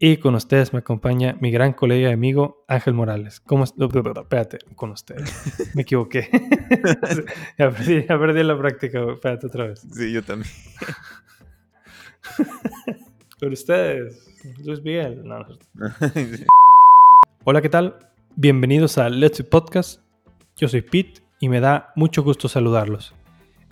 Y 0.00 0.18
con 0.18 0.36
ustedes 0.36 0.72
me 0.72 0.78
acompaña 0.78 1.36
mi 1.40 1.50
gran 1.50 1.72
colega 1.72 2.10
y 2.10 2.12
amigo 2.12 2.64
Ángel 2.68 2.94
Morales. 2.94 3.40
¿Cómo 3.40 3.64
estás? 3.64 3.88
Espérate, 3.92 4.58
con 4.76 4.90
ustedes. 4.92 5.74
Me 5.74 5.82
equivoqué. 5.82 6.28
ya, 7.58 7.70
perdí, 7.72 8.42
la 8.44 8.56
práctica. 8.56 9.00
Espérate 9.12 9.48
otra 9.48 9.66
vez. 9.66 9.84
Sí, 9.90 10.12
yo 10.12 10.22
también. 10.22 10.48
con 13.40 13.52
ustedes. 13.52 14.30
Luis 14.64 14.80
Miguel. 14.82 15.24
Hola, 17.44 17.60
¿qué 17.60 17.68
tal? 17.68 17.98
Bienvenidos 18.36 18.98
a 18.98 19.08
Let's 19.08 19.42
Podcast. 19.42 20.00
Yo 20.56 20.68
soy 20.68 20.82
Pete 20.82 21.22
y 21.40 21.48
me 21.48 21.58
da 21.58 21.92
mucho 21.96 22.22
gusto 22.22 22.48
saludarlos. 22.48 23.16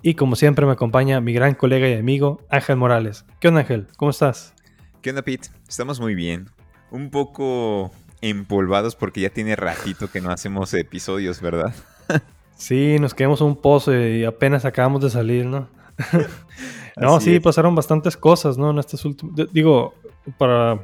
Y 0.02 0.14
como 0.14 0.34
siempre 0.34 0.66
me 0.66 0.72
acompaña 0.72 1.20
mi 1.20 1.32
gran 1.32 1.54
colega 1.54 1.88
y 1.88 1.94
amigo 1.94 2.44
Ángel 2.50 2.78
Morales. 2.78 3.24
¿Qué 3.38 3.46
onda 3.46 3.60
Ángel? 3.60 3.86
¿Cómo 3.96 4.10
estás? 4.10 4.55
¿Qué 5.06 5.10
onda, 5.10 5.22
Pete? 5.22 5.50
Estamos 5.68 6.00
muy 6.00 6.16
bien. 6.16 6.48
Un 6.90 7.10
poco 7.10 7.92
empolvados 8.22 8.96
porque 8.96 9.20
ya 9.20 9.30
tiene 9.30 9.54
ratito 9.54 10.10
que 10.10 10.20
no 10.20 10.32
hacemos 10.32 10.74
episodios, 10.74 11.40
¿verdad? 11.40 11.72
sí, 12.56 12.96
nos 12.98 13.14
quedamos 13.14 13.40
un 13.40 13.54
pozo 13.54 13.96
y 13.96 14.24
apenas 14.24 14.64
acabamos 14.64 15.02
de 15.02 15.10
salir, 15.10 15.46
¿no? 15.46 15.68
no, 16.96 17.20
sí, 17.20 17.38
pasaron 17.38 17.76
bastantes 17.76 18.16
cosas, 18.16 18.58
¿no? 18.58 18.72
En 18.72 18.80
estas 18.80 19.04
últimas. 19.04 19.36
Digo, 19.52 19.94
para 20.38 20.80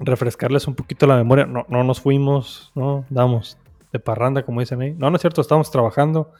refrescarles 0.00 0.66
un 0.66 0.74
poquito 0.74 1.06
la 1.06 1.14
memoria, 1.14 1.46
no, 1.46 1.64
no 1.68 1.84
nos 1.84 2.00
fuimos, 2.00 2.72
¿no? 2.74 3.04
Damos 3.08 3.56
de 3.92 4.00
parranda, 4.00 4.42
como 4.42 4.58
dicen 4.58 4.82
ahí. 4.82 4.94
No, 4.94 5.10
no 5.10 5.14
es 5.14 5.20
cierto, 5.20 5.42
estábamos 5.42 5.70
trabajando. 5.70 6.32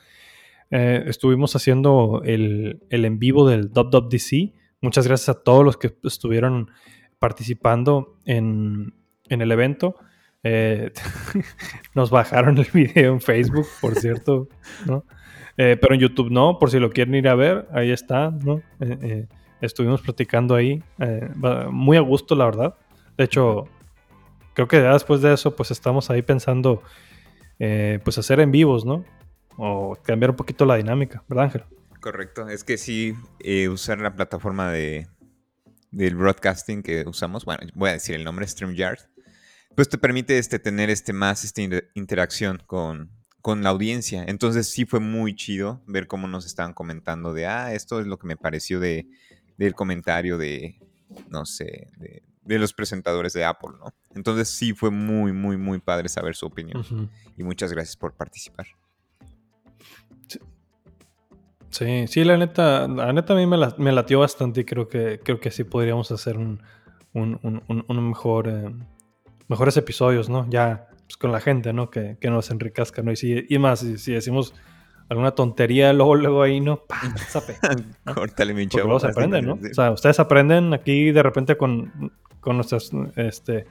Eh, 0.72 1.04
estuvimos 1.06 1.54
haciendo 1.54 2.22
el, 2.24 2.82
el 2.90 3.04
en 3.04 3.20
vivo 3.20 3.48
del 3.48 3.70
DC. 4.10 4.52
Muchas 4.80 5.08
gracias 5.08 5.28
a 5.30 5.42
todos 5.42 5.64
los 5.64 5.76
que 5.76 5.92
estuvieron 6.04 6.70
participando 7.18 8.16
en, 8.24 8.94
el 9.28 9.50
evento. 9.50 9.96
Eh, 10.44 10.92
nos 11.94 12.10
bajaron 12.10 12.58
el 12.58 12.68
video 12.72 13.12
en 13.12 13.20
Facebook, 13.20 13.66
por 13.80 13.96
cierto, 13.96 14.48
¿no? 14.86 15.04
Eh, 15.56 15.76
pero 15.80 15.94
en 15.94 16.00
YouTube 16.00 16.30
no, 16.30 16.58
por 16.60 16.70
si 16.70 16.78
lo 16.78 16.90
quieren 16.90 17.16
ir 17.16 17.26
a 17.26 17.34
ver, 17.34 17.66
ahí 17.72 17.90
está, 17.90 18.30
¿no? 18.30 18.62
Eh, 18.78 19.26
estuvimos 19.60 20.00
platicando 20.00 20.54
ahí, 20.54 20.80
muy 21.70 21.96
a 21.96 22.00
gusto, 22.00 22.36
la 22.36 22.44
verdad. 22.44 22.74
De 23.16 23.24
hecho, 23.24 23.64
creo 24.54 24.68
que 24.68 24.80
ya 24.80 24.92
después 24.92 25.20
de 25.22 25.34
eso, 25.34 25.56
pues 25.56 25.72
estamos 25.72 26.08
ahí 26.10 26.22
pensando, 26.22 26.82
pues 27.58 28.16
hacer 28.16 28.38
en 28.38 28.52
vivos, 28.52 28.84
¿no? 28.84 29.04
O 29.56 29.96
cambiar 30.04 30.30
un 30.30 30.36
poquito 30.36 30.64
la 30.64 30.76
dinámica, 30.76 31.24
¿verdad, 31.28 31.46
Ángel? 31.46 31.77
Correcto, 32.00 32.48
es 32.48 32.64
que 32.64 32.78
sí, 32.78 33.14
eh, 33.40 33.68
usar 33.68 33.98
la 33.98 34.14
plataforma 34.14 34.70
de, 34.70 35.08
del 35.90 36.14
broadcasting 36.14 36.82
que 36.82 37.04
usamos, 37.06 37.44
bueno, 37.44 37.66
voy 37.74 37.90
a 37.90 37.94
decir 37.94 38.14
el 38.14 38.24
nombre, 38.24 38.46
StreamYard, 38.46 38.98
pues 39.74 39.88
te 39.88 39.98
permite 39.98 40.38
este, 40.38 40.58
tener 40.58 40.90
este, 40.90 41.12
más 41.12 41.44
este, 41.44 41.88
interacción 41.94 42.62
con, 42.66 43.10
con 43.40 43.62
la 43.62 43.70
audiencia. 43.70 44.24
Entonces 44.26 44.68
sí 44.68 44.84
fue 44.84 45.00
muy 45.00 45.34
chido 45.34 45.82
ver 45.86 46.06
cómo 46.06 46.28
nos 46.28 46.46
estaban 46.46 46.74
comentando 46.74 47.32
de, 47.32 47.46
ah, 47.46 47.74
esto 47.74 48.00
es 48.00 48.06
lo 48.06 48.18
que 48.18 48.26
me 48.26 48.36
pareció 48.36 48.80
de, 48.80 49.08
del 49.56 49.74
comentario 49.74 50.38
de, 50.38 50.78
no 51.28 51.46
sé, 51.46 51.90
de, 51.98 52.22
los 52.58 52.72
presentadores 52.72 53.34
de 53.34 53.44
Apple, 53.44 53.76
¿no? 53.78 53.92
Entonces 54.14 54.48
sí 54.48 54.72
fue 54.72 54.90
muy, 54.90 55.32
muy, 55.32 55.58
muy 55.58 55.80
padre 55.80 56.08
saber 56.08 56.34
su 56.34 56.46
opinión. 56.46 56.82
Y 57.36 57.42
muchas 57.42 57.70
gracias 57.72 57.94
por 57.94 58.14
participar. 58.14 58.66
Sí, 61.70 62.06
sí, 62.06 62.24
la 62.24 62.36
neta, 62.36 62.88
la 62.88 63.12
neta 63.12 63.34
a 63.34 63.36
mí 63.36 63.46
me, 63.46 63.58
me 63.76 63.92
latió 63.92 64.20
bastante 64.20 64.62
y 64.62 64.64
creo 64.64 64.88
que, 64.88 65.20
creo 65.22 65.38
que 65.38 65.50
sí 65.50 65.64
podríamos 65.64 66.10
hacer 66.10 66.38
un, 66.38 66.62
mejor, 67.88 68.48
eh, 68.48 68.74
mejores 69.48 69.76
episodios, 69.76 70.28
¿no? 70.28 70.48
Ya 70.48 70.88
pues, 71.06 71.16
con 71.16 71.30
la 71.30 71.40
gente, 71.40 71.72
¿no? 71.72 71.90
Que, 71.90 72.16
que 72.20 72.30
nos 72.30 72.50
enriquezca, 72.50 73.02
¿no? 73.02 73.12
Y, 73.12 73.16
si, 73.16 73.44
y 73.48 73.58
más, 73.58 73.80
si, 73.80 74.12
decimos 74.12 74.54
alguna 75.08 75.32
tontería, 75.32 75.92
luego, 75.92 76.16
luego 76.16 76.42
ahí, 76.42 76.60
¿no? 76.60 76.84
¡Pam! 76.84 77.14
Sape, 77.28 77.56
Córtale, 78.14 78.54
mi 78.54 78.66
chavo. 78.66 78.84
Luego 78.84 79.00
se 79.00 79.08
aprenden, 79.08 79.46
¿no? 79.46 79.54
O 79.54 79.74
sea, 79.74 79.90
ustedes 79.90 80.20
aprenden 80.20 80.72
aquí 80.72 81.12
de 81.12 81.22
repente 81.22 81.56
con, 81.56 82.12
con 82.40 82.56
nuestras 82.56 82.90
este, 83.16 83.66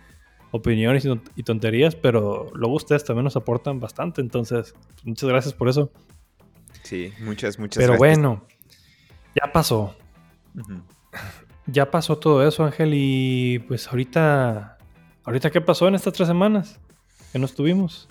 opiniones 0.52 1.08
y 1.36 1.44
tonterías, 1.44 1.96
pero 1.96 2.52
luego 2.54 2.76
ustedes 2.76 3.04
también 3.04 3.24
nos 3.24 3.36
aportan 3.36 3.80
bastante, 3.80 4.22
entonces, 4.22 4.76
muchas 5.04 5.30
gracias 5.30 5.54
por 5.54 5.70
eso. 5.70 5.92
Sí, 6.88 7.14
muchas, 7.20 7.60
muchas 7.60 7.84
Pero 7.84 7.98
bueno, 7.98 8.48
ya 9.36 9.52
pasó. 9.52 9.94
Ya 11.66 11.92
pasó 11.92 12.18
todo 12.18 12.48
eso, 12.48 12.64
Ángel, 12.64 12.92
y 12.94 13.60
pues 13.68 13.90
ahorita, 13.90 14.78
ahorita 15.26 15.52
qué 15.52 15.60
pasó 15.60 15.90
en 15.90 15.96
estas 15.96 16.14
tres 16.14 16.30
semanas 16.30 16.80
que 17.34 17.40
no 17.40 17.46
estuvimos. 17.46 18.08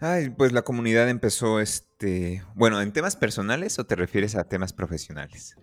Ay, 0.00 0.28
pues 0.28 0.52
la 0.52 0.60
comunidad 0.60 1.08
empezó, 1.08 1.60
este, 1.60 2.42
bueno, 2.54 2.82
en 2.82 2.92
temas 2.92 3.16
personales 3.16 3.78
o 3.78 3.86
te 3.86 3.96
refieres 3.96 4.36
a 4.36 4.44
temas 4.44 4.74
profesionales? 4.74 5.56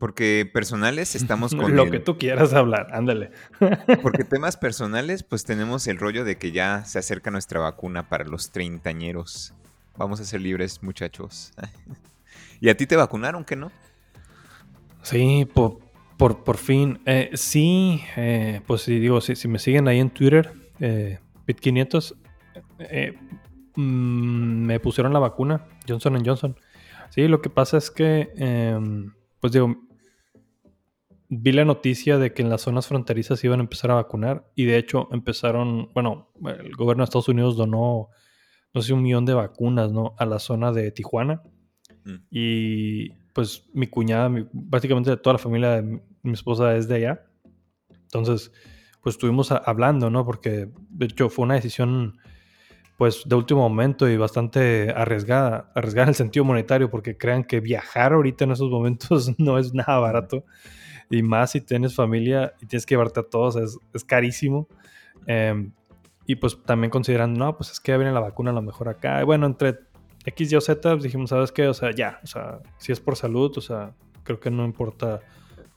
Porque 0.00 0.50
personales 0.52 1.14
estamos 1.14 1.54
con 1.54 1.76
lo 1.76 1.88
que 1.92 2.00
tú 2.00 2.18
quieras 2.18 2.54
hablar, 2.54 2.88
ándale. 2.90 3.30
Porque 4.02 4.24
temas 4.24 4.56
personales, 4.56 5.22
pues 5.22 5.44
tenemos 5.44 5.86
el 5.86 5.98
rollo 5.98 6.24
de 6.24 6.38
que 6.38 6.50
ya 6.50 6.84
se 6.86 6.98
acerca 6.98 7.30
nuestra 7.30 7.60
vacuna 7.60 8.08
para 8.08 8.24
los 8.24 8.50
treintañeros. 8.50 9.54
Vamos 9.96 10.20
a 10.20 10.24
ser 10.24 10.40
libres, 10.40 10.82
muchachos. 10.82 11.52
¿Y 12.60 12.68
a 12.68 12.76
ti 12.76 12.86
te 12.86 12.96
vacunaron, 12.96 13.44
que 13.44 13.56
no? 13.56 13.70
Sí, 15.02 15.48
por, 15.52 15.80
por, 16.16 16.56
fin. 16.56 17.00
Eh, 17.06 17.30
sí, 17.34 18.02
eh, 18.16 18.60
pues 18.66 18.82
si 18.82 18.98
digo, 18.98 19.20
si, 19.20 19.36
si, 19.36 19.48
me 19.48 19.58
siguen 19.58 19.88
ahí 19.88 19.98
en 19.98 20.10
Twitter, 20.10 20.52
eh, 20.80 21.18
Bit500, 21.46 22.14
eh, 22.78 23.18
mm, 23.74 24.64
me 24.66 24.80
pusieron 24.80 25.12
la 25.12 25.18
vacuna, 25.18 25.66
Johnson 25.88 26.24
Johnson. 26.24 26.56
Sí, 27.10 27.28
lo 27.28 27.42
que 27.42 27.50
pasa 27.50 27.76
es 27.76 27.90
que, 27.90 28.32
em, 28.36 29.12
pues 29.40 29.52
digo, 29.52 29.76
vi 31.28 31.52
la 31.52 31.64
noticia 31.64 32.18
de 32.18 32.32
que 32.32 32.42
en 32.42 32.50
las 32.50 32.62
zonas 32.62 32.86
fronterizas 32.86 33.42
iban 33.44 33.60
a 33.60 33.62
empezar 33.62 33.90
a 33.90 33.94
vacunar 33.94 34.50
y 34.54 34.64
de 34.64 34.76
hecho 34.76 35.08
empezaron, 35.12 35.90
bueno, 35.94 36.30
el 36.44 36.72
gobierno 36.72 37.02
de 37.02 37.04
Estados 37.04 37.28
Unidos 37.28 37.56
donó 37.56 38.08
no 38.74 38.82
sé, 38.82 38.92
un 38.92 39.02
millón 39.02 39.24
de 39.24 39.34
vacunas, 39.34 39.92
¿no? 39.92 40.14
A 40.18 40.26
la 40.26 40.38
zona 40.38 40.72
de 40.72 40.90
Tijuana. 40.90 41.42
Mm. 42.04 42.14
Y 42.30 43.10
pues 43.32 43.68
mi 43.72 43.86
cuñada, 43.86 44.30
básicamente 44.52 45.16
toda 45.16 45.34
la 45.34 45.38
familia 45.38 45.70
de 45.70 46.00
mi, 46.22 46.32
esposa 46.32 46.76
es 46.76 46.88
de 46.88 46.96
allá. 46.96 47.26
Entonces, 47.90 48.52
pues 49.02 49.14
estuvimos 49.16 49.50
hablando, 49.52 50.10
¿no? 50.10 50.24
Porque 50.24 50.68
de 50.90 51.06
hecho 51.06 51.28
fue 51.28 51.44
una 51.44 51.54
decisión 51.54 52.18
pues 52.98 53.22
de 53.26 53.34
último 53.34 53.68
momento 53.68 54.08
y 54.08 54.16
bastante 54.16 54.92
arriesgada, 54.94 55.72
arriesgada 55.74 56.04
en 56.04 56.08
el 56.10 56.14
sentido 56.14 56.44
monetario, 56.44 56.90
porque 56.90 57.16
crean 57.16 57.42
que 57.42 57.58
viajar 57.60 58.12
ahorita 58.12 58.44
en 58.44 58.52
esos 58.52 58.70
momentos 58.70 59.32
no 59.38 59.58
es 59.58 59.74
nada 59.74 59.98
barato, 59.98 60.44
y 61.10 61.22
más 61.22 61.50
si 61.50 61.60
tienes 61.60 61.94
familia 61.94 62.54
y 62.60 62.66
tienes 62.66 62.86
que 62.86 62.94
llevarte 62.94 63.20
a 63.20 63.24
todos, 63.24 63.56
es, 63.56 63.78
es 63.92 64.04
carísimo. 64.04 64.68
Eh, 65.26 65.70
y 66.26 66.36
pues 66.36 66.62
también 66.64 66.90
considerando, 66.90 67.38
no, 67.38 67.56
pues 67.56 67.70
es 67.70 67.80
que 67.80 67.92
ya 67.92 67.98
viene 67.98 68.12
la 68.12 68.20
vacuna 68.20 68.50
a 68.50 68.54
lo 68.54 68.62
mejor 68.62 68.88
acá. 68.88 69.20
Y 69.20 69.24
bueno, 69.24 69.46
entre 69.46 69.80
X, 70.24 70.52
Y 70.52 70.56
o 70.56 70.60
Z, 70.60 70.80
pues 70.92 71.02
dijimos, 71.02 71.30
¿sabes 71.30 71.52
qué? 71.52 71.66
O 71.68 71.74
sea, 71.74 71.90
ya, 71.90 72.20
o 72.22 72.26
sea, 72.26 72.60
si 72.78 72.92
es 72.92 73.00
por 73.00 73.16
salud, 73.16 73.52
o 73.56 73.60
sea, 73.60 73.94
creo 74.22 74.38
que 74.38 74.50
no 74.50 74.64
importa 74.64 75.20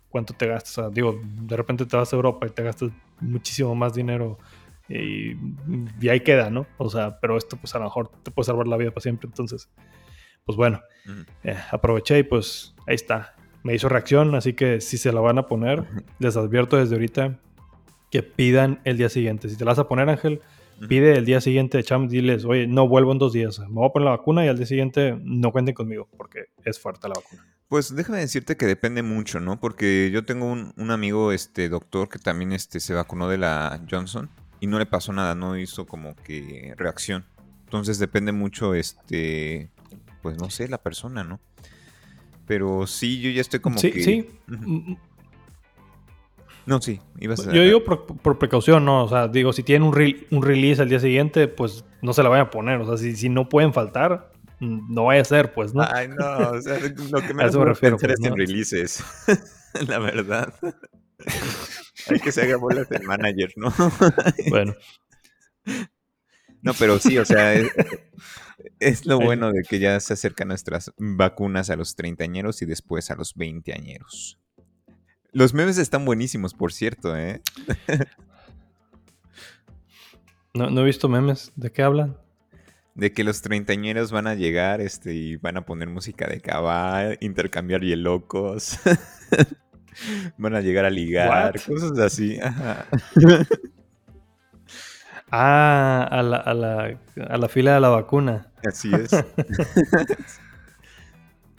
cuánto 0.09 0.33
te 0.33 0.47
gastas. 0.47 0.77
O 0.77 0.81
sea, 0.81 0.89
digo, 0.89 1.19
de 1.23 1.57
repente 1.57 1.85
te 1.85 1.97
vas 1.97 2.13
a 2.13 2.15
Europa 2.15 2.45
y 2.47 2.51
te 2.51 2.63
gastas 2.63 2.91
muchísimo 3.19 3.75
más 3.75 3.93
dinero 3.93 4.37
y, 4.87 5.31
y 5.99 6.09
ahí 6.09 6.19
queda, 6.19 6.49
¿no? 6.49 6.67
O 6.77 6.89
sea, 6.89 7.19
pero 7.19 7.37
esto 7.37 7.57
pues 7.57 7.73
a 7.75 7.79
lo 7.79 7.85
mejor 7.85 8.11
te 8.23 8.31
puede 8.31 8.45
salvar 8.45 8.67
la 8.67 8.77
vida 8.77 8.91
para 8.91 9.01
siempre. 9.01 9.27
Entonces, 9.27 9.69
pues 10.45 10.55
bueno, 10.55 10.81
eh, 11.43 11.57
aproveché 11.71 12.19
y 12.19 12.23
pues 12.23 12.75
ahí 12.87 12.95
está. 12.95 13.35
Me 13.63 13.73
hizo 13.73 13.89
reacción, 13.89 14.35
así 14.35 14.53
que 14.53 14.79
si 14.79 14.97
se 14.97 15.11
la 15.11 15.21
van 15.21 15.39
a 15.39 15.47
poner, 15.47 15.83
les 16.19 16.37
advierto 16.37 16.77
desde 16.77 16.93
ahorita, 16.93 17.39
que 18.11 18.23
pidan 18.23 18.79
el 18.83 18.97
día 18.97 19.09
siguiente. 19.09 19.49
Si 19.49 19.57
te 19.57 19.65
la 19.65 19.71
vas 19.71 19.79
a 19.79 19.87
poner, 19.87 20.09
Ángel, 20.09 20.41
pide 20.87 21.17
el 21.17 21.25
día 21.25 21.41
siguiente, 21.41 21.83
cham, 21.83 22.07
diles, 22.07 22.45
oye, 22.45 22.67
no 22.67 22.87
vuelvo 22.87 23.11
en 23.11 23.17
dos 23.17 23.33
días, 23.33 23.59
me 23.59 23.67
voy 23.67 23.87
a 23.87 23.91
poner 23.91 24.05
la 24.05 24.17
vacuna 24.17 24.45
y 24.45 24.47
al 24.47 24.57
día 24.57 24.65
siguiente 24.65 25.17
no 25.23 25.51
cuenten 25.51 25.73
conmigo 25.73 26.07
porque 26.17 26.45
es 26.63 26.79
fuerte 26.79 27.07
la 27.07 27.15
vacuna. 27.15 27.45
Pues 27.67 27.95
déjame 27.95 28.19
decirte 28.19 28.57
que 28.57 28.67
depende 28.67 29.01
mucho, 29.01 29.39
¿no? 29.39 29.59
Porque 29.59 30.11
yo 30.13 30.23
tengo 30.23 30.51
un, 30.51 30.91
amigo, 30.91 31.31
este 31.31 31.67
doctor, 31.67 32.09
que 32.09 32.19
también 32.19 32.51
este, 32.51 32.79
se 32.79 32.93
vacunó 32.93 33.27
de 33.27 33.37
la 33.39 33.81
Johnson 33.89 34.29
y 34.59 34.67
no 34.67 34.77
le 34.77 34.85
pasó 34.85 35.13
nada, 35.13 35.33
no 35.33 35.57
hizo 35.57 35.87
como 35.87 36.15
que 36.15 36.73
reacción. 36.77 37.25
Entonces 37.63 37.97
depende 37.97 38.31
mucho, 38.31 38.75
este, 38.75 39.71
pues 40.21 40.37
no 40.37 40.51
sé, 40.51 40.67
la 40.67 40.77
persona, 40.77 41.23
¿no? 41.23 41.39
Pero 42.45 42.85
sí, 42.85 43.19
yo 43.19 43.31
ya 43.31 43.41
estoy 43.41 43.59
como 43.59 43.79
sí, 43.79 43.91
que... 43.91 44.03
Sí, 44.03 44.29
No, 46.65 46.81
sí, 46.81 46.99
ibas 47.19 47.47
a... 47.47 47.53
Yo 47.53 47.61
digo 47.61 47.83
por, 47.83 48.39
precaución, 48.39 48.85
¿no? 48.85 49.03
O 49.03 49.07
sea, 49.07 49.27
digo, 49.27 49.53
si 49.53 49.63
tienen 49.63 49.87
un, 49.87 49.95
un 50.31 50.43
release 50.43 50.81
al 50.81 50.89
día 50.89 50.99
siguiente, 50.99 51.47
pues 51.47 51.85
no 52.01 52.13
se 52.13 52.23
la 52.23 52.29
vayan 52.29 52.47
a 52.47 52.49
poner. 52.49 52.79
O 52.81 52.85
sea, 52.85 52.97
si, 52.97 53.15
si 53.15 53.29
no 53.29 53.49
pueden 53.49 53.73
faltar, 53.73 54.31
no 54.59 55.05
vaya 55.05 55.21
a 55.21 55.25
ser, 55.25 55.53
pues, 55.53 55.73
¿no? 55.73 55.83
Ay, 55.83 56.07
no, 56.07 56.49
o 56.51 56.61
sea, 56.61 56.79
lo 56.79 57.21
que 57.21 57.33
me, 57.33 57.45
me 57.45 57.65
refiero 57.65 57.97
pues, 57.97 58.13
es 58.13 58.25
en 58.25 58.35
releases, 58.35 59.03
la 59.87 59.99
verdad. 59.99 60.53
Hay 62.09 62.19
que 62.19 62.31
se 62.31 62.43
haga 62.43 62.57
bolas 62.57 62.91
el 62.91 63.03
manager, 63.03 63.51
¿no? 63.55 63.73
bueno. 64.49 64.75
No, 66.61 66.73
pero 66.77 66.99
sí, 66.99 67.17
o 67.17 67.25
sea, 67.25 67.53
es, 68.79 69.05
lo 69.05 69.19
bueno 69.19 69.51
de 69.51 69.63
que 69.63 69.79
ya 69.79 69.99
se 69.99 70.13
acercan 70.13 70.49
nuestras 70.49 70.91
vacunas 70.97 71.69
a 71.69 71.75
los 71.75 71.95
treintañeros 71.95 72.61
y 72.61 72.65
después 72.65 73.09
a 73.11 73.15
los 73.15 73.33
veinteañeros. 73.35 74.39
Los 75.35 75.53
memes 75.53 75.77
están 75.77 76.05
buenísimos, 76.05 76.53
por 76.53 76.71
cierto, 76.71 77.17
¿eh? 77.17 77.41
No, 80.53 80.69
no 80.69 80.81
he 80.81 80.85
visto 80.85 81.09
memes. 81.09 81.51
¿De 81.57 81.69
qué 81.69 81.83
hablan? 81.83 82.15
de 82.93 83.11
que 83.11 83.25
los 83.25 83.41
treintañeros 83.41 84.13
van 84.13 84.25
a 84.25 84.35
llegar 84.35 84.79
este, 84.79 85.13
y 85.13 85.35
van 85.35 85.57
a 85.57 85.65
poner 85.65 85.89
música 85.89 86.27
de 86.27 86.39
cabal, 86.39 87.17
intercambiar 87.19 87.81
hielocos, 87.81 88.79
van 90.37 90.55
a 90.55 90.61
llegar 90.61 90.85
a 90.85 90.89
ligar, 90.89 91.61
cosas 91.61 91.99
así. 91.99 92.39
ah, 95.29 96.07
a 96.09 96.23
la, 96.23 96.37
a, 96.37 96.53
la, 96.53 96.97
a 97.27 97.37
la, 97.37 97.49
fila 97.49 97.73
de 97.73 97.81
la 97.81 97.89
vacuna. 97.89 98.47
Así 98.65 98.89
es. 98.93 99.11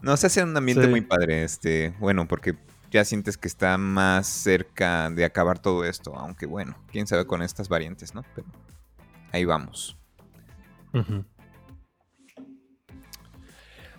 no, 0.00 0.16
se 0.16 0.28
hace 0.28 0.42
un 0.42 0.56
ambiente 0.56 0.88
muy 0.88 1.02
padre, 1.02 1.44
este, 1.44 1.94
bueno, 2.00 2.26
porque 2.26 2.56
ya 2.90 3.04
sientes 3.04 3.36
que 3.36 3.48
está 3.48 3.76
más 3.78 4.26
cerca 4.26 5.10
de 5.10 5.24
acabar 5.24 5.58
todo 5.58 5.84
esto, 5.84 6.14
aunque 6.16 6.46
bueno, 6.46 6.76
quién 6.90 7.06
sabe 7.06 7.26
con 7.26 7.42
estas 7.42 7.68
variantes, 7.68 8.14
¿no? 8.14 8.24
Pero 8.34 8.46
ahí 9.32 9.44
vamos. 9.44 9.96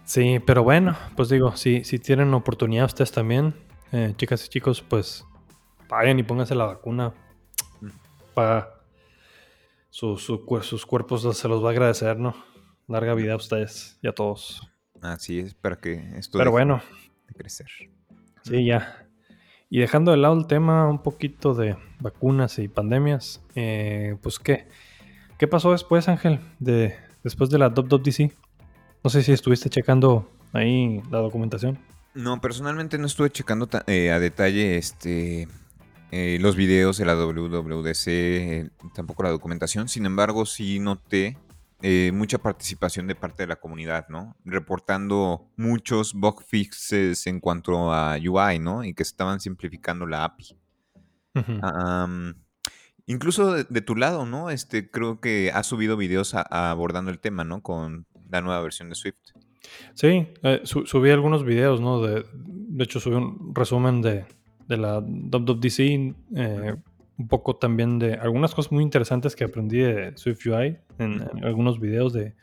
Sí, 0.04 0.40
pero 0.46 0.64
bueno, 0.64 0.98
pues 1.16 1.30
digo, 1.30 1.56
si, 1.56 1.84
si 1.84 2.00
tienen 2.00 2.34
oportunidad 2.34 2.86
ustedes 2.86 3.12
también, 3.12 3.54
eh, 3.92 4.14
chicas 4.18 4.46
y 4.46 4.50
chicos, 4.50 4.82
pues 4.82 5.26
vayan 5.90 6.18
y 6.20 6.24
pónganse 6.24 6.56
la 6.56 6.66
vacuna. 6.66 7.14
Para 8.34 8.74
sus 9.90 10.86
cuerpos 10.86 11.38
se 11.38 11.48
los 11.48 11.64
va 11.64 11.70
a 11.70 11.72
agradecer, 11.72 12.18
¿no? 12.18 12.36
Larga 12.88 13.14
vida 13.16 13.34
a 13.34 13.38
ustedes 13.38 14.00
y 14.02 14.08
a 14.08 14.14
todos. 14.14 14.62
Así 15.02 15.40
es, 15.40 15.54
para 15.54 15.78
que 15.78 16.14
esto 16.16 16.38
Pero 16.38 16.52
bueno. 16.52 16.82
De 17.28 17.34
crecer. 17.34 17.68
Sí, 18.48 18.66
ya. 18.66 19.06
Y 19.70 19.80
dejando 19.80 20.12
de 20.12 20.18
lado 20.18 20.38
el 20.38 20.48
tema 20.48 20.88
un 20.88 21.04
poquito 21.04 21.54
de 21.54 21.76
vacunas 22.00 22.58
y 22.60 22.68
pandemias, 22.68 23.44
eh, 23.56 24.16
pues 24.22 24.40
¿qué? 24.40 24.68
¿Qué 25.38 25.48
pasó 25.48 25.72
después, 25.72 26.08
Ángel? 26.08 26.40
De, 26.60 26.96
después 27.24 27.50
de 27.50 27.60
la 27.60 27.70
WWDC. 27.70 28.34
No 29.04 29.10
sé 29.10 29.24
si 29.24 29.32
estuviste 29.32 29.70
checando 29.70 30.30
ahí 30.54 31.02
la 31.12 31.20
documentación. 31.20 31.78
No, 32.14 32.42
personalmente 32.42 32.98
no 32.98 33.06
estuve 33.06 33.30
checando 33.30 33.70
eh, 33.86 34.12
a 34.12 34.20
detalle 34.20 34.78
este, 34.78 35.48
eh, 36.12 36.38
los 36.42 36.56
videos 36.56 36.98
de 36.98 37.06
la 37.06 37.16
WWDC, 37.16 38.08
eh, 38.08 38.70
tampoco 38.96 39.24
la 39.24 39.30
documentación. 39.30 39.88
Sin 39.90 40.06
embargo, 40.06 40.46
sí 40.46 40.80
noté 40.80 41.38
mucha 42.14 42.38
participación 42.40 43.08
de 43.08 43.16
parte 43.16 43.44
de 43.44 43.48
la 43.48 43.58
comunidad, 43.58 44.08
¿no? 44.10 44.36
Reportando 44.46 45.52
muchos 45.58 46.14
bug 46.14 46.44
fixes 46.44 47.28
en 47.28 47.40
cuanto 47.40 47.94
a 47.94 48.18
UI, 48.18 48.60
¿no? 48.60 48.84
Y 48.84 48.94
que 48.94 49.04
estaban 49.04 49.40
simplificando 49.40 50.06
la 50.06 50.24
API. 50.24 50.58
Incluso 53.10 53.54
de, 53.54 53.82
tu 53.82 53.96
lado, 53.96 54.26
¿no? 54.26 54.50
Este, 54.50 54.92
creo 54.92 55.22
que 55.22 55.50
has 55.54 55.66
subido 55.66 55.96
videos 55.96 56.34
abordando 56.34 57.10
el 57.10 57.20
tema, 57.20 57.46
¿no? 57.46 57.62
Con 57.62 58.06
la 58.30 58.42
nueva 58.42 58.62
versión 58.62 58.90
de 58.90 58.96
Swift. 58.96 59.18
Sí, 59.94 60.28
eh, 60.44 60.62
subí 60.64 61.10
algunos 61.10 61.46
videos, 61.46 61.80
¿no? 61.80 62.02
De, 62.02 62.26
de 62.34 62.84
hecho, 62.84 63.00
subí 63.00 63.16
un 63.16 63.54
resumen 63.56 64.02
de, 64.02 64.26
de 64.68 64.78
la 64.78 65.00
WWDC, 65.00 65.80
eh, 66.36 66.76
un 67.18 67.28
poco 67.28 67.56
también 67.56 68.00
de 68.00 68.14
algunas 68.14 68.54
cosas 68.54 68.72
muy 68.72 68.84
interesantes 68.84 69.36
que 69.36 69.44
aprendí 69.44 69.80
de 69.80 70.16
Swift 70.16 70.46
UI 70.46 70.78
en, 71.00 71.22
algunos 71.44 71.80
videos 71.80 72.14
de, 72.14 72.36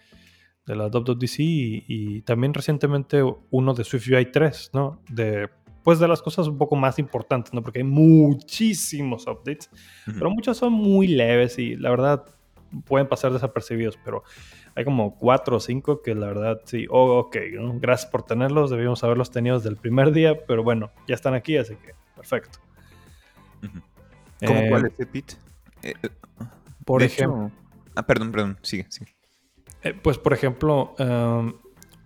de 0.67 0.77
la 0.77 0.89
WWDC 0.89 1.39
y, 1.39 1.85
y, 1.87 2.23
también 2.23 2.55
recientemente 2.55 3.23
uno 3.51 3.75
de 3.75 3.85
Swift 3.85 4.09
UI 4.09 4.27
3, 4.33 4.71
¿no? 4.75 5.01
De 5.09 5.49
pues 5.85 5.99
de 5.99 6.09
las 6.09 6.23
cosas 6.23 6.49
un 6.49 6.57
poco 6.57 6.77
más 6.77 6.99
importantes, 6.99 7.53
¿no? 7.53 7.63
Porque 7.63 7.81
hay 7.81 7.85
muchísimos 7.85 9.27
updates, 9.27 9.71
pero 10.07 10.31
muchos 10.31 10.57
son 10.57 10.73
muy 10.73 11.07
leves 11.07 11.59
y 11.59 11.77
la 11.77 11.91
verdad 11.91 12.25
pueden 12.87 13.07
pasar 13.07 13.33
desapercibidos, 13.33 13.99
pero 14.03 14.25
hay 14.75 14.85
como 14.85 15.17
cuatro 15.17 15.59
o 15.59 15.61
cinco 15.61 16.01
que 16.03 16.15
la 16.15 16.27
verdad 16.27 16.63
sí, 16.65 16.87
oh, 16.89 17.19
ok, 17.19 17.37
gracias 17.81 18.11
por 18.11 18.25
tenerlos, 18.25 18.71
debíamos 18.71 19.05
haberlos 19.05 19.31
tenido 19.31 19.57
desde 19.57 19.69
el 19.69 19.77
primer 19.77 20.11
día, 20.11 20.47
pero 20.47 20.65
bueno, 20.65 20.91
ya 21.07 21.15
están 21.15 21.35
aquí, 21.35 21.59
así 21.59 21.77
que 21.77 21.93
perfecto. 22.17 22.59
¿Cómo 24.41 24.61
eh, 24.61 24.67
cuál 24.69 24.87
es 24.87 25.07
Pete? 25.07 25.35
Eh, 25.83 25.95
eh, 26.03 26.09
por 26.85 27.03
ejemplo... 27.03 27.51
Ah, 27.95 28.07
perdón, 28.07 28.33
perdón, 28.33 28.59
sigue, 28.63 28.87
sigue. 28.91 29.15
pues 30.03 30.19
por 30.19 30.33
ejemplo, 30.33 30.95
um, 30.99 31.55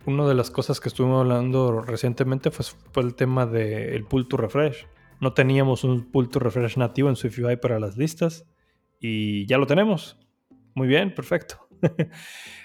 una 0.05 0.27
de 0.27 0.35
las 0.35 0.51
cosas 0.51 0.81
que 0.81 0.89
estuvimos 0.89 1.21
hablando 1.21 1.81
recientemente 1.81 2.51
fue, 2.51 2.65
fue 2.93 3.03
el 3.03 3.15
tema 3.15 3.47
del 3.47 4.05
pull 4.05 4.29
to 4.29 4.37
refresh. 4.37 4.87
No 5.21 5.33
teníamos 5.33 5.85
un 5.85 6.11
pull 6.11 6.29
to 6.29 6.39
refresh 6.39 6.77
nativo 6.77 7.09
en 7.09 7.17
SwiftUI 7.17 7.57
para 7.57 7.81
las 7.81 7.97
listas 7.97 8.47
y 9.01 9.47
ya 9.47 9.59
lo 9.59 9.67
tenemos. 9.67 10.19
Muy 10.75 10.89
bien, 10.89 11.15
perfecto. 11.15 11.69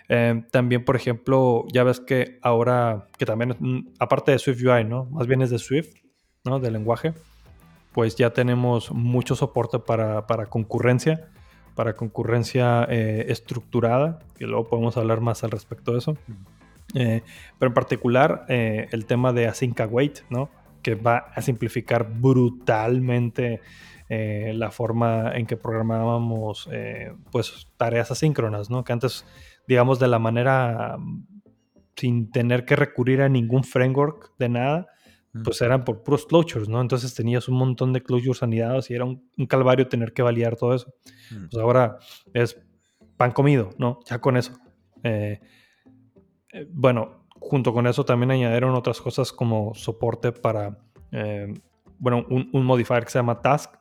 Eh, 0.10 0.44
también, 0.52 0.84
por 0.84 0.98
ejemplo, 0.98 1.66
ya 1.72 1.86
ves 1.86 2.02
que 2.02 2.38
ahora, 2.42 3.08
que 3.18 3.26
también, 3.26 3.94
aparte 4.00 4.34
de 4.34 4.38
SwiftUI, 4.38 4.84
¿no? 4.84 5.06
Más 5.06 5.28
bien 5.28 5.42
es 5.42 5.50
de 5.50 5.58
Swift, 5.58 5.96
¿no? 6.44 6.60
Del 6.60 6.74
lenguaje, 6.74 7.14
pues 7.94 8.16
ya 8.16 8.32
tenemos 8.32 8.92
mucho 8.92 9.36
soporte 9.36 9.80
para, 9.80 10.26
para 10.28 10.48
concurrencia, 10.48 11.30
para 11.76 11.96
concurrencia 11.96 12.86
eh, 12.90 13.26
estructurada, 13.30 14.20
que 14.36 14.46
luego 14.46 14.68
podemos 14.68 14.98
hablar 14.98 15.22
más 15.22 15.44
al 15.44 15.52
respecto 15.52 15.94
de 15.94 16.00
eso. 16.00 16.18
Eh, 16.96 17.22
pero 17.58 17.70
en 17.70 17.74
particular 17.74 18.46
eh, 18.50 18.88
el 18.92 19.06
tema 19.06 19.32
de 19.32 19.48
async 19.48 19.80
await, 19.80 20.22
¿no? 20.30 20.50
Que 20.82 20.96
va 20.96 21.18
a 21.18 21.42
simplificar 21.42 22.12
brutalmente 22.12 23.62
la 24.10 24.70
forma 24.70 25.32
en 25.34 25.48
que 25.48 25.58
programábamos 25.58 26.70
pues 27.32 27.68
tareas 27.78 28.12
asíncronas, 28.12 28.70
¿no? 28.70 28.84
Que 28.84 28.94
antes, 28.94 29.26
digamos, 29.68 29.98
de 29.98 30.08
la 30.08 30.20
manera 30.20 31.00
sin 31.96 32.30
tener 32.30 32.66
que 32.66 32.76
recurrir 32.76 33.24
a 33.24 33.30
ningún 33.30 33.64
framework 33.64 34.32
de 34.38 34.50
nada, 34.50 34.93
pues 35.44 35.62
eran 35.62 35.84
por 35.84 36.04
puros 36.04 36.26
closures, 36.28 36.70
¿no? 36.70 36.80
Entonces 36.80 37.16
tenías 37.16 37.48
un 37.48 37.58
montón 37.58 37.92
de 37.92 38.04
closures 38.04 38.44
anidados 38.44 38.92
y 38.92 38.94
era 38.94 39.06
un, 39.06 39.30
calvario 39.48 39.88
tener 39.88 40.14
que 40.14 40.22
validar 40.22 40.56
todo 40.56 40.76
eso. 40.76 40.94
Pues 41.30 41.62
ahora 41.62 41.98
es 42.34 42.62
pan 43.18 43.32
comido, 43.32 43.72
¿no? 43.78 44.00
Ya 44.06 44.20
con 44.20 44.38
eso. 44.38 44.54
Eh, 45.04 45.42
bueno, 46.70 47.26
junto 47.40 47.74
con 47.74 47.88
eso 47.88 48.06
también 48.06 48.32
añadieron 48.32 48.76
otras 48.76 49.02
cosas 49.02 49.32
como 49.32 49.74
soporte 49.74 50.32
para, 50.32 50.78
eh, 51.12 51.54
bueno, 51.98 52.26
un, 52.30 52.66
modifier 52.66 53.04
que 53.04 53.12
se 53.12 53.20
llama 53.20 53.42
task, 53.42 53.74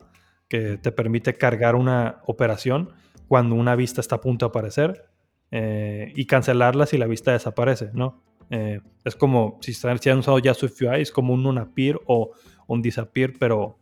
que 0.48 0.78
te 0.78 0.90
permite 0.90 1.34
cargar 1.34 1.74
una 1.74 2.22
operación 2.26 2.90
cuando 3.28 3.54
una 3.54 3.76
vista 3.76 4.00
está 4.00 4.16
a 4.16 4.20
punto 4.20 4.46
de 4.46 4.50
aparecer 4.50 5.04
eh, 5.50 6.12
y 6.14 6.26
cancelarla 6.26 6.86
si 6.86 6.98
la 6.98 7.06
vista 7.06 7.32
desaparece, 7.32 7.90
¿no? 7.94 8.22
Es 8.50 9.16
como 9.16 9.58
si, 9.60 9.72
están, 9.72 9.98
si 9.98 10.10
han 10.10 10.18
usado 10.18 10.38
ya 10.38 10.54
SwiftUI, 10.54 11.00
es 11.00 11.10
como 11.10 11.34
un 11.34 11.46
unappear 11.46 12.00
o 12.06 12.32
un 12.66 12.82
disappear, 12.82 13.32
pero 13.38 13.78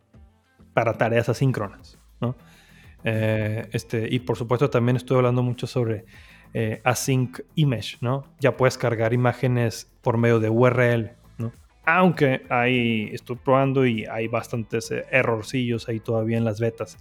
para 0.73 0.97
tareas 0.97 1.27
asíncronas, 1.29 1.99
¿no? 2.19 2.35
este, 3.03 4.07
y 4.09 4.19
por 4.19 4.37
supuesto 4.37 4.69
también 4.69 4.95
estoy 4.95 5.17
hablando 5.17 5.41
mucho 5.41 5.67
sobre 5.67 6.05
eh, 6.53 6.81
async 6.83 7.39
image, 7.55 7.97
¿no? 8.01 8.25
Ya 8.41 8.57
puedes 8.57 8.77
cargar 8.77 9.13
imágenes 9.13 9.89
por 10.01 10.17
medio 10.17 10.41
de 10.41 10.49
URL, 10.49 11.11
¿no? 11.37 11.53
Aunque 11.85 12.41
ahí 12.49 13.09
estoy 13.13 13.37
probando 13.37 13.85
y 13.85 14.05
hay 14.05 14.27
bastantes 14.27 14.91
eh, 14.91 15.05
errorcillos 15.11 15.87
ahí 15.87 16.01
todavía 16.01 16.37
en 16.37 16.43
las 16.43 16.59
betas. 16.59 16.97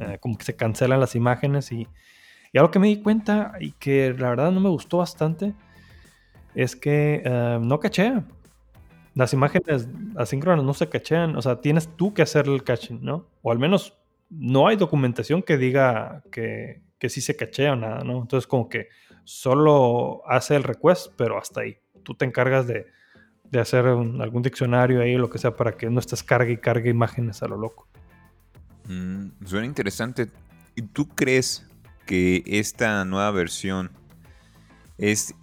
Eh, 0.00 0.18
como 0.20 0.38
que 0.38 0.44
se 0.44 0.54
cancelan 0.54 1.00
las 1.00 1.16
imágenes 1.16 1.72
y, 1.72 1.88
y, 2.52 2.58
algo 2.58 2.70
que 2.70 2.78
me 2.78 2.86
di 2.86 3.02
cuenta 3.02 3.54
y 3.60 3.72
que 3.72 4.14
la 4.16 4.30
verdad 4.30 4.52
no 4.52 4.60
me 4.60 4.68
gustó 4.68 4.98
bastante 4.98 5.52
es 6.54 6.76
que 6.76 7.22
no 7.62 7.80
cachea. 7.80 8.24
Las 9.14 9.32
imágenes 9.34 9.88
asíncronas 10.16 10.64
no 10.64 10.72
se 10.72 10.88
cachean, 10.88 11.36
o 11.36 11.42
sea, 11.42 11.60
tienes 11.60 11.88
tú 11.96 12.14
que 12.14 12.22
hacer 12.22 12.48
el 12.48 12.64
caching, 12.64 13.00
¿no? 13.02 13.26
O 13.42 13.52
al 13.52 13.58
menos 13.58 13.98
no 14.30 14.68
hay 14.68 14.76
documentación 14.76 15.42
que 15.42 15.58
diga 15.58 16.22
que, 16.30 16.80
que 16.98 17.10
sí 17.10 17.20
se 17.20 17.36
cachea 17.36 17.74
o 17.74 17.76
nada, 17.76 18.04
¿no? 18.04 18.22
Entonces 18.22 18.46
como 18.46 18.70
que 18.70 18.88
solo 19.24 20.22
hace 20.26 20.56
el 20.56 20.62
request, 20.62 21.12
pero 21.16 21.38
hasta 21.38 21.60
ahí. 21.60 21.76
Tú 22.02 22.14
te 22.14 22.24
encargas 22.24 22.66
de, 22.66 22.86
de 23.50 23.60
hacer 23.60 23.84
algún 23.84 24.42
diccionario 24.42 25.02
ahí, 25.02 25.16
lo 25.16 25.28
que 25.28 25.38
sea, 25.38 25.54
para 25.54 25.76
que 25.76 25.90
no 25.90 26.00
estés 26.00 26.22
cargue 26.22 26.52
y 26.52 26.56
cargue 26.56 26.88
imágenes 26.88 27.42
a 27.42 27.48
lo 27.48 27.58
loco. 27.58 27.86
Mm, 28.88 29.44
suena 29.44 29.66
interesante. 29.66 30.28
¿Y 30.74 30.82
tú 30.82 31.06
crees 31.08 31.66
que 32.06 32.42
esta 32.46 33.04
nueva 33.04 33.30
versión 33.30 33.90
es, 34.96 35.34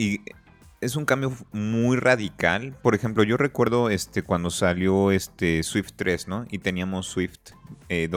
es 0.81 0.95
un 0.95 1.05
cambio 1.05 1.31
muy 1.51 1.97
radical? 1.97 2.75
Por 2.81 2.95
ejemplo, 2.95 3.23
yo 3.23 3.37
recuerdo 3.37 3.89
este, 3.89 4.23
cuando 4.23 4.49
salió 4.49 5.11
este 5.11 5.63
Swift 5.63 5.91
3, 5.95 6.27
¿no? 6.27 6.45
Y 6.49 6.59
teníamos 6.59 7.07
Swift 7.07 7.51
2. 7.89 7.89
Eh, 7.89 8.09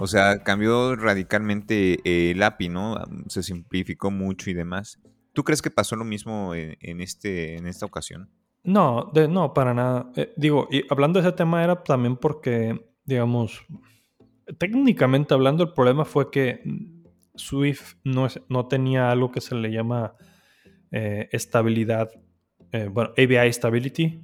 o 0.00 0.06
sea, 0.06 0.42
cambió 0.42 0.94
radicalmente 0.96 2.30
el 2.30 2.42
API, 2.42 2.68
¿no? 2.68 2.96
Se 3.28 3.42
simplificó 3.42 4.10
mucho 4.10 4.50
y 4.50 4.54
demás. 4.54 5.00
¿Tú 5.32 5.44
crees 5.44 5.62
que 5.62 5.70
pasó 5.70 5.96
lo 5.96 6.04
mismo 6.04 6.54
en, 6.54 7.00
este, 7.00 7.56
en 7.56 7.66
esta 7.66 7.86
ocasión? 7.86 8.30
No, 8.64 9.10
de, 9.12 9.26
no, 9.28 9.54
para 9.54 9.74
nada. 9.74 10.12
Eh, 10.14 10.32
digo, 10.36 10.68
y 10.70 10.84
hablando 10.90 11.20
de 11.20 11.28
ese 11.28 11.36
tema 11.36 11.64
era 11.64 11.82
también 11.82 12.16
porque, 12.16 12.94
digamos, 13.04 13.64
técnicamente 14.58 15.34
hablando, 15.34 15.64
el 15.64 15.72
problema 15.72 16.04
fue 16.04 16.30
que 16.30 16.62
Swift 17.34 17.94
no, 18.04 18.28
no 18.48 18.66
tenía 18.68 19.10
algo 19.10 19.32
que 19.32 19.40
se 19.40 19.54
le 19.54 19.72
llama 19.72 20.14
eh, 20.92 21.28
estabilidad, 21.32 22.10
eh, 22.70 22.88
bueno, 22.90 23.10
ABI 23.18 23.52
Stability, 23.52 24.22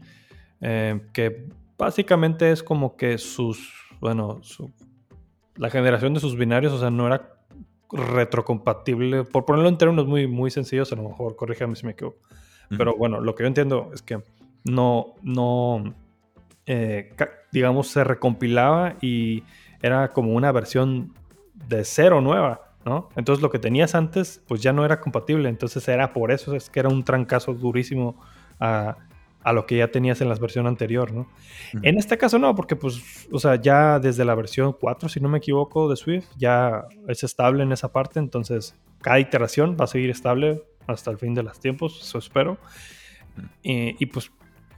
que 0.60 1.46
básicamente 1.76 2.50
es 2.50 2.62
como 2.62 2.96
que 2.96 3.18
sus, 3.18 3.72
bueno, 4.00 4.40
la 5.56 5.70
generación 5.70 6.14
de 6.14 6.20
sus 6.20 6.36
binarios, 6.36 6.72
o 6.72 6.78
sea, 6.78 6.90
no 6.90 7.06
era 7.06 7.34
retrocompatible, 7.90 9.24
por 9.24 9.44
ponerlo 9.44 9.68
en 9.68 9.78
términos 9.78 10.06
muy, 10.06 10.26
muy 10.26 10.50
sencillos, 10.50 10.92
a 10.92 10.96
lo 10.96 11.08
mejor, 11.08 11.36
corríjame 11.36 11.74
si 11.74 11.86
me 11.86 11.92
equivoco 11.92 12.18
pero 12.76 12.96
bueno, 12.96 13.20
lo 13.20 13.34
que 13.34 13.44
yo 13.44 13.48
entiendo 13.48 13.90
es 13.94 14.02
que 14.02 14.22
no, 14.64 15.14
no, 15.22 15.94
eh, 16.66 17.14
digamos, 17.52 17.88
se 17.88 18.04
recompilaba 18.04 18.96
y 19.00 19.42
era 19.80 20.12
como 20.12 20.34
una 20.34 20.52
versión 20.52 21.14
de 21.54 21.84
cero 21.84 22.20
nueva, 22.20 22.67
¿no? 22.84 23.08
Entonces 23.16 23.42
lo 23.42 23.50
que 23.50 23.58
tenías 23.58 23.94
antes, 23.94 24.42
pues 24.46 24.62
ya 24.62 24.72
no 24.72 24.84
era 24.84 25.00
compatible. 25.00 25.48
Entonces 25.48 25.86
era 25.88 26.12
por 26.12 26.30
eso, 26.30 26.54
es 26.54 26.70
que 26.70 26.80
era 26.80 26.88
un 26.88 27.04
trancazo 27.04 27.54
durísimo 27.54 28.20
a, 28.60 28.96
a 29.42 29.52
lo 29.52 29.66
que 29.66 29.78
ya 29.78 29.88
tenías 29.88 30.20
en 30.20 30.28
la 30.28 30.34
versión 30.34 30.66
anterior, 30.66 31.12
¿no? 31.12 31.28
En 31.82 31.96
este 31.96 32.18
caso 32.18 32.38
no, 32.38 32.54
porque 32.54 32.76
pues, 32.76 33.28
o 33.30 33.38
sea, 33.38 33.56
ya 33.56 33.98
desde 33.98 34.24
la 34.24 34.34
versión 34.34 34.74
4, 34.78 35.08
si 35.08 35.20
no 35.20 35.28
me 35.28 35.38
equivoco, 35.38 35.88
de 35.88 35.96
Swift, 35.96 36.26
ya 36.36 36.84
es 37.06 37.22
estable 37.22 37.62
en 37.62 37.72
esa 37.72 37.92
parte, 37.92 38.18
entonces 38.18 38.74
cada 39.00 39.20
iteración 39.20 39.76
va 39.80 39.84
a 39.84 39.88
seguir 39.88 40.10
estable 40.10 40.62
hasta 40.86 41.10
el 41.10 41.18
fin 41.18 41.34
de 41.34 41.42
los 41.42 41.60
tiempos, 41.60 41.98
eso 42.02 42.18
espero. 42.18 42.58
Y, 43.62 44.04
pues 44.06 44.32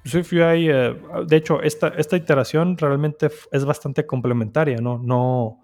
SwiftUI, 0.04 0.70
eh, 0.70 0.96
de 1.26 1.36
hecho, 1.36 1.62
esta, 1.62 1.88
esta 1.88 2.16
iteración 2.16 2.76
realmente 2.76 3.30
es 3.50 3.64
bastante 3.64 4.06
complementaria, 4.06 4.78
¿no? 4.78 4.98
No, 4.98 5.60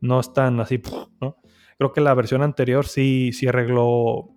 no 0.00 0.20
es 0.20 0.32
tan 0.32 0.60
así, 0.60 0.80
¿no? 1.20 1.36
Creo 1.78 1.92
que 1.92 2.00
la 2.00 2.14
versión 2.14 2.42
anterior 2.42 2.86
sí, 2.86 3.32
sí 3.32 3.46
arregló, 3.46 4.30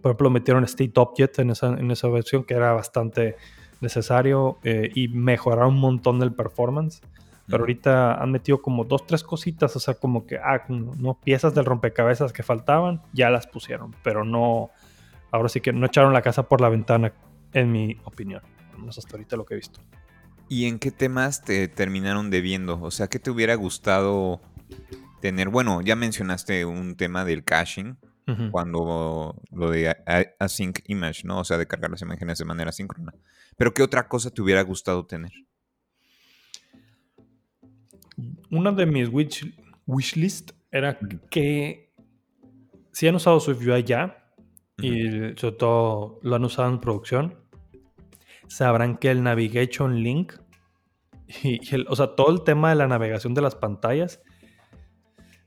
por 0.00 0.10
ejemplo, 0.10 0.30
metieron 0.30 0.64
State 0.64 0.92
Object 0.96 1.40
en 1.40 1.50
esa, 1.50 1.68
en 1.68 1.90
esa 1.90 2.08
versión 2.08 2.44
que 2.44 2.54
era 2.54 2.72
bastante 2.72 3.36
necesario 3.80 4.58
eh, 4.62 4.90
y 4.94 5.08
mejoraron 5.08 5.74
un 5.74 5.80
montón 5.80 6.20
del 6.20 6.32
performance. 6.32 7.00
Pero 7.46 7.64
ahorita 7.64 8.14
han 8.14 8.30
metido 8.30 8.62
como 8.62 8.84
dos, 8.84 9.04
tres 9.08 9.24
cositas, 9.24 9.74
o 9.74 9.80
sea, 9.80 9.94
como 9.94 10.24
que, 10.24 10.36
ah, 10.36 10.64
no, 10.68 11.18
piezas 11.18 11.52
del 11.52 11.64
rompecabezas 11.64 12.32
que 12.32 12.44
faltaban, 12.44 13.02
ya 13.12 13.28
las 13.28 13.48
pusieron, 13.48 13.92
pero 14.04 14.24
no, 14.24 14.70
ahora 15.32 15.48
sí 15.48 15.60
que 15.60 15.72
no 15.72 15.86
echaron 15.86 16.12
la 16.12 16.22
casa 16.22 16.44
por 16.44 16.60
la 16.60 16.68
ventana, 16.68 17.12
en 17.52 17.72
mi 17.72 17.96
opinión. 18.04 18.42
Vamos 18.74 18.98
hasta 18.98 19.16
ahorita 19.16 19.36
lo 19.36 19.44
que 19.44 19.54
he 19.54 19.56
visto. 19.56 19.80
¿Y 20.48 20.66
en 20.66 20.78
qué 20.78 20.92
temas 20.92 21.42
te 21.42 21.66
terminaron 21.66 22.30
debiendo? 22.30 22.80
O 22.80 22.92
sea, 22.92 23.08
¿qué 23.08 23.18
te 23.18 23.32
hubiera 23.32 23.56
gustado 23.56 24.40
tener? 25.20 25.48
Bueno, 25.48 25.82
ya 25.82 25.96
mencionaste 25.96 26.64
un 26.64 26.96
tema 26.96 27.24
del 27.24 27.44
caching, 27.44 27.94
cuando 28.52 29.34
lo 29.50 29.70
de 29.72 29.96
async 30.38 30.78
image, 30.86 31.22
¿no? 31.24 31.40
O 31.40 31.44
sea, 31.44 31.58
de 31.58 31.66
cargar 31.66 31.90
las 31.90 32.02
imágenes 32.02 32.38
de 32.38 32.44
manera 32.44 32.70
síncrona. 32.70 33.12
Pero 33.56 33.74
¿qué 33.74 33.82
otra 33.82 34.06
cosa 34.06 34.30
te 34.30 34.40
hubiera 34.40 34.62
gustado 34.62 35.04
tener? 35.04 35.32
Una 38.50 38.70
de 38.70 38.86
mis 38.86 39.08
wish, 39.08 39.52
wishlist 39.86 40.52
era 40.70 40.96
que 41.28 41.92
si 42.92 43.08
han 43.08 43.16
usado 43.16 43.40
SwiftUI 43.40 43.82
ya, 43.82 44.32
y 44.78 45.10
sobre 45.36 45.56
todo 45.56 46.20
lo 46.22 46.36
han 46.36 46.44
usado 46.44 46.68
en 46.68 46.80
producción, 46.80 47.34
sabrán 48.46 48.96
que 48.96 49.10
el 49.10 49.22
Navigation 49.22 50.02
Link, 50.02 50.34
y, 51.42 51.60
o 51.88 51.96
sea, 51.96 52.14
todo 52.14 52.30
el 52.32 52.44
tema 52.44 52.70
de 52.70 52.76
la 52.76 52.86
navegación 52.86 53.34
de 53.34 53.42
las 53.42 53.56
pantallas, 53.56 54.22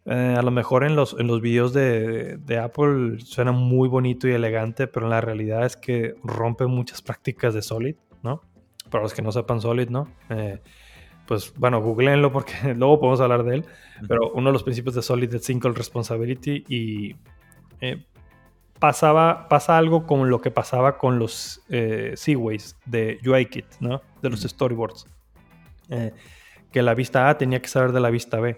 eh, 0.06 0.36
a 0.38 0.42
lo 0.42 0.52
mejor 0.52 0.84
en 0.84 0.96
los, 0.96 1.16
en 1.18 1.28
los 1.28 1.40
videos 1.40 1.72
de, 1.72 2.60
Apple 2.62 3.20
suena 3.20 3.54
muy 3.54 3.88
bonito 3.88 4.28
y 4.28 4.32
elegante, 4.32 4.88
pero 4.88 5.08
la 5.08 5.22
realidad 5.22 5.66
es 5.66 5.78
que 5.78 6.16
rompe 6.24 6.66
muchas 6.66 7.02
prácticas 7.02 7.54
de 7.54 7.62
Solid, 7.62 7.96
¿no? 8.22 8.42
Para 8.90 9.04
los 9.04 9.14
que 9.14 9.22
no 9.22 9.32
sepan 9.32 9.62
Solid, 9.62 9.90
¿no? 9.90 10.10
Eh, 10.30 10.62
pues 11.26 11.54
bueno, 11.56 11.82
googleenlo 11.82 12.34
porque 12.34 12.54
luego 12.76 13.00
podemos 13.00 13.22
hablar 13.22 13.44
de 13.44 13.56
él, 13.56 13.66
pero 14.08 14.32
uno 14.34 14.50
de 14.50 14.54
los 14.54 14.64
principios 14.64 14.96
de 14.96 15.02
Solid 15.02 15.34
es 15.34 15.46
Single 15.46 15.72
Responsibility 15.72 16.66
y 16.68 17.16
eh, 17.80 18.06
pasaba, 18.80 19.48
pasa 19.48 19.78
algo 19.78 20.06
con 20.06 20.30
lo 20.30 20.42
que 20.42 20.52
pasaba 20.52 20.98
con 20.98 21.18
los 21.18 21.64
eh, 21.70 22.12
Seaways 22.18 22.78
de 22.86 23.20
UIKit, 23.26 23.66
¿no? 23.80 24.02
De 24.22 24.30
los 24.30 24.42
storyboards. 24.42 25.08
Que 26.72 26.82
la 26.82 26.96
vista 26.96 27.30
A 27.30 27.38
tenía 27.38 27.62
que 27.62 27.68
saber 27.68 27.92
de 27.92 28.00
la 28.00 28.10
vista 28.10 28.40
B, 28.40 28.58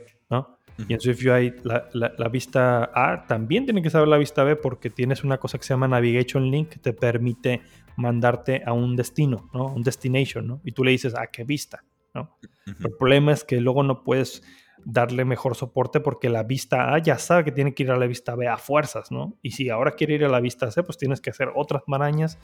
Y 0.77 0.93
en 0.93 0.99
SwiftUI 0.99 1.55
la, 1.63 1.87
la, 1.93 2.27
vista 2.27 2.91
A 2.93 3.25
también 3.27 3.65
tiene 3.65 3.81
que 3.81 3.89
saber 3.89 4.09
la 4.09 4.17
vista 4.17 4.43
B 4.43 4.57
porque 4.57 4.89
tienes 4.89 5.23
una 5.23 5.37
cosa 5.37 5.57
que 5.57 5.63
se 5.63 5.73
llama 5.73 5.87
Navigation 5.87 6.51
Link 6.51 6.69
que 6.69 6.79
te 6.79 6.91
permite 6.91 7.61
mandarte 7.95 8.61
a 8.65 8.73
un 8.73 8.95
destino, 8.95 9.49
¿no? 9.53 9.67
Un 9.67 9.83
destination, 9.83 10.45
¿no? 10.45 10.61
Y 10.65 10.73
tú 10.73 10.83
le 10.83 10.91
dices, 10.91 11.15
¿a 11.15 11.27
qué 11.27 11.45
vista? 11.45 11.83
¿no? 12.13 12.37
El 12.65 12.91
problema 12.97 13.31
es 13.31 13.43
que 13.43 13.59
luego 13.61 13.83
no 13.83 14.03
puedes 14.03 14.43
darle 14.83 15.25
mejor 15.25 15.55
soporte 15.55 15.99
porque 15.99 16.29
la 16.29 16.43
vista 16.43 16.93
A 16.93 16.99
ya 16.99 17.17
sabe 17.17 17.43
que 17.45 17.51
tiene 17.51 17.73
que 17.73 17.83
ir 17.83 17.91
a 17.91 17.97
la 17.97 18.05
vista 18.05 18.35
B 18.35 18.47
a 18.47 18.57
fuerzas, 18.57 19.11
¿no? 19.11 19.37
Y 19.41 19.51
si 19.51 19.69
ahora 19.69 19.91
quiere 19.91 20.15
ir 20.15 20.25
a 20.25 20.29
la 20.29 20.39
vista 20.39 20.69
C, 20.71 20.83
pues 20.83 20.97
tienes 20.97 21.21
que 21.21 21.31
hacer 21.31 21.49
otras 21.55 21.83
marañas 21.87 22.37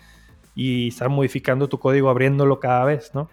y 0.55 0.89
estar 0.89 1.09
modificando 1.09 1.69
tu 1.69 1.79
código, 1.79 2.09
abriéndolo 2.09 2.59
cada 2.59 2.83
vez, 2.85 3.13
¿no? 3.13 3.29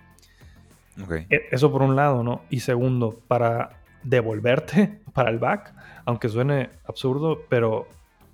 E, 1.31 1.49
eso 1.51 1.71
por 1.73 1.83
un 1.83 1.97
lado, 1.97 2.23
¿no? 2.23 2.43
Y 2.51 2.61
segundo, 2.61 3.21
para 3.29 3.81
devolverte 4.09 5.03
para 5.15 5.31
el 5.31 5.39
back, 5.39 5.75
aunque 6.05 6.29
suene 6.29 6.71
absurdo, 6.85 7.43
pero 7.49 7.89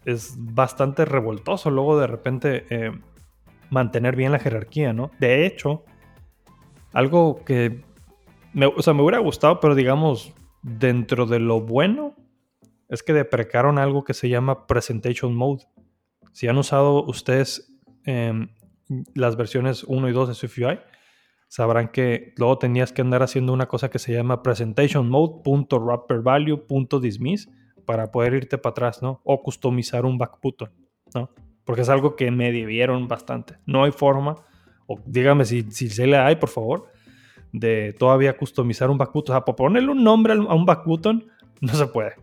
es 0.05 0.35
bastante 0.39 1.05
revoltoso 1.05 1.71
luego 1.71 1.99
de 1.99 2.07
repente 2.07 2.67
eh, 2.69 2.93
mantener 3.71 4.17
bien 4.17 4.33
la 4.33 4.39
jerarquía, 4.39 4.93
¿no? 4.93 5.11
De 5.19 5.47
hecho, 5.47 5.85
algo 6.93 7.43
que 7.45 7.83
me, 8.53 8.67
o 8.67 8.83
sea, 8.83 8.93
me 8.93 9.03
hubiera 9.03 9.19
gustado, 9.19 9.61
pero 9.61 9.75
digamos, 9.75 10.35
Dentro 10.65 11.27
de 11.27 11.41
lo 11.41 11.61
bueno 11.61 12.15
es 12.89 13.03
que 13.03 13.13
deprecaron 13.13 13.79
algo 13.79 14.03
que 14.03 14.15
se 14.15 14.31
llama 14.31 14.67
Presentation 14.67 15.35
Mode. 15.35 15.65
Si 16.33 16.49
han 16.49 16.57
usado 16.57 17.05
ustedes 17.05 17.71
em, 18.07 18.49
las 19.15 19.37
versiones 19.37 19.85
1 19.85 20.09
y 20.09 20.13
2 20.13 20.29
de 20.29 20.35
SwiftUI, 20.35 20.81
sabrán 21.55 21.87
que 21.87 22.35
luego 22.37 22.59
tenías 22.59 22.93
que 22.93 23.01
andar 23.01 23.23
haciendo 23.23 23.53
una 23.53 23.69
cosa 23.69 23.89
que 23.89 24.01
se 24.01 24.13
llama 24.13 24.43
presentation 24.43 25.09
mode.wrappervalue.dismiss 25.09 27.49
para 27.87 28.11
poder 28.11 28.35
irte 28.35 28.59
para 28.59 28.73
atrás, 28.73 29.03
¿no? 29.03 29.21
O 29.23 29.41
customizar 29.41 30.05
un 30.05 30.19
back 30.19 30.41
button, 30.43 30.73
¿no? 31.15 31.31
Porque 31.65 31.83
es 31.83 31.89
algo 31.89 32.17
que 32.17 32.33
me 32.33 32.51
debieron 32.51 33.07
bastante. 33.07 33.59
No 33.67 33.85
hay 33.85 33.93
forma, 33.93 34.35
o 34.89 34.99
dígame 35.07 35.45
si, 35.45 35.63
si 35.71 35.89
se 35.91 36.09
le 36.09 36.17
hay, 36.17 36.35
por 36.35 36.49
favor, 36.49 36.89
de 37.53 37.93
todavía 37.93 38.37
customizar 38.37 38.91
un 38.91 38.99
back 38.99 39.13
button. 39.13 39.35
O 39.35 39.37
sea, 39.37 39.45
por 39.45 39.55
ponerle 39.55 39.93
un 39.93 40.03
nombre 40.03 40.33
a 40.33 40.55
un 40.55 40.67
back 40.67 40.85
button, 40.85 41.25
no 41.61 41.73
se 41.73 41.87
puede 41.87 42.15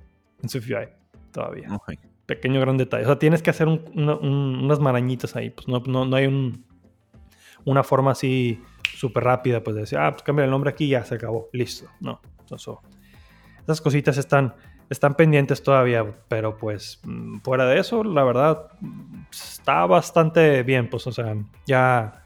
en 0.43 0.49
SwiftUI 0.49 0.89
todavía. 1.31 1.69
Pequeño 2.25 2.59
gran 2.59 2.75
detalle. 2.75 3.03
O 3.03 3.07
sea, 3.07 3.17
tienes 3.17 3.41
que 3.41 3.49
hacer 3.49 3.69
unas 3.69 4.79
marañitas 4.81 5.37
ahí. 5.37 5.51
Pues 5.51 5.69
no, 5.69 5.79
no, 6.05 6.17
hay 6.17 6.53
una 7.63 7.83
forma 7.83 8.11
así 8.11 8.59
súper 8.95 9.23
rápida, 9.23 9.63
pues 9.63 9.75
de 9.75 9.81
decir, 9.81 9.97
ah, 9.97 10.11
pues 10.11 10.23
cambia 10.23 10.45
el 10.45 10.51
nombre 10.51 10.69
aquí 10.69 10.87
ya 10.87 11.03
se 11.03 11.15
acabó. 11.15 11.49
Listo. 11.53 11.87
No. 11.99 12.21
Entonces, 12.39 12.73
esas 13.63 13.81
cositas 13.81 14.17
están, 14.17 14.55
están 14.89 15.15
pendientes 15.15 15.63
todavía, 15.63 16.05
pero 16.27 16.57
pues 16.57 16.99
mm, 17.03 17.39
fuera 17.39 17.65
de 17.65 17.79
eso, 17.79 18.03
la 18.03 18.23
verdad, 18.23 18.67
está 19.31 19.85
bastante 19.85 20.63
bien. 20.63 20.89
Pues, 20.89 21.07
o 21.07 21.11
sea, 21.11 21.35
ya 21.65 22.25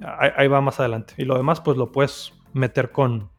ahí, 0.00 0.48
va 0.48 0.60
más 0.60 0.80
adelante. 0.80 1.14
Y 1.16 1.24
lo 1.24 1.36
demás, 1.36 1.60
pues 1.60 1.76
lo 1.76 1.92
puedes 1.92 2.32
meter 2.52 2.90
con, 2.92 3.30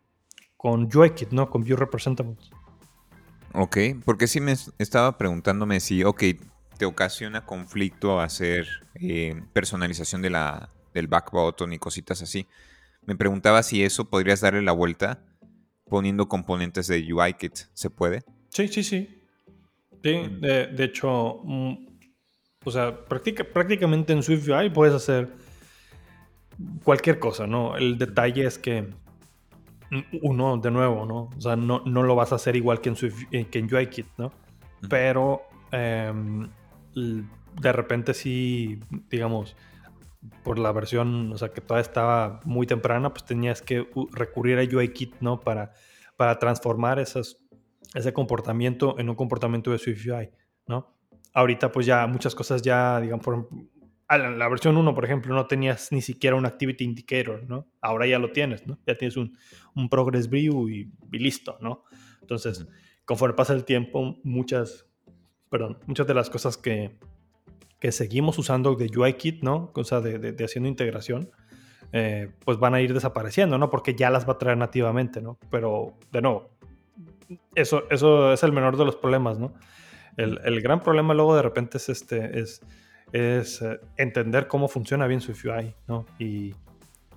con 0.57 0.89
UIKit, 0.93 1.31
¿no? 1.31 1.49
Con 1.49 1.63
View 1.63 1.77
Representables. 1.77 2.51
Ok, 3.53 3.77
porque 4.05 4.27
sí 4.27 4.39
me 4.39 4.53
estaba 4.77 5.17
preguntándome 5.17 5.79
si, 5.79 6.03
ok, 6.03 6.23
te 6.77 6.85
ocasiona 6.85 7.45
conflicto 7.45 8.21
hacer 8.21 8.67
eh, 8.95 9.41
personalización 9.53 10.21
de 10.21 10.29
la, 10.29 10.69
del 10.99 11.07
back 11.07 11.31
button 11.31 11.73
y 11.73 11.79
cositas 11.79 12.21
así. 12.21 12.45
Me 13.05 13.15
preguntaba 13.15 13.63
si 13.63 13.83
eso 13.83 14.09
podrías 14.09 14.41
darle 14.41 14.61
la 14.61 14.71
vuelta 14.71 15.23
poniendo 15.89 16.27
componentes 16.27 16.87
de 16.87 17.11
UIKit. 17.11 17.55
¿Se 17.73 17.89
puede? 17.89 18.23
Sí, 18.49 18.67
sí, 18.67 18.83
sí. 18.83 19.15
Sí, 20.03 20.13
de, 20.39 20.83
hecho, 20.83 21.41
mm, 21.43 21.73
o 22.63 22.71
sea, 22.71 23.05
prácticamente 23.05 24.13
en 24.13 24.23
SwiftUI 24.23 24.69
puedes 24.69 24.93
hacer 24.93 25.29
cualquier 26.83 27.19
cosa, 27.19 27.47
¿no? 27.47 27.75
El 27.75 27.97
detalle 27.97 28.45
es 28.45 28.57
que 28.57 28.83
mm, 29.91 30.17
uno, 30.21 30.57
de 30.57 30.71
nuevo, 30.71 31.05
¿no? 31.05 31.29
O 31.35 31.41
sea, 31.41 31.55
no, 31.55 31.81
no 31.85 32.03
lo 32.03 32.15
vas 32.15 32.31
a 32.31 32.35
hacer 32.35 32.55
igual 32.55 32.79
que 32.79 32.89
en, 32.89 32.95
Swift, 32.95 33.23
eh, 33.31 33.47
que 33.47 33.59
en 33.59 33.73
UIKit, 33.73 34.07
¿no? 34.17 34.31
Pero 34.87 35.41
em, 35.71 36.47
de 36.95 37.71
repente 37.73 38.13
sí, 38.13 38.79
digamos, 39.09 39.57
por 40.43 40.59
la 40.59 40.71
versión, 40.71 41.31
o 41.31 41.37
sea, 41.37 41.49
que 41.49 41.61
todavía 41.61 41.81
estaba 41.81 42.41
muy 42.43 42.67
temprana, 42.67 43.11
pues 43.13 43.25
tenías 43.25 43.61
que 43.61 43.87
recurrir 44.11 44.59
a 44.59 44.75
UIKit, 44.77 45.15
¿no? 45.21 45.39
Para, 45.39 45.71
para 46.17 46.37
transformar 46.39 46.99
esas, 46.99 47.37
ese 47.93 48.13
comportamiento 48.13 48.99
en 48.99 49.09
un 49.09 49.15
comportamiento 49.15 49.71
de 49.71 49.77
SwiftUI, 49.77 50.29
¿no? 50.67 50.93
Ahorita 51.33 51.71
pues 51.71 51.85
ya 51.85 52.05
muchas 52.07 52.35
cosas 52.35 52.61
ya, 52.61 52.99
digamos, 52.99 53.23
por 53.23 53.49
la, 54.17 54.49
versión 54.49 54.75
1, 54.75 54.95
por 54.95 55.05
ejemplo, 55.05 55.35
no 55.35 55.45
tenías 55.45 55.91
ni 55.91 56.01
siquiera 56.01 56.35
un 56.35 56.45
Activity 56.45 56.83
Indicator, 56.83 57.43
¿no? 57.47 57.67
Ahora 57.79 58.07
ya 58.07 58.17
lo 58.17 58.31
tienes, 58.31 58.65
¿no? 58.65 58.79
Ya 58.87 58.97
tienes 58.97 59.17
un, 59.17 59.37
un 59.75 59.87
Progress 59.87 60.29
View 60.29 60.67
y, 60.67 60.91
listo, 61.11 61.57
¿no? 61.61 61.83
Entonces, 62.21 62.67
conforme 63.05 63.35
pasa 63.35 63.53
el 63.53 63.65
tiempo, 63.65 64.17
muchas, 64.23 64.87
perdón, 65.49 65.77
muchas 65.85 66.07
de 66.07 66.13
las 66.15 66.29
cosas 66.29 66.57
que, 66.57 66.97
que 67.79 67.91
seguimos 67.91 68.37
usando 68.37 68.75
de 68.75 68.89
UIKit, 68.95 69.41
¿no? 69.41 69.71
O 69.73 69.83
sea, 69.83 70.01
de, 70.01 70.19
de, 70.19 70.45
haciendo 70.45 70.67
integración, 70.67 71.31
eh, 71.91 72.29
pues 72.43 72.59
van 72.59 72.73
a 72.75 72.81
ir 72.81 72.93
desapareciendo, 72.93 73.57
¿no? 73.57 73.69
Porque 73.69 73.95
ya 73.95 74.09
las 74.09 74.27
va 74.27 74.33
a 74.33 74.37
traer 74.37 74.57
nativamente, 74.57 75.21
¿no? 75.21 75.37
Pero, 75.49 75.93
de 76.11 76.21
nuevo, 76.21 76.49
eso, 77.55 77.83
eso 77.89 78.33
es 78.33 78.43
el 78.43 78.51
menor 78.51 78.77
de 78.77 78.85
los 78.85 78.95
problemas, 78.95 79.39
¿no? 79.39 79.53
El, 80.17 80.39
el 80.43 80.61
gran 80.61 80.81
problema 80.81 81.13
luego 81.13 81.35
de 81.35 81.41
repente 81.41 81.77
es, 81.77 81.87
este, 81.87 82.39
es, 82.39 82.61
es 83.13 83.61
eh, 83.61 83.79
entender 83.97 84.47
cómo 84.47 84.67
funciona 84.67 85.07
bien 85.07 85.21
su 85.21 85.31
UI, 85.31 85.73
¿no? 85.87 86.05
Y, 86.19 86.53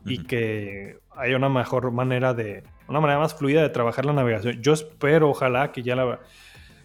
y 0.04 0.25
que 0.25 0.99
haya 1.16 1.37
una 1.37 1.49
mejor 1.49 1.90
manera 1.90 2.35
de, 2.35 2.62
una 2.88 3.00
manera 3.00 3.19
más 3.19 3.35
fluida 3.35 3.62
de 3.62 3.69
trabajar 3.71 4.04
la 4.04 4.12
navegación. 4.12 4.62
Yo 4.62 4.73
espero, 4.73 5.31
ojalá, 5.31 5.73
que 5.73 5.83
ya 5.83 5.97
la, 5.97 6.21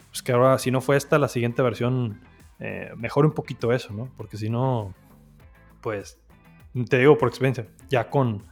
pues 0.10 0.24
que 0.24 0.32
ahora, 0.32 0.58
si 0.58 0.72
no 0.72 0.82
fue 0.82 0.98
esta, 0.98 1.20
la 1.20 1.28
siguiente 1.28 1.62
versión 1.62 2.22
eh, 2.60 2.92
mejore 2.98 3.28
un 3.28 3.34
poquito 3.34 3.72
eso, 3.74 3.94
¿no? 3.94 4.12
Porque 4.18 4.38
si 4.38 4.50
no, 4.50 4.94
pues, 5.82 6.20
te 6.90 7.00
digo 7.00 7.18
por 7.18 7.30
experiencia, 7.30 7.68
ya 7.90 8.10
con 8.10 8.44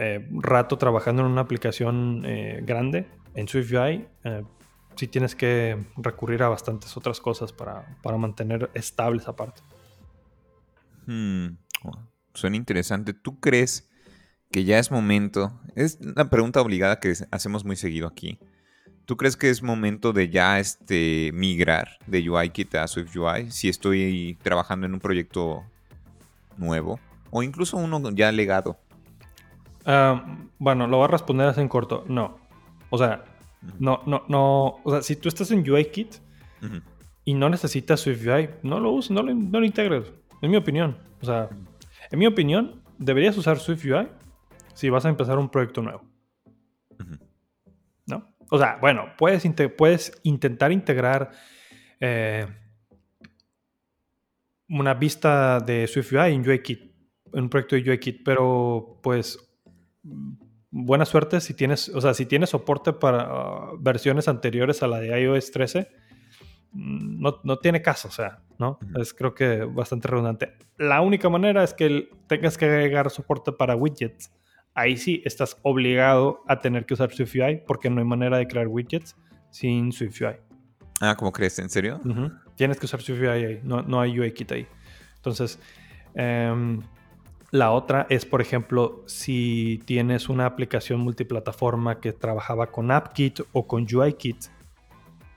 eh, 0.00 0.24
rato 0.30 0.78
trabajando 0.78 1.22
en 1.22 1.32
una 1.32 1.40
aplicación 1.40 2.22
eh, 2.24 2.62
grande 2.64 3.08
en 3.34 3.48
SwiftUI, 3.48 4.06
eh, 4.22 4.44
sí 4.94 5.08
tienes 5.08 5.34
que 5.34 5.76
recurrir 5.96 6.44
a 6.44 6.48
bastantes 6.48 6.96
otras 6.96 7.20
cosas 7.20 7.52
para, 7.52 7.84
mantener 8.16 8.70
estable 8.74 9.20
esa 9.20 9.34
parte. 9.34 9.60
Hmm, 11.06 11.56
suena 12.32 12.56
interesante. 12.56 13.12
¿Tú 13.12 13.40
crees 13.40 13.90
que 14.52 14.62
ya 14.62 14.78
es 14.78 14.92
momento? 14.92 15.60
Es 15.74 15.98
una 16.00 16.30
pregunta 16.30 16.60
obligada 16.60 17.00
que 17.00 17.14
hacemos 17.32 17.64
muy 17.64 17.74
seguido 17.74 18.06
aquí. 18.06 18.38
¿Tú 19.08 19.16
crees 19.16 19.38
que 19.38 19.48
es 19.48 19.62
momento 19.62 20.12
de 20.12 20.28
ya 20.28 20.58
este, 20.58 21.30
migrar 21.32 21.96
de 22.06 22.28
UIKit 22.28 22.74
a 22.74 22.86
SwiftUI 22.86 23.50
si 23.50 23.70
estoy 23.70 24.36
trabajando 24.42 24.84
en 24.84 24.92
un 24.92 25.00
proyecto 25.00 25.64
nuevo 26.58 27.00
o 27.30 27.42
incluso 27.42 27.78
uno 27.78 28.10
ya 28.10 28.30
legado? 28.32 28.76
Ah, 29.86 30.36
bueno, 30.58 30.86
lo 30.86 30.98
voy 30.98 31.04
a 31.04 31.08
responder 31.08 31.48
así 31.48 31.62
en 31.62 31.68
corto. 31.68 32.04
No. 32.06 32.36
O 32.90 32.98
sea, 32.98 33.24
no, 33.78 34.02
no, 34.04 34.24
no. 34.28 34.76
O 34.84 34.90
sea, 34.90 35.00
si 35.00 35.16
tú 35.16 35.30
estás 35.30 35.50
en 35.52 35.60
UIKit 35.66 36.16
y 37.24 37.32
no 37.32 37.48
necesitas 37.48 38.00
SwiftUI, 38.00 38.50
no 38.62 38.78
lo 38.78 38.90
uses, 38.90 39.10
no 39.10 39.22
lo, 39.22 39.32
no 39.32 39.60
lo 39.60 39.64
integres. 39.64 40.12
En 40.42 40.50
mi 40.50 40.58
opinión. 40.58 40.98
O 41.22 41.24
sea, 41.24 41.48
en 42.10 42.18
mi 42.18 42.26
opinión, 42.26 42.82
deberías 42.98 43.38
usar 43.38 43.58
SwiftUI 43.58 44.06
si 44.74 44.90
vas 44.90 45.06
a 45.06 45.08
empezar 45.08 45.38
un 45.38 45.48
proyecto 45.48 45.80
nuevo. 45.80 46.02
¿No? 48.50 48.56
O 48.56 48.58
sea, 48.58 48.78
bueno, 48.80 49.12
puedes, 49.16 49.44
puedes 49.76 50.18
intentar 50.22 50.72
integrar 50.72 51.30
eh, 52.00 52.46
una 54.68 54.94
vista 54.94 55.60
de 55.60 55.86
SwiftUI 55.86 56.32
en 56.34 56.48
UIKit, 56.48 56.92
en 57.32 57.44
un 57.44 57.48
proyecto 57.48 57.76
de 57.76 57.90
UIKit, 57.90 58.22
pero 58.24 59.00
pues 59.02 59.38
buena 60.70 61.04
suerte 61.04 61.40
si 61.40 61.54
tienes, 61.54 61.88
o 61.88 62.00
sea, 62.00 62.14
si 62.14 62.26
tienes 62.26 62.50
soporte 62.50 62.92
para 62.92 63.72
uh, 63.72 63.78
versiones 63.78 64.28
anteriores 64.28 64.82
a 64.82 64.86
la 64.86 65.00
de 65.00 65.20
iOS 65.20 65.50
13, 65.50 65.88
mm, 66.72 67.20
no, 67.20 67.58
tiene 67.58 67.82
caso, 67.82 68.08
o 68.08 68.10
sea, 68.10 68.42
¿no? 68.58 68.78
Es 68.98 69.14
creo 69.14 69.34
que 69.34 69.64
bastante 69.64 70.08
redundante. 70.08 70.54
La 70.76 71.00
única 71.00 71.28
manera 71.28 71.64
es 71.64 71.74
que 71.74 72.08
tengas 72.26 72.58
que 72.58 72.66
agregar 72.66 73.10
soporte 73.10 73.52
para 73.52 73.76
widgets. 73.76 74.30
Ahí 74.78 74.96
sí 74.96 75.22
estás 75.24 75.58
obligado 75.62 76.44
a 76.46 76.60
tener 76.60 76.86
que 76.86 76.94
usar 76.94 77.10
SwiftUI 77.10 77.64
porque 77.66 77.90
no 77.90 77.98
hay 78.00 78.06
manera 78.06 78.38
de 78.38 78.46
crear 78.46 78.68
widgets 78.68 79.16
sin 79.50 79.90
SwiftUI. 79.90 80.36
Ah, 81.00 81.16
¿cómo 81.16 81.32
crees? 81.32 81.58
¿En 81.58 81.68
serio? 81.68 82.00
Tienes 82.54 82.78
que 82.78 82.86
usar 82.86 83.02
SwiftUI 83.02 83.26
ahí, 83.26 83.60
no, 83.64 83.82
no 83.82 84.00
hay 84.00 84.16
UIKit 84.20 84.52
ahí. 84.52 84.68
Entonces, 85.16 85.58
eh, 86.14 86.78
la 87.50 87.72
otra 87.72 88.06
es, 88.08 88.24
por 88.24 88.40
ejemplo, 88.40 89.02
si 89.06 89.82
tienes 89.84 90.28
una 90.28 90.46
aplicación 90.46 91.00
multiplataforma 91.00 91.98
que 91.98 92.12
trabajaba 92.12 92.70
con 92.70 92.92
AppKit 92.92 93.40
o 93.50 93.66
con 93.66 93.84
UIKit, 93.92 94.44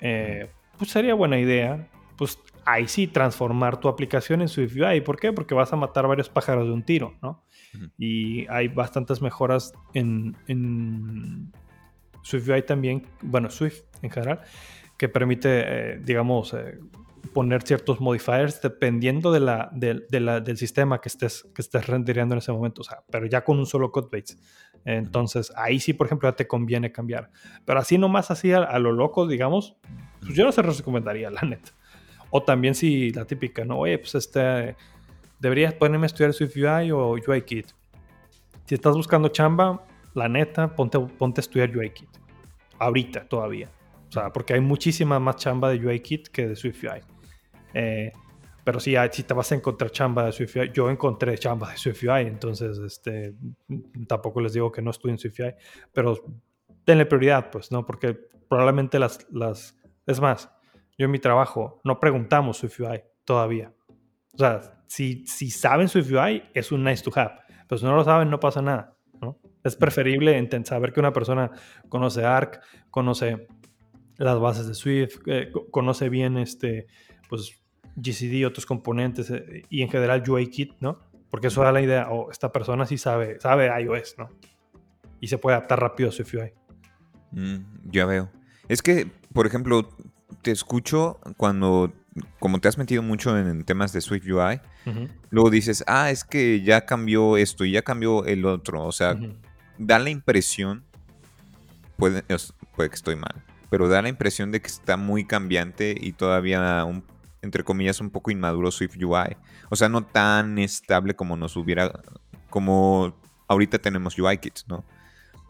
eh, 0.01 0.51
pues 0.77 0.91
sería 0.91 1.15
buena 1.15 1.39
idea, 1.39 1.89
pues 2.15 2.37
ahí 2.63 2.87
sí 2.87 3.07
transformar 3.07 3.79
tu 3.79 3.87
aplicación 3.87 4.43
en 4.43 4.49
SwiftUI. 4.49 5.01
¿Por 5.01 5.19
qué? 5.19 5.33
Porque 5.33 5.55
vas 5.55 5.73
a 5.73 5.77
matar 5.77 6.05
varios 6.05 6.29
pájaros 6.29 6.67
de 6.67 6.73
un 6.73 6.83
tiro, 6.83 7.15
¿no? 7.23 7.43
Y 7.97 8.47
hay 8.47 8.67
bastantes 8.67 9.21
mejoras 9.21 9.73
en, 9.93 10.35
en 10.47 11.51
SwiftUI 12.23 12.63
también, 12.63 13.07
bueno, 13.21 13.49
Swift 13.49 13.83
en 14.01 14.09
general, 14.09 14.41
que 14.97 15.09
permite, 15.09 15.49
eh, 15.93 15.99
digamos, 16.03 16.53
eh, 16.53 16.79
poner 17.33 17.61
ciertos 17.61 18.01
modifiers 18.01 18.61
dependiendo 18.61 19.31
de 19.31 19.39
la, 19.39 19.69
del 19.71 20.57
sistema 20.57 20.99
que 20.99 21.09
estés, 21.09 21.47
que 21.55 21.61
estés 21.61 21.87
rendereando 21.87 22.35
en 22.35 22.39
ese 22.39 22.51
momento, 22.51 22.81
o 22.81 22.83
sea, 22.83 23.03
pero 23.09 23.25
ya 23.25 23.43
con 23.43 23.59
un 23.59 23.65
solo 23.65 23.91
codebase. 23.91 24.37
Entonces, 24.83 25.53
ahí 25.55 25.79
sí, 25.79 25.93
por 25.93 26.07
ejemplo, 26.07 26.29
ya 26.29 26.35
te 26.35 26.47
conviene 26.47 26.91
cambiar. 26.91 27.29
Pero 27.65 27.79
así 27.79 27.97
nomás 27.97 28.31
así 28.31 28.51
a, 28.51 28.79
lo 28.79 28.91
loco, 28.91 29.27
digamos, 29.27 29.77
pues 30.21 30.33
yo 30.33 30.43
no 30.43 30.51
se 30.51 30.61
recomendaría, 30.61 31.29
la 31.29 31.41
neta. 31.41 31.71
O 32.31 32.43
también 32.43 32.75
si 32.75 33.11
la 33.11 33.25
típica, 33.25 33.63
¿no? 33.65 33.79
Oye, 33.79 33.99
pues 33.99 34.15
este, 34.15 34.75
deberías 35.41 35.73
ponerme 35.73 36.05
a 36.05 36.07
estudiar 36.07 36.33
SwiftUI 36.33 36.91
o 36.91 37.15
UIKit. 37.27 37.71
Si 38.65 38.75
estás 38.75 38.95
buscando 38.95 39.27
chamba, 39.29 39.85
la 40.13 40.29
neta, 40.29 40.75
ponte, 40.75 40.99
ponte 40.99 41.39
a 41.39 41.43
estudiar 41.43 41.75
UIKit. 41.75 42.09
Ahorita 42.79 43.27
todavía. 43.27 43.69
O 44.07 44.11
sea, 44.11 44.31
porque 44.31 44.53
hay 44.53 44.61
muchísima 44.61 45.19
más 45.19 45.37
chamba 45.37 45.69
de 45.69 45.85
UIKit 45.85 46.27
que 46.27 46.47
de 46.47 46.55
SwiftUI. 46.55 47.01
Eh, 47.73 48.13
pero 48.63 48.79
sí, 48.79 48.95
si 49.11 49.23
te 49.23 49.33
vas 49.33 49.51
a 49.51 49.55
encontrar 49.55 49.89
chamba 49.91 50.25
de 50.25 50.31
SwiftUI, 50.31 50.71
yo 50.71 50.89
encontré 50.89 51.37
chamba 51.37 51.71
de 51.71 51.77
SwiftUI, 51.77 52.27
entonces 52.27 52.77
este, 52.77 53.33
tampoco 54.07 54.41
les 54.41 54.53
digo 54.53 54.71
que 54.71 54.83
no 54.83 54.91
estoy 54.91 55.11
en 55.11 55.17
SwiftUI, 55.17 55.55
pero 55.91 56.15
denle 56.85 57.07
prioridad, 57.07 57.49
pues, 57.49 57.71
¿no? 57.71 57.85
Porque 57.85 58.13
probablemente 58.47 58.99
las, 58.99 59.25
las... 59.31 59.75
Es 60.05 60.19
más, 60.21 60.51
yo 60.97 61.05
en 61.05 61.11
mi 61.11 61.19
trabajo 61.19 61.81
no 61.83 61.99
preguntamos 61.99 62.57
SwiftUI 62.57 63.03
todavía. 63.25 63.73
O 64.33 64.37
sea, 64.37 64.61
si, 64.87 65.25
si 65.25 65.49
saben 65.49 65.87
SwiftUI, 65.87 66.43
es 66.53 66.71
un 66.71 66.83
nice 66.83 67.03
to 67.03 67.11
have, 67.15 67.35
pero 67.67 67.79
si 67.79 67.85
no 67.85 67.95
lo 67.95 68.03
saben, 68.03 68.29
no 68.29 68.39
pasa 68.39 68.61
nada, 68.61 68.95
¿no? 69.21 69.37
Es 69.63 69.75
preferible 69.75 70.49
saber 70.65 70.91
que 70.91 70.99
una 70.99 71.13
persona 71.13 71.51
conoce 71.89 72.25
ARC, 72.25 72.61
conoce 72.89 73.47
las 74.17 74.39
bases 74.39 74.67
de 74.67 74.73
Swift, 74.73 75.19
eh, 75.27 75.51
conoce 75.71 76.09
bien 76.09 76.37
este, 76.37 76.87
pues, 77.29 77.61
GCD, 77.95 78.45
otros 78.45 78.65
componentes 78.65 79.29
eh, 79.31 79.63
y 79.69 79.81
en 79.81 79.89
general 79.89 80.23
UIKit, 80.27 80.73
¿no? 80.79 80.99
Porque 81.29 81.47
eso 81.47 81.61
da 81.61 81.71
la 81.71 81.81
idea, 81.81 82.09
o 82.09 82.25
oh, 82.25 82.31
esta 82.31 82.51
persona 82.51 82.85
sí 82.85 82.97
sabe, 82.97 83.39
sabe 83.39 83.69
iOS, 83.81 84.15
¿no? 84.17 84.29
Y 85.19 85.27
se 85.27 85.37
puede 85.37 85.57
adaptar 85.57 85.79
rápido 85.79 86.09
a 86.09 86.11
SwiftUI. 86.11 86.53
Mm, 87.31 87.91
ya 87.91 88.05
veo. 88.05 88.29
Es 88.67 88.81
que, 88.81 89.07
por 89.33 89.47
ejemplo, 89.47 89.89
te 90.41 90.51
escucho 90.51 91.19
cuando, 91.37 91.93
como 92.39 92.59
te 92.59 92.67
has 92.67 92.77
metido 92.77 93.01
mucho 93.01 93.37
en 93.37 93.63
temas 93.63 93.93
de 93.93 94.01
SwiftUI, 94.01 94.59
luego 95.29 95.49
dices, 95.49 95.83
ah, 95.87 96.11
es 96.11 96.23
que 96.23 96.61
ya 96.61 96.85
cambió 96.85 97.37
esto 97.37 97.63
y 97.63 97.71
ya 97.71 97.81
cambió 97.81 98.25
el 98.25 98.45
otro. 98.45 98.83
O 98.85 98.91
sea, 98.91 99.17
da 99.77 99.99
la 99.99 100.09
impresión, 100.09 100.83
puede, 101.97 102.23
puede 102.75 102.89
que 102.89 102.95
estoy 102.95 103.15
mal, 103.15 103.43
pero 103.69 103.87
da 103.87 104.01
la 104.01 104.09
impresión 104.09 104.51
de 104.51 104.61
que 104.61 104.67
está 104.67 104.97
muy 104.97 105.25
cambiante 105.25 105.95
y 105.97 106.11
todavía, 106.13 106.83
un, 106.83 107.03
entre 107.41 107.63
comillas, 107.63 108.01
un 108.01 108.09
poco 108.09 108.31
inmaduro 108.31 108.71
Swift 108.71 108.97
UI. 108.97 109.37
O 109.69 109.75
sea, 109.75 109.87
no 109.87 110.03
tan 110.03 110.59
estable 110.59 111.15
como 111.15 111.37
nos 111.37 111.55
hubiera, 111.55 111.91
como 112.49 113.15
ahorita 113.47 113.79
tenemos 113.79 114.17
UIKit, 114.17 114.61
¿no? 114.67 114.83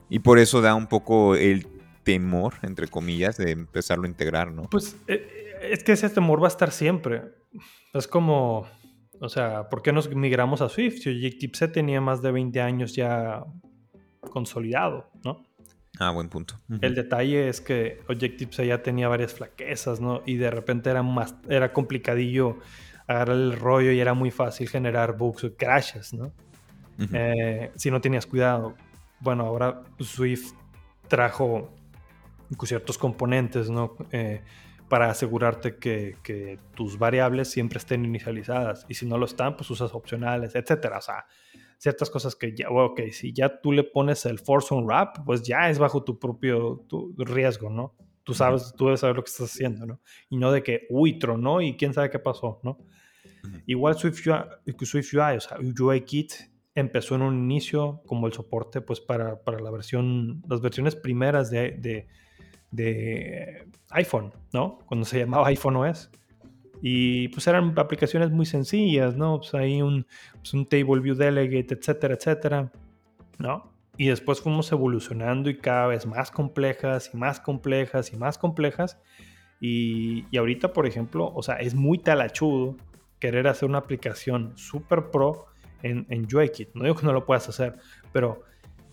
Y 0.10 0.20
por 0.20 0.40
eso 0.40 0.62
da 0.62 0.76
un 0.76 0.88
poco 0.88 1.36
el 1.36 1.68
temor, 2.04 2.56
entre 2.64 2.88
comillas, 2.88 3.38
de 3.38 3.52
empezarlo 3.52 4.04
a 4.04 4.08
integrar, 4.08 4.52
¿no? 4.52 4.64
Pues 4.64 4.98
eh, 5.08 5.51
es 5.62 5.84
que 5.84 5.94
ese 5.94 6.10
temor 6.10 6.42
va 6.42 6.48
a 6.48 6.50
estar 6.50 6.72
siempre. 6.72 7.24
Es 7.94 8.08
como, 8.08 8.68
o 9.20 9.30
sea, 9.30 9.70
¿por 9.70 9.82
qué 9.82 9.92
nos 9.92 10.14
migramos 10.14 10.62
a 10.62 10.70
Swift? 10.70 11.00
Si 11.00 11.10
Objective-C 11.10 11.68
tenía 11.70 12.02
más 12.02 12.22
de 12.22 12.32
20 12.32 12.62
años 12.62 12.96
ya 12.96 13.44
consolidado, 14.30 15.10
¿no? 15.24 15.44
Ah, 16.00 16.12
buen 16.12 16.30
punto. 16.30 16.60
El 16.82 16.96
detalle 16.96 17.50
es 17.50 17.62
que 17.62 18.00
Objective-C 18.08 18.66
ya 18.66 18.82
tenía 18.82 19.08
varias 19.08 19.34
flaquezas, 19.34 20.00
¿no? 20.00 20.24
Y 20.26 20.36
de 20.36 20.50
repente 20.50 20.90
era, 20.90 21.04
más, 21.04 21.36
era 21.50 21.74
complicadillo 21.74 22.58
agarrar 23.08 23.36
el 23.36 23.60
rollo 23.60 23.92
y 23.92 24.00
era 24.00 24.14
muy 24.14 24.32
fácil 24.32 24.70
generar 24.70 25.18
bugs 25.18 25.44
o 25.44 25.56
crashes, 25.56 26.14
¿no? 26.14 26.34
Eh, 27.14 27.72
si 27.76 27.90
no 27.90 28.00
tenías 28.00 28.26
cuidado. 28.26 28.76
Bueno, 29.20 29.46
ahora 29.46 29.84
Swift 30.00 30.54
trajo 31.08 31.70
ciertos 32.64 32.98
componentes, 32.98 33.70
¿no? 33.70 33.96
Eh, 34.12 34.42
para 34.92 35.10
asegurarte 35.10 35.78
que, 35.78 36.60
tus 36.76 37.00
variables 37.00 37.50
siempre 37.50 37.78
estén 37.78 38.04
inicializadas. 38.04 38.86
Y 38.90 38.96
si 38.96 39.06
no 39.06 39.18
lo 39.18 39.24
están, 39.24 39.56
pues 39.56 39.70
usas 39.70 39.94
opcionales, 39.94 40.54
etcétera. 40.54 40.98
O 40.98 41.02
sea, 41.02 41.26
ciertas 41.78 42.10
cosas 42.10 42.36
que 42.36 42.54
ya, 42.54 42.70
ok, 42.70 43.00
si 43.14 43.32
ya 43.32 43.62
tú 43.62 43.72
le 43.72 43.86
pones 43.86 44.26
el 44.26 44.38
force 44.38 44.76
on 44.76 44.86
wrap, 44.86 45.20
pues 45.26 45.44
ya 45.44 45.70
es 45.70 45.80
bajo 45.80 46.04
tu 46.04 46.20
propio 46.20 46.86
riesgo, 47.20 47.70
¿no? 47.70 47.96
Tú 48.24 48.34
sabes, 48.34 48.74
tú 48.78 48.88
debes 48.88 49.00
saber 49.00 49.16
lo 49.16 49.24
que 49.24 49.30
estás 49.30 49.50
haciendo, 49.50 49.86
¿no? 49.86 50.02
Y 50.30 50.36
no 50.36 50.52
de 50.52 50.62
que, 50.62 50.88
uy, 50.90 51.18
tronó 51.18 51.62
y 51.62 51.78
quién 51.78 51.94
sabe 51.94 52.10
qué 52.10 52.20
pasó, 52.20 52.60
¿no? 52.62 52.78
Igual 53.68 53.96
Swift 53.96 54.28
UI, 54.28 54.76
Swift 54.86 55.14
UI, 55.14 55.38
o 55.38 55.40
sea, 55.40 55.58
UIKit 55.58 56.34
empezó 56.76 57.16
en 57.16 57.22
un 57.22 57.36
inicio 57.36 58.02
como 58.06 58.28
el 58.28 58.34
soporte, 58.34 58.82
pues 58.82 59.00
para, 59.00 59.42
para 59.42 59.62
la 59.62 59.72
versión, 59.72 60.44
las 60.50 60.60
versiones 60.60 60.98
primeras 60.98 61.50
de 61.50 61.78
de 61.80 62.10
iPhone, 63.92 64.34
¿no? 64.54 64.80
Cuando 64.86 65.06
se 65.06 65.20
llamaba 65.20 65.48
iPhone 65.48 65.76
OS. 65.78 66.10
Y 66.82 67.28
pues 67.30 67.46
eran 67.48 67.78
aplicaciones 67.78 68.32
muy 68.32 68.46
sencillas, 68.46 69.16
¿no? 69.16 69.38
Pues 69.40 69.54
ahí 69.54 69.82
un, 69.82 70.08
pues 70.40 70.54
un 70.54 70.66
Table 70.66 71.00
View 71.00 71.16
Delegate, 71.16 71.76
etcétera, 71.76 72.16
etcétera, 72.16 72.72
¿no? 73.38 73.72
Y 73.98 74.08
después 74.08 74.42
fuimos 74.42 74.72
evolucionando 74.72 75.50
y 75.50 75.58
cada 75.58 75.88
vez 75.88 76.08
más 76.08 76.32
complejas 76.32 77.12
y 77.14 77.18
más 77.18 77.40
complejas 77.40 78.12
y 78.14 78.18
más 78.18 78.38
complejas. 78.38 79.00
Y, 79.60 80.26
y 80.32 80.38
ahorita, 80.38 80.74
por 80.74 80.88
ejemplo, 80.88 81.32
o 81.36 81.44
sea, 81.44 81.56
es 81.58 81.76
muy 81.76 82.00
talachudo 82.00 82.78
querer 83.20 83.48
hacer 83.48 83.70
una 83.70 83.78
aplicación 83.78 84.54
super 84.58 85.12
pro 85.12 85.46
en, 85.84 86.08
en 86.10 86.28
UIKit. 86.34 86.74
No 86.74 86.84
digo 86.84 86.96
que 86.96 87.06
no 87.06 87.14
lo 87.14 87.26
puedas 87.26 87.48
hacer, 87.48 87.78
pero 88.12 88.42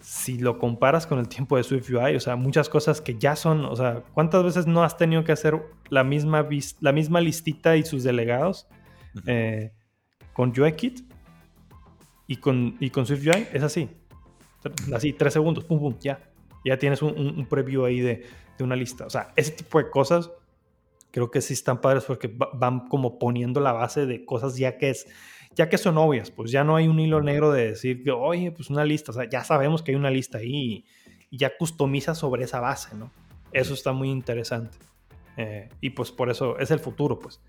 si 0.09 0.39
lo 0.39 0.59
comparas 0.59 1.07
con 1.07 1.19
el 1.19 1.29
tiempo 1.29 1.59
de 1.59 1.63
Swift 1.63 1.91
UI, 1.91 2.17
o 2.17 2.21
sea, 2.21 2.35
muchas 2.35 2.71
cosas 2.71 3.03
que 3.03 3.19
ya 3.19 3.37
son, 3.37 3.67
o 3.67 3.77
sea, 3.77 4.05
¿cuántas 4.15 4.43
veces 4.43 4.67
no 4.67 4.83
has 4.83 4.97
tenido 4.97 5.23
que 5.23 5.33
hacer 5.33 5.63
la 5.91 6.03
misma, 6.03 6.49
la 6.81 6.93
misma 6.93 7.21
listita 7.21 7.77
y 7.77 7.85
sus 7.85 8.05
delegados 8.05 8.67
eh, 9.27 9.71
con 10.33 10.59
UIKit 10.59 11.03
y 12.27 12.37
con, 12.37 12.79
y 12.81 12.89
con 12.89 13.05
Swift 13.05 13.27
UI? 13.27 13.49
Es 13.53 13.63
así, 13.63 13.91
así, 14.95 15.13
tres 15.13 15.35
segundos, 15.35 15.65
pum, 15.65 15.79
pum, 15.79 15.99
ya. 16.01 16.19
Ya 16.65 16.79
tienes 16.79 17.03
un, 17.03 17.47
preview 17.47 17.85
ahí 17.85 18.01
de, 18.01 18.25
de, 18.57 18.65
una 18.65 18.77
lista. 18.77 19.05
O 19.05 19.11
sea, 19.11 19.35
ese 19.37 19.53
tipo 19.53 19.77
de 19.77 19.91
cosas 19.91 20.31
creo 21.11 21.31
que 21.31 21.43
sí 21.43 21.53
están 21.53 21.83
padres 21.83 22.05
porque 22.05 22.35
van 22.55 22.89
como 22.89 23.19
poniendo 23.19 23.61
la 23.61 23.73
base 23.73 24.07
de 24.07 24.25
cosas 24.25 24.57
ya 24.57 24.79
que 24.79 24.89
es 24.89 25.07
ya 25.59 25.69
que 25.69 25.77
son 25.77 25.99
obvias, 25.99 26.31
pues 26.31 26.53
ya 26.53 26.63
no 26.63 26.77
hay 26.77 26.87
un 26.87 27.01
hilo 27.01 27.21
negro 27.21 27.51
de 27.51 27.71
decir 27.71 28.05
que, 28.05 28.13
oye, 28.13 28.53
pues 28.53 28.71
una 28.71 28.85
lista, 28.85 29.11
o 29.11 29.15
sea, 29.15 29.29
ya 29.29 29.43
sabemos 29.43 29.83
que 29.83 29.91
hay 29.91 29.97
una 29.97 30.09
lista 30.09 30.39
ahí 30.39 30.85
y, 31.31 31.37
ya 31.37 31.59
customiza 31.59 32.15
sobre 32.15 32.45
esa 32.45 32.61
base, 32.61 32.97
¿no? 32.97 33.11
Eso 33.53 33.75
está 33.75 33.93
muy 33.93 34.09
interesante. 34.09 34.79
Eh, 35.37 35.69
y 35.81 35.91
pues 35.91 36.11
por 36.11 36.31
eso 36.31 36.59
es 36.59 36.71
el 36.71 36.79
futuro, 36.79 37.19
pues. 37.19 37.43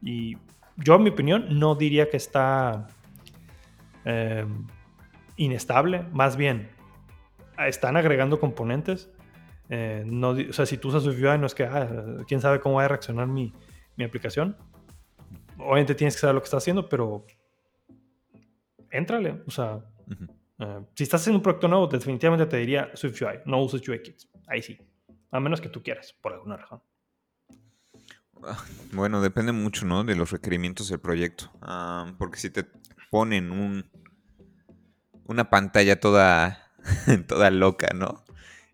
Y 0.00 0.38
yo, 0.76 0.94
en 0.94 1.02
mi 1.02 1.10
opinión, 1.10 1.58
no 1.58 1.74
diría 1.74 2.08
que 2.08 2.16
está 2.16 2.86
em, 4.04 4.66
inestable, 5.36 6.04
más 6.12 6.36
bien 6.36 6.70
están 7.58 7.96
agregando 7.96 8.38
componentes. 8.38 9.10
Eh, 9.68 10.04
no, 10.06 10.30
o 10.30 10.52
sea, 10.52 10.64
si 10.66 10.78
tú 10.78 10.88
usas 10.88 11.04
UI, 11.04 11.36
no 11.38 11.46
es 11.46 11.54
que, 11.54 11.64
ah, 11.64 11.88
quién 12.28 12.40
sabe 12.40 12.60
cómo 12.60 12.76
va 12.76 12.84
a 12.84 12.88
reaccionar 12.88 13.26
mi, 13.26 13.52
mi 13.96 14.04
aplicación. 14.04 14.56
Obviamente 15.58 15.94
tienes 15.94 16.14
que 16.14 16.20
saber 16.20 16.36
lo 16.36 16.40
que 16.40 16.46
está 16.46 16.58
haciendo, 16.58 16.88
pero 16.88 17.26
éntrale. 18.96 19.42
O 19.46 19.50
sea, 19.50 19.80
eh, 20.58 20.80
si 20.94 21.04
estás 21.04 21.20
haciendo 21.20 21.38
un 21.38 21.42
proyecto 21.42 21.68
nuevo, 21.68 21.86
definitivamente 21.86 22.46
te 22.46 22.56
diría 22.56 22.90
SwiftUI, 22.94 23.40
no 23.46 23.62
uses 23.62 23.86
UIKit. 23.86 24.16
Ahí 24.48 24.62
sí. 24.62 24.78
A 25.30 25.40
menos 25.40 25.60
que 25.60 25.68
tú 25.68 25.82
quieras, 25.82 26.14
por 26.20 26.32
alguna 26.32 26.56
razón. 26.56 26.82
Ah, 28.42 28.62
bueno, 28.92 29.20
depende 29.20 29.52
mucho, 29.52 29.86
¿no? 29.86 30.04
De 30.04 30.14
los 30.14 30.30
requerimientos 30.30 30.88
del 30.88 31.00
proyecto. 31.00 31.50
Ah, 31.60 32.14
porque 32.18 32.38
si 32.38 32.50
te 32.50 32.64
ponen 33.10 33.50
un, 33.50 33.90
una 35.24 35.50
pantalla 35.50 36.00
toda, 36.00 36.72
toda 37.28 37.50
loca, 37.50 37.88
¿no? 37.94 38.24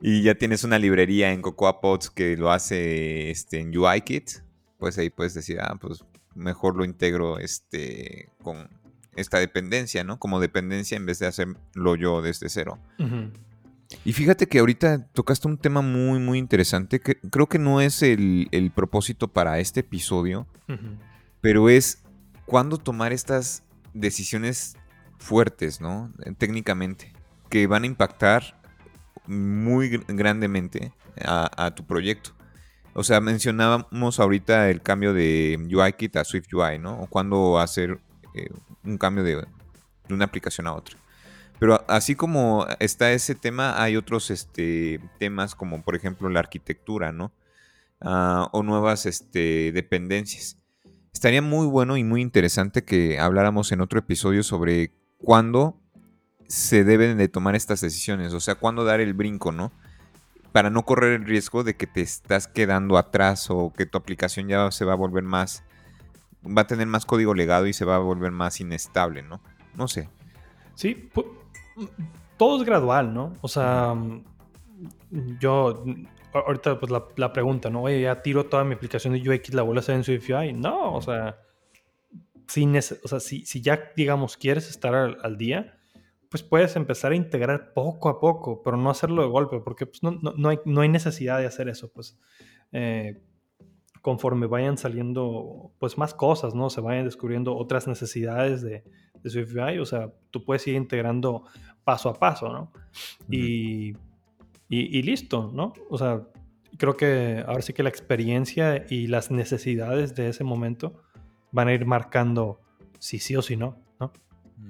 Y 0.01 0.23
ya 0.23 0.35
tienes 0.35 0.65
una 0.65 0.79
librería 0.79 1.33
en 1.33 1.43
Cocoa 1.43 1.81
Pods 1.81 2.11
que 2.11 2.37
lo 2.37 2.51
hace 2.51 3.31
este, 3.31 3.61
en 3.61 3.77
UIKit, 3.77 4.31
pues 4.79 4.99
ahí 4.99 5.11
puedes 5.11 5.35
decir, 5.35 5.61
ah, 5.61 5.77
pues 5.81 6.05
mejor 6.35 6.77
lo 6.77 6.85
integro 6.85 7.39
este, 7.39 8.29
con, 8.43 8.69
esta 9.17 9.39
dependencia, 9.39 10.05
¿no? 10.05 10.19
Como 10.19 10.41
dependencia 10.41 10.97
en 10.97 11.07
vez 11.07 11.19
de 11.19 11.27
hacerlo 11.27 11.97
yo 11.97 12.23
desde 12.23 12.49
cero. 12.49 12.79
Y 14.05 14.13
fíjate 14.13 14.49
que 14.49 14.59
ahorita 14.59 15.07
tocaste 15.13 15.49
un 15.49 15.59
tema 15.59 15.83
muy, 15.83 16.19
muy 16.19 16.39
interesante, 16.39 17.01
que 17.01 17.17
creo 17.17 17.49
que 17.49 17.59
no 17.59 17.81
es 17.81 18.03
el, 18.03 18.73
propósito 18.75 19.29
para 19.29 19.59
este 19.59 19.81
episodio, 19.81 20.47
pero 21.41 21.69
es 21.69 22.03
cuándo 22.47 22.79
tomar 22.79 23.13
estas 23.13 23.65
decisiones 23.93 24.77
fuertes, 25.19 25.81
¿no? 25.81 26.13
Técnicamente, 26.39 27.13
que 27.49 27.67
van 27.67 27.85
a 27.85 27.87
impactar 27.87 28.61
muy 29.27 30.03
grandemente 30.09 30.93
a, 31.25 31.73
tu 31.75 31.87
proyecto. 31.87 32.31
O 32.95 33.05
sea, 33.05 33.21
mencionábamos 33.21 34.21
ahorita 34.21 34.69
el 34.71 34.83
cambio 34.83 35.15
de 35.15 35.59
UIKit 35.73 36.17
a 36.17 36.25
SwiftUI, 36.25 36.79
¿no? 36.79 37.01
O 37.01 37.07
cuándo 37.07 37.59
hacer 37.59 38.01
eh, 38.35 38.51
un 38.85 38.99
cambio 38.99 39.25
de, 39.25 39.45
una 40.11 40.25
aplicación 40.25 40.67
a 40.67 40.75
otra. 40.75 40.97
Pero 41.59 41.85
así 41.89 42.15
como 42.15 42.67
está 42.81 43.13
ese 43.13 43.35
tema, 43.35 43.81
hay 43.81 43.97
otros 43.97 44.31
este, 44.31 45.01
temas 45.19 45.55
como 45.55 45.83
por 45.83 45.95
ejemplo 45.95 46.29
la 46.29 46.41
arquitectura, 46.41 47.13
¿no? 47.13 47.33
Ah, 48.01 48.49
o 48.53 48.63
nuevas 48.63 49.07
este, 49.07 49.71
dependencias. 49.73 50.59
Estaría 51.13 51.43
muy 51.43 51.67
bueno 51.67 51.97
y 51.97 52.05
muy 52.05 52.21
interesante 52.21 52.83
que 52.83 53.21
habláramos 53.21 53.71
en 53.71 53.81
otro 53.81 54.01
episodio 54.01 54.43
sobre 54.43 54.93
cuándo 55.19 55.79
se 56.49 56.85
deben 56.85 57.17
de 57.17 57.29
tomar 57.29 57.55
estas 57.55 57.81
decisiones, 57.81 58.35
o 58.35 58.41
sea, 58.41 58.57
cuándo 58.57 58.85
dar 58.85 59.01
el 59.01 59.15
brinco, 59.15 59.53
¿no? 59.53 59.73
Para 60.51 60.69
no 60.69 60.85
correr 60.85 61.13
el 61.13 61.27
riesgo 61.27 61.65
de 61.65 61.77
que 61.77 61.87
te 61.87 62.01
estás 62.01 62.49
quedando 62.49 62.99
atrás 62.99 63.51
o 63.51 63.73
que 63.73 63.87
tu 63.87 63.97
aplicación 63.97 64.49
ya 64.49 64.71
se 64.71 64.85
va 64.85 64.95
a 64.95 64.97
volver 64.97 65.23
más 65.23 65.63
va 66.45 66.63
a 66.63 66.67
tener 66.67 66.87
más 66.87 67.07
código 67.07 67.35
legado 67.35 67.67
y 67.67 67.73
se 67.73 67.85
va 67.85 67.97
a 67.97 67.99
volver 67.99 68.33
más 68.33 68.61
inestable, 68.61 69.23
¿no? 69.23 69.41
No 69.75 69.89
sé. 69.89 70.09
Sí, 70.75 71.11
todo 72.37 72.61
es 72.61 72.67
gradual, 72.67 73.15
¿no? 73.15 73.35
O 73.41 73.49
sea, 73.49 73.95
yo, 75.39 75.85
ahorita 76.33 76.79
pues 76.79 76.93
la, 77.17 77.33
pregunta, 77.33 77.71
¿no? 77.71 77.83
Oye, 77.83 78.03
ya 78.03 78.23
tiro 78.23 78.47
toda 78.47 78.65
mi 78.65 78.75
aplicación 78.75 79.15
de 79.15 79.29
UX, 79.29 79.55
la 79.55 79.63
vuelvo 79.63 79.79
a 79.79 79.83
hacer 79.83 79.95
en 79.95 80.05
SwiftUI. 80.05 80.53
No, 80.53 80.95
o 80.95 81.03
sea, 81.03 81.39
si, 82.49 82.67
o 82.67 83.09
sea, 83.09 83.21
si, 83.21 83.45
ya, 83.61 83.93
digamos, 83.97 84.37
quieres 84.37 84.69
estar 84.69 84.95
al, 84.95 85.39
día, 85.39 85.79
pues 86.29 86.43
puedes 86.43 86.77
empezar 86.77 87.13
a 87.13 87.17
integrar 87.17 87.73
poco 87.75 88.09
a 88.09 88.21
poco, 88.21 88.63
pero 88.63 88.77
no 88.77 88.91
hacerlo 88.91 89.23
de 89.23 89.29
golpe, 89.29 89.61
porque 89.61 89.87
pues, 89.87 90.03
no, 90.03 90.13
no, 90.13 90.49
hay, 90.49 90.59
no 90.65 90.81
hay 90.81 90.89
necesidad 90.89 91.39
de 91.39 91.47
hacer 91.47 91.69
eso, 91.69 91.93
pues. 91.93 92.19
Eh, 92.73 93.23
conforme 94.03 94.49
vayan 94.49 94.77
saliendo 94.77 95.71
pues 95.79 95.97
más 95.97 96.13
cosas, 96.13 96.55
¿no? 96.55 96.69
Se 96.69 96.81
vayan 96.81 97.05
descubriendo 97.05 97.57
otras 97.57 97.87
necesidades 97.87 98.61
de, 98.61 98.83
de 99.23 99.31
SwiftUI, 99.31 99.79
o 99.79 99.87
sea, 99.87 100.13
tú 100.31 100.45
puedes 100.45 100.67
ir 100.67 100.75
integrando 100.75 101.45
paso 101.85 102.09
a 102.09 102.15
paso, 102.15 102.49
¿no? 102.49 102.73
y, 103.31 103.95
y, 104.69 105.03
listo, 105.03 105.51
¿no? 105.55 105.73
O 105.89 105.99
sea, 105.99 106.23
creo 106.79 106.97
que 106.97 107.45
ahora 107.47 107.63
sí 107.63 107.73
que 107.73 107.83
la 107.83 107.91
experiencia 107.91 108.87
y 108.89 109.07
las 109.07 109.31
necesidades 109.31 110.15
de 110.15 110.29
ese 110.29 110.45
momento 110.45 111.03
van 111.51 111.69
a 111.69 111.75
ir 111.75 111.85
marcando 111.85 112.61
si 112.99 113.19
sí 113.19 113.37
o 113.37 113.43
si 113.43 113.57
no, 113.57 113.77
¿no? 114.01 114.13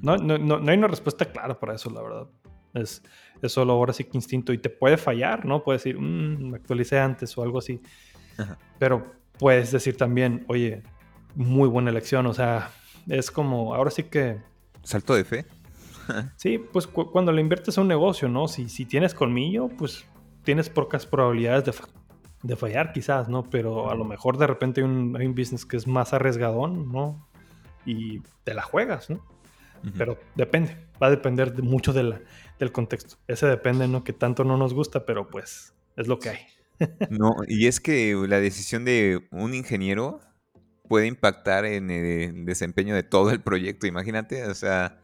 No, 0.02 0.16
no, 0.16 0.38
no, 0.38 0.70
hay 0.70 0.76
una 0.76 0.88
respuesta 0.88 1.24
clara 1.24 1.58
para 1.58 1.74
eso, 1.74 1.88
la 1.90 2.02
verdad. 2.02 2.26
Es, 2.74 3.02
es 3.40 3.52
solo 3.52 3.74
ahora 3.74 3.92
sí 3.92 4.04
que 4.04 4.16
instinto 4.16 4.52
y 4.52 4.58
te 4.58 4.70
puede 4.70 4.96
fallar, 4.96 5.44
¿no? 5.44 5.62
Puedes 5.62 5.84
decir, 5.84 6.00
mmm, 6.00 6.50
me 6.50 6.56
actualicé 6.56 6.98
antes 6.98 7.36
o 7.38 7.42
algo 7.42 7.58
así. 7.58 7.80
Pero 8.78 9.21
puedes 9.42 9.72
decir 9.72 9.96
también, 9.96 10.44
oye, 10.46 10.84
muy 11.34 11.68
buena 11.68 11.90
elección, 11.90 12.26
o 12.26 12.32
sea, 12.32 12.70
es 13.08 13.32
como, 13.32 13.74
ahora 13.74 13.90
sí 13.90 14.04
que... 14.04 14.40
Salto 14.84 15.16
de 15.16 15.24
fe. 15.24 15.46
sí, 16.36 16.58
pues 16.58 16.86
cuando 16.86 17.32
le 17.32 17.40
inviertes 17.40 17.76
a 17.76 17.80
un 17.80 17.88
negocio, 17.88 18.28
¿no? 18.28 18.46
Si, 18.46 18.68
si 18.68 18.86
tienes 18.86 19.14
colmillo, 19.14 19.66
pues 19.66 20.06
tienes 20.44 20.70
pocas 20.70 21.06
probabilidades 21.06 21.64
de, 21.64 21.74
de 22.44 22.54
fallar 22.54 22.92
quizás, 22.92 23.28
¿no? 23.28 23.42
Pero 23.42 23.90
a 23.90 23.96
lo 23.96 24.04
mejor 24.04 24.38
de 24.38 24.46
repente 24.46 24.80
hay 24.80 24.84
un, 24.84 25.16
hay 25.18 25.26
un 25.26 25.34
business 25.34 25.66
que 25.66 25.76
es 25.76 25.88
más 25.88 26.12
arriesgadón, 26.12 26.92
¿no? 26.92 27.28
Y 27.84 28.20
te 28.44 28.54
la 28.54 28.62
juegas, 28.62 29.10
¿no? 29.10 29.26
Pero 29.98 30.20
depende, 30.36 30.76
va 31.02 31.08
a 31.08 31.10
depender 31.10 31.60
mucho 31.64 31.92
de 31.92 32.24
del 32.60 32.70
contexto. 32.70 33.16
Ese 33.26 33.48
depende, 33.48 33.88
¿no? 33.88 34.04
Que 34.04 34.12
tanto 34.12 34.44
no 34.44 34.56
nos 34.56 34.72
gusta, 34.72 35.04
pero 35.04 35.26
pues 35.26 35.74
es 35.96 36.06
lo 36.06 36.20
que 36.20 36.28
hay. 36.28 36.38
No, 37.10 37.36
y 37.46 37.66
es 37.66 37.80
que 37.80 38.14
la 38.28 38.40
decisión 38.40 38.84
de 38.84 39.26
un 39.30 39.54
ingeniero 39.54 40.20
puede 40.88 41.06
impactar 41.06 41.64
en 41.64 41.90
el 41.90 42.44
desempeño 42.44 42.94
de 42.94 43.02
todo 43.02 43.30
el 43.30 43.40
proyecto, 43.40 43.86
imagínate, 43.86 44.44
o 44.46 44.54
sea, 44.54 45.00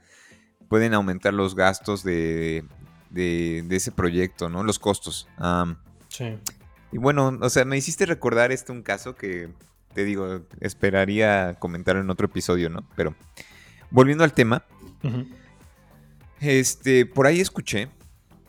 pueden 0.68 0.94
aumentar 0.94 1.32
los 1.32 1.54
gastos 1.54 2.02
de, 2.02 2.64
de, 3.10 3.64
ese 3.70 3.92
proyecto, 3.92 4.48
¿no? 4.48 4.64
Los 4.64 4.78
costos. 4.78 5.28
sí. 6.08 6.38
Y 6.90 6.96
bueno, 6.96 7.38
o 7.40 7.50
sea, 7.50 7.64
me 7.64 7.76
hiciste 7.76 8.06
recordar 8.06 8.50
este 8.50 8.72
un 8.72 8.82
caso 8.82 9.14
que 9.14 9.50
te 9.92 10.04
digo, 10.04 10.42
esperaría 10.60 11.56
comentar 11.58 11.96
en 11.96 12.08
otro 12.08 12.26
episodio, 12.26 12.70
¿no? 12.70 12.88
Pero 12.96 13.14
volviendo 13.90 14.24
al 14.24 14.32
tema, 14.32 14.64
este, 16.40 17.04
por 17.04 17.26
ahí 17.26 17.40
escuché 17.40 17.88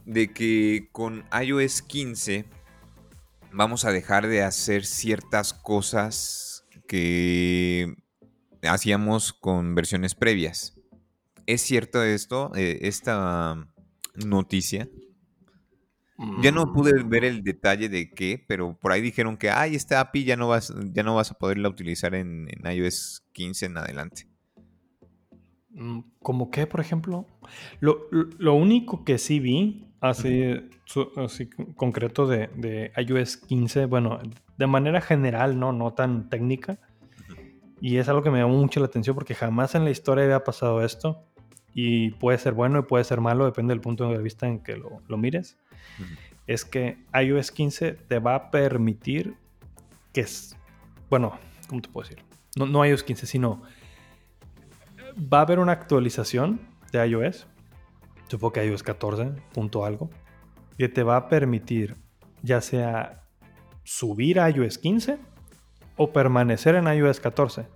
de 0.06 0.32
que 0.32 0.90
con 0.92 1.26
iOS 1.42 1.82
15 1.82 2.46
vamos 3.52 3.86
a 3.86 3.92
dejar 3.92 4.28
de 4.28 4.44
hacer 4.44 4.86
ciertas 4.86 5.54
cosas 5.54 6.66
que 6.88 7.96
hacíamos 8.64 9.34
con 9.34 9.76
versiones 9.76 10.16
previas. 10.16 10.80
¿Es 11.46 11.62
cierto 11.62 12.04
esto, 12.04 12.52
eh, 12.56 12.80
esta 12.82 13.68
noticia? 14.16 14.90
Ya 16.42 16.52
no 16.52 16.74
pude 16.74 17.02
ver 17.04 17.24
el 17.24 17.44
detalle 17.44 17.88
de 17.88 18.10
qué, 18.12 18.44
pero 18.46 18.78
por 18.78 18.92
ahí 18.92 19.02
dijeron 19.02 19.38
que, 19.38 19.50
ay, 19.50 19.76
esta 19.76 20.02
API 20.02 20.26
ya 20.26 20.36
no 20.36 20.50
vas, 20.50 20.74
ya 20.92 21.02
no 21.02 21.16
vas 21.16 21.32
a 21.32 21.36
poderla 21.36 21.70
utilizar 21.70 22.14
en, 22.14 22.50
iOS 22.70 23.26
15 23.32 23.68
en 23.68 23.78
adelante. 23.78 24.28
Mm, 25.70 26.02
¿Cómo 26.22 26.52
qué, 26.52 26.68
por 26.68 26.82
ejemplo? 26.82 27.26
Lo, 27.80 28.54
único 28.54 29.06
que 29.06 29.18
sí 29.18 29.40
vi, 29.40 29.89
así, 30.02 30.56
concreto 31.76 32.28
de, 32.28 32.92
iOS 32.98 33.38
15, 33.38 33.86
bueno, 33.86 34.20
de 34.58 34.68
manera 34.68 35.02
general, 35.02 35.60
no, 35.60 35.74
no 35.74 35.94
tan 35.94 36.30
técnica, 36.30 36.80
y 37.82 37.98
es 37.98 38.10
algo 38.10 38.22
que 38.22 38.32
me 38.32 38.40
llamó 38.40 38.58
mucho 38.58 38.80
la 38.80 38.88
atención 38.88 39.16
porque 39.16 39.36
jamás 39.36 39.76
en 39.76 39.86
la 39.86 39.92
historia 39.92 40.26
había 40.26 40.44
pasado 40.44 40.84
esto, 40.84 41.24
y 41.74 42.12
puede 42.12 42.38
ser 42.38 42.54
bueno 42.54 42.80
y 42.80 42.82
puede 42.84 43.04
ser 43.04 43.22
malo, 43.22 43.46
depende 43.46 43.74
del 43.74 43.82
punto 43.82 44.10
de 44.10 44.18
vista 44.18 44.48
en 44.48 44.60
que 44.60 44.76
lo 44.76 45.18
mires. 45.18 45.58
Es 46.48 46.66
que 46.66 46.98
iOS 47.14 47.52
15 47.52 47.92
te 47.94 48.20
va 48.20 48.36
a 48.36 48.52
permitir 48.52 49.36
que 50.12 50.22
es, 50.22 50.58
bueno, 51.10 51.38
¿cómo 51.68 51.82
te 51.82 51.90
puedo 51.90 52.08
decir? 52.08 52.24
No, 52.58 52.66
no 52.66 52.86
iOS 52.86 53.04
15, 53.04 53.28
sino 53.28 53.62
va 55.32 55.40
a 55.40 55.42
haber 55.42 55.60
una 55.60 55.74
actualización 55.74 56.60
de 56.92 57.08
iOS, 57.08 57.48
supongo 58.30 58.54
que 58.54 58.66
iOS 58.66 58.84
14, 58.84 59.32
punto 59.54 59.86
algo, 59.86 60.10
que 60.78 60.88
te 60.88 61.04
va 61.04 61.18
a 61.18 61.28
permitir 61.28 61.98
ya 62.42 62.62
sea 62.62 63.24
subir 63.84 64.40
a 64.40 64.50
iOS 64.50 64.78
15 64.78 65.18
o 65.98 66.14
permanecer 66.14 66.76
en 66.76 66.88
iOS 66.88 67.20
14 67.20 67.68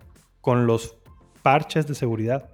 con 0.41 0.67
los 0.67 0.95
parches 1.41 1.87
de 1.87 1.95
seguridad. 1.95 2.49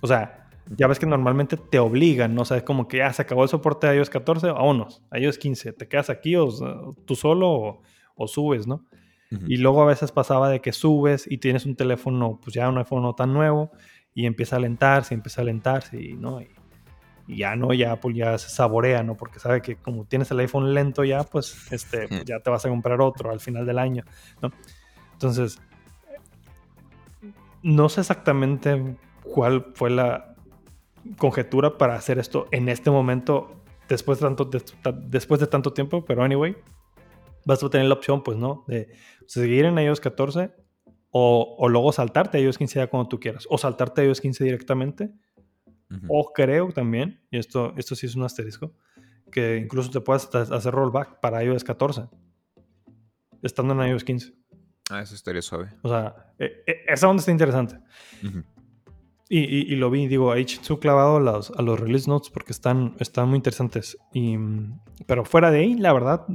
O 0.00 0.06
sea, 0.06 0.48
ya 0.76 0.86
ves 0.86 0.98
que 0.98 1.06
normalmente 1.06 1.56
te 1.56 1.78
obligan, 1.78 2.34
¿no? 2.34 2.42
O 2.42 2.44
sea, 2.44 2.56
es 2.56 2.62
como 2.62 2.88
que 2.88 2.98
ya 2.98 3.12
se 3.12 3.22
acabó 3.22 3.42
el 3.42 3.48
soporte 3.48 3.86
de 3.86 3.96
iOS 3.96 4.10
14, 4.10 4.50
vámonos, 4.50 5.02
iOS 5.12 5.38
15, 5.38 5.72
te 5.74 5.88
quedas 5.88 6.10
aquí 6.10 6.36
o 6.36 6.48
tú 7.04 7.14
solo 7.14 7.82
o, 8.16 8.28
subes, 8.28 8.66
¿no? 8.66 8.84
Y 9.48 9.56
luego 9.56 9.82
a 9.82 9.86
veces 9.86 10.12
pasaba 10.12 10.48
de 10.48 10.60
que 10.60 10.72
subes 10.72 11.28
y 11.28 11.38
tienes 11.38 11.66
un 11.66 11.74
teléfono, 11.74 12.38
pues 12.40 12.54
ya 12.54 12.68
un 12.68 12.78
iPhone 12.78 13.02
no 13.02 13.16
tan 13.16 13.32
nuevo, 13.32 13.72
y 14.14 14.26
empieza 14.26 14.56
a 14.56 14.58
alentarse, 14.58 15.14
empieza 15.14 15.40
a 15.40 15.42
alentarse, 15.42 16.00
y, 16.00 16.14
¿no? 16.14 16.40
Y, 16.40 16.48
ya 17.26 17.56
no, 17.56 17.72
ya 17.72 17.96
pues 17.96 18.14
ya 18.14 18.36
se 18.36 18.50
saborea, 18.50 19.02
¿no? 19.02 19.16
Porque 19.16 19.38
sabe 19.38 19.62
que 19.62 19.76
como 19.76 20.04
tienes 20.04 20.30
el 20.30 20.40
iPhone 20.40 20.74
lento 20.74 21.04
ya, 21.04 21.24
pues 21.24 21.72
este, 21.72 22.06
ya 22.26 22.40
te 22.40 22.50
vas 22.50 22.66
a 22.66 22.68
comprar 22.68 23.00
otro 23.00 23.30
al 23.30 23.40
final 23.40 23.64
del 23.64 23.78
año, 23.78 24.04
¿no? 24.42 24.52
Entonces, 25.14 25.58
no 27.62 27.88
sé 27.88 28.02
exactamente 28.02 28.96
cuál 29.22 29.72
fue 29.74 29.88
la, 29.88 30.34
conjetura 31.18 31.76
para 31.76 31.94
hacer 31.94 32.18
esto 32.18 32.48
en 32.50 32.68
este 32.68 32.90
momento, 32.90 33.62
después 33.88 34.18
de 34.18 34.26
tanto, 34.26 34.50
después 35.06 35.40
de 35.40 35.46
tanto 35.46 35.72
tiempo, 35.72 36.04
pero 36.04 36.22
anyway, 36.22 36.56
vas 37.44 37.62
a 37.62 37.70
tener 37.70 37.86
la 37.86 37.94
opción, 37.94 38.22
pues, 38.22 38.38
¿no? 38.38 38.64
De 38.66 38.88
seguir 39.26 39.64
en 39.64 39.78
iOS 39.78 40.00
14 40.00 40.50
o, 41.16 41.54
o 41.60 41.68
luego 41.68 41.92
saltarte 41.92 42.38
a 42.38 42.40
iOS 42.40 42.58
15 42.58 42.80
ya 42.80 42.86
cuando 42.88 43.08
tú 43.08 43.20
quieras, 43.20 43.46
o 43.48 43.56
saltarte 43.56 44.00
a 44.00 44.04
iOS 44.04 44.20
15 44.20 44.42
directamente, 44.42 45.12
o 46.08 46.32
creo 46.32 46.72
también, 46.72 47.20
y 47.30 47.38
esto, 47.38 47.72
esto 47.76 47.94
sí 47.94 48.06
es 48.06 48.16
un 48.16 48.24
asterisco, 48.24 48.72
que 49.30 49.56
incluso 49.58 49.92
te 49.92 50.00
puedas 50.00 50.28
hacer 50.34 50.74
rollback 50.74 51.20
para 51.20 51.44
iOS 51.44 51.62
14, 51.62 52.08
estando 53.42 53.80
en 53.80 53.90
iOS 53.90 54.02
15. 54.02 54.34
Ah, 54.90 55.02
eso 55.02 55.14
estaría 55.14 55.40
suave. 55.40 55.68
O 55.82 55.88
sea, 55.88 56.34
e, 56.36 56.64
e, 56.66 56.84
esa 56.88 57.08
onda 57.08 57.20
está 57.20 57.30
interesante. 57.30 57.78
Y, 59.28 59.76
lo 59.76 59.90
vi, 59.90 60.08
digo, 60.08 60.32
ahí 60.32 60.46
su 60.48 60.80
clavado 60.80 61.18
a 61.18 61.20
los, 61.20 61.52
a 61.52 61.62
los 61.62 61.78
release 61.78 62.10
notes 62.10 62.30
porque 62.30 62.50
están, 62.50 62.96
están 62.98 63.28
muy 63.28 63.36
interesantes. 63.36 63.96
Y, 64.12 64.36
pero 65.06 65.24
fuera 65.24 65.52
de 65.52 65.60
ahí, 65.60 65.74
la 65.74 65.92
verdad, 65.92 66.26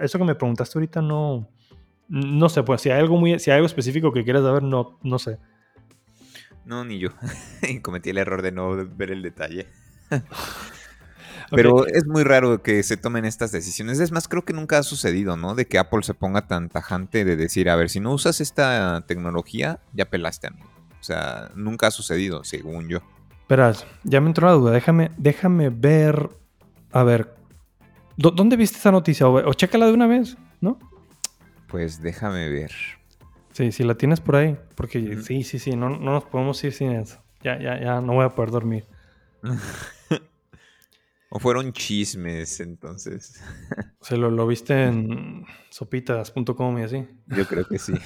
eso 0.00 0.18
que 0.18 0.24
me 0.24 0.36
preguntaste 0.36 0.78
ahorita 0.78 1.02
no, 1.02 1.50
no 2.08 2.48
sé, 2.48 2.62
pues 2.62 2.80
si 2.80 2.90
hay 2.90 3.00
algo 3.00 3.16
muy, 3.16 3.38
si 3.38 3.50
hay 3.50 3.56
algo 3.56 3.66
específico 3.66 4.12
que 4.12 4.24
quieras 4.24 4.42
saber, 4.42 4.62
no, 4.62 4.98
no 5.02 5.18
sé. 5.18 5.38
No, 6.64 6.84
ni 6.84 6.98
yo. 6.98 7.10
Cometí 7.82 8.10
el 8.10 8.18
error 8.18 8.42
de 8.42 8.52
no 8.52 8.86
ver 8.96 9.10
el 9.10 9.22
detalle. 9.22 9.66
Pero 11.50 11.86
es 11.86 12.06
muy 12.06 12.24
raro 12.24 12.62
que 12.62 12.82
se 12.82 12.96
tomen 12.96 13.24
estas 13.24 13.52
decisiones. 13.52 14.00
Es 14.00 14.12
más, 14.12 14.28
creo 14.28 14.44
que 14.44 14.52
nunca 14.52 14.78
ha 14.78 14.82
sucedido, 14.82 15.36
¿no? 15.36 15.54
De 15.54 15.66
que 15.66 15.78
Apple 15.78 16.02
se 16.02 16.14
ponga 16.14 16.46
tan 16.46 16.68
tajante 16.68 17.24
de 17.24 17.36
decir, 17.36 17.70
a 17.70 17.76
ver, 17.76 17.88
si 17.88 18.00
no 18.00 18.12
usas 18.12 18.40
esta 18.40 19.04
tecnología, 19.06 19.80
ya 19.94 20.06
pelaste, 20.06 20.48
amigo. 20.48 20.68
O 21.00 21.02
sea, 21.02 21.50
nunca 21.54 21.86
ha 21.86 21.90
sucedido, 21.90 22.44
según 22.44 22.88
yo. 22.88 23.00
Verás, 23.48 23.86
ya 24.04 24.20
me 24.20 24.26
entró 24.26 24.46
la 24.46 24.52
duda. 24.52 24.72
Déjame, 24.72 25.10
déjame 25.16 25.70
ver. 25.70 26.28
A 26.92 27.02
ver. 27.02 27.34
¿Dónde 28.16 28.56
viste 28.56 28.78
esa 28.78 28.90
noticia? 28.90 29.28
O, 29.28 29.54
chécala 29.54 29.86
de 29.86 29.92
una 29.92 30.08
vez, 30.08 30.36
¿no? 30.60 30.78
Pues 31.68 32.02
déjame 32.02 32.48
ver. 32.48 32.72
Sí, 33.52 33.72
si 33.72 33.84
la 33.84 33.96
tienes 33.96 34.20
por 34.20 34.36
ahí. 34.36 34.56
Porque 34.74 35.18
sí, 35.22 35.42
sí, 35.42 35.58
sí, 35.58 35.72
no, 35.72 35.90
no 35.90 36.12
nos 36.12 36.24
podemos 36.24 36.62
ir 36.64 36.72
sin 36.72 36.92
eso. 36.92 37.22
Ya, 37.42 37.58
ya, 37.58 37.80
ya 37.80 38.00
no 38.00 38.14
voy 38.14 38.24
a 38.24 38.30
poder 38.30 38.50
dormir. 38.50 38.86
o 41.30 41.38
fueron 41.38 41.72
chismes, 41.72 42.60
entonces. 42.60 43.42
Se 44.00 44.16
lo, 44.16 44.30
lo 44.30 44.46
viste 44.46 44.84
en 44.84 45.44
sopitas.com 45.70 46.78
y 46.78 46.82
así. 46.82 47.06
Yo 47.26 47.46
creo 47.46 47.66
que 47.66 47.78
sí. 47.78 47.94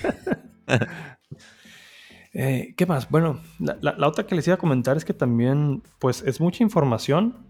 Eh, 2.34 2.72
¿Qué 2.78 2.86
más? 2.86 3.10
Bueno, 3.10 3.42
la, 3.58 4.08
otra 4.08 4.26
que 4.26 4.34
les 4.34 4.46
iba 4.46 4.54
a 4.54 4.58
comentar 4.58 4.96
es 4.96 5.04
que 5.04 5.12
también, 5.12 5.82
pues, 5.98 6.22
es 6.22 6.40
mucha 6.40 6.62
información, 6.62 7.46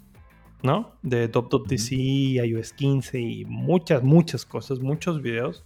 ¿no? 0.64 0.96
De 1.02 1.28
Top.tc, 1.28 1.92
iOS 1.92 2.72
15 2.72 3.20
y 3.20 3.44
muchas, 3.44 4.02
muchas 4.02 4.44
cosas, 4.44 4.80
muchos 4.80 5.22
videos. 5.22 5.64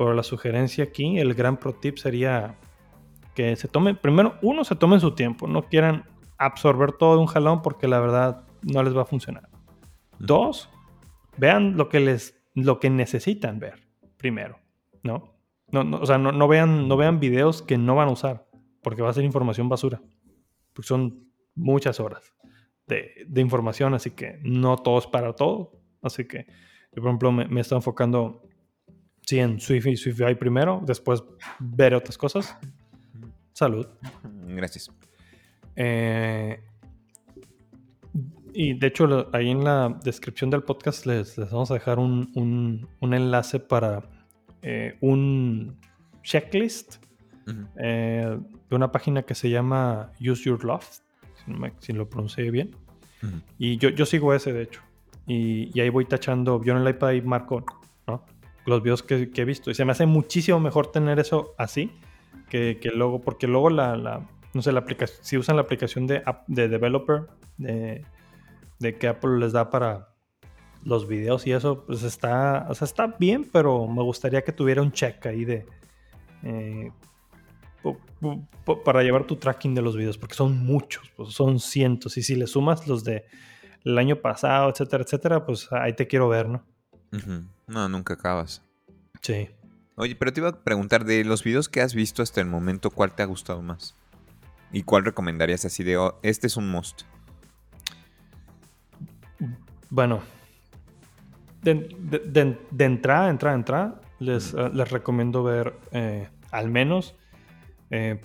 Pero 0.00 0.14
la 0.14 0.22
sugerencia 0.22 0.84
aquí, 0.84 1.18
el 1.18 1.34
gran 1.34 1.58
pro 1.58 1.74
tip 1.74 1.98
sería 1.98 2.56
que 3.34 3.54
se 3.56 3.68
tomen, 3.68 3.98
primero, 3.98 4.38
uno, 4.40 4.64
se 4.64 4.74
tomen 4.74 4.98
su 4.98 5.14
tiempo, 5.14 5.46
no 5.46 5.64
quieran 5.64 6.06
absorber 6.38 6.92
todo 6.92 7.16
de 7.16 7.20
un 7.20 7.26
jalón 7.26 7.60
porque 7.60 7.86
la 7.86 8.00
verdad 8.00 8.46
no 8.62 8.82
les 8.82 8.96
va 8.96 9.02
a 9.02 9.04
funcionar. 9.04 9.50
Dos, 10.18 10.70
vean 11.36 11.76
lo 11.76 11.90
que 11.90 12.00
les, 12.00 12.42
lo 12.54 12.80
que 12.80 12.88
necesitan 12.88 13.58
ver 13.58 13.86
primero, 14.16 14.58
¿no? 15.02 15.34
No, 15.70 15.98
o 15.98 16.06
sea, 16.06 16.16
no, 16.16 16.48
vean, 16.48 16.88
no 16.88 16.96
vean 16.96 17.20
videos 17.20 17.60
que 17.60 17.76
no 17.76 17.94
van 17.94 18.08
a 18.08 18.12
usar, 18.12 18.46
porque 18.82 19.02
va 19.02 19.10
a 19.10 19.12
ser 19.12 19.24
información 19.24 19.68
basura. 19.68 20.00
Porque 20.72 20.88
son 20.88 21.30
muchas 21.54 22.00
horas 22.00 22.32
de, 22.86 23.28
información, 23.36 23.92
así 23.92 24.12
que 24.12 24.40
no 24.44 24.78
todo 24.78 24.98
es 24.98 25.06
para 25.06 25.34
todo. 25.34 25.72
Así 26.00 26.26
que 26.26 26.46
yo, 26.90 27.02
por 27.02 27.08
ejemplo, 27.08 27.32
me, 27.32 27.46
me 27.48 27.60
estoy 27.60 27.76
enfocando, 27.76 28.48
sí, 29.22 29.38
en 29.38 29.60
Swift 29.60 29.86
y 29.86 29.96
SwiftUI 29.96 30.34
primero, 30.34 30.82
después 30.84 31.22
ver 31.58 31.94
otras 31.94 32.18
cosas. 32.18 32.56
Salud. 33.52 33.86
Gracias. 34.46 34.90
Eh, 35.76 36.60
Y 38.52 38.74
de 38.74 38.86
hecho, 38.88 39.28
ahí 39.32 39.50
en 39.50 39.64
la 39.64 39.96
descripción 40.02 40.50
del 40.50 40.62
podcast 40.62 41.06
les, 41.06 41.36
vamos 41.36 41.70
a 41.70 41.74
dejar 41.74 41.98
un, 41.98 42.88
enlace 43.00 43.60
para 43.60 44.02
eh, 44.62 44.96
un 45.00 45.76
checklist 46.22 46.96
eh, 47.76 48.38
de 48.68 48.76
una 48.76 48.90
página 48.90 49.22
que 49.22 49.34
se 49.34 49.50
llama 49.50 50.12
Use 50.20 50.44
Your 50.44 50.64
Love, 50.64 50.86
si, 51.78 51.92
lo 51.92 52.08
pronuncié 52.08 52.50
bien. 52.50 52.74
Y 53.58 53.76
yo, 53.76 53.90
yo 53.90 54.06
sigo 54.06 54.34
ese, 54.34 54.52
de 54.52 54.62
hecho. 54.62 54.80
Y, 55.26 55.78
ahí 55.78 55.88
voy 55.88 56.06
tachando, 56.06 56.62
yo 56.64 56.76
en 56.76 56.82
el 56.82 56.88
iPad 56.88 57.12
y 57.12 57.22
marco 57.22 57.64
¿no? 58.06 58.24
Los 58.70 58.82
videos 58.82 59.02
que, 59.02 59.30
he 59.34 59.44
visto. 59.44 59.70
Y 59.70 59.74
se 59.74 59.84
me 59.84 59.92
hace 59.92 60.06
muchísimo 60.06 60.60
mejor 60.60 60.90
tener 60.90 61.18
eso 61.18 61.54
así 61.58 61.92
que, 62.48 62.78
luego, 62.94 63.20
porque 63.20 63.46
luego 63.46 63.70
la, 63.70 64.26
no 64.54 64.62
sé, 64.62 64.72
la 64.72 64.80
aplicación, 64.80 65.18
si 65.22 65.36
usan 65.36 65.56
la 65.56 65.62
aplicación 65.62 66.06
de, 66.06 66.22
de 66.48 66.68
developer, 66.68 67.26
de 67.58 68.04
de 68.80 68.96
que 68.96 69.06
Apple 69.06 69.38
les 69.38 69.52
da 69.52 69.70
para 69.70 70.08
los 70.82 71.06
videos 71.06 71.46
y 71.46 71.52
eso, 71.52 71.84
pues 71.84 72.02
está, 72.02 72.66
o 72.68 72.74
sea, 72.74 72.86
está 72.86 73.06
bien, 73.18 73.48
pero 73.52 73.86
me 73.86 74.02
gustaría 74.02 74.42
que 74.42 74.50
tuviera 74.52 74.82
un 74.82 74.90
check 74.90 75.24
ahí 75.26 75.44
de... 75.44 75.66
Eh, 76.42 76.90
para 78.84 79.02
llevar 79.02 79.24
tu 79.24 79.36
tracking 79.36 79.74
de 79.74 79.82
los 79.82 79.96
videos, 79.96 80.18
porque 80.18 80.34
son 80.34 80.58
muchos, 80.58 81.10
pues 81.16 81.30
son 81.30 81.60
cientos, 81.60 82.16
y 82.18 82.22
si 82.22 82.34
le 82.34 82.46
sumas 82.46 82.86
los 82.86 83.04
de 83.04 83.24
el 83.84 83.96
año 83.96 84.16
pasado, 84.16 84.68
etcétera, 84.70 85.04
etcétera, 85.04 85.46
pues 85.46 85.70
ahí 85.72 85.94
te 85.94 86.06
quiero 86.06 86.28
ver, 86.28 86.48
¿no? 86.48 86.62
No, 87.70 87.88
nunca 87.88 88.14
acabas. 88.14 88.62
Sí. 89.22 89.48
Oye, 89.94 90.16
pero 90.16 90.32
te 90.32 90.40
iba 90.40 90.48
a 90.48 90.64
preguntar, 90.64 91.04
de 91.04 91.24
los 91.24 91.44
videos 91.44 91.68
que 91.68 91.80
has 91.80 91.94
visto 91.94 92.20
hasta 92.22 92.40
el 92.40 92.48
momento, 92.48 92.90
¿cuál 92.90 93.14
te 93.14 93.22
ha 93.22 93.26
gustado 93.26 93.62
más? 93.62 93.94
¿Y 94.72 94.82
cuál 94.82 95.04
recomendarías 95.04 95.64
así 95.64 95.84
de, 95.84 95.96
oh, 95.96 96.18
este 96.22 96.48
es 96.48 96.56
un 96.56 96.68
must? 96.68 97.02
Bueno, 99.88 100.20
de, 101.62 102.58
entrada, 102.78 103.30
entrada, 103.30 103.54
entrada, 103.54 104.00
les, 104.18 104.52
eh, 104.52 104.70
les 104.72 104.90
recomiendo 104.90 105.44
ver 105.44 105.74
eh, 105.92 106.28
al 106.50 106.70
menos 106.70 107.14
eh, 107.90 108.20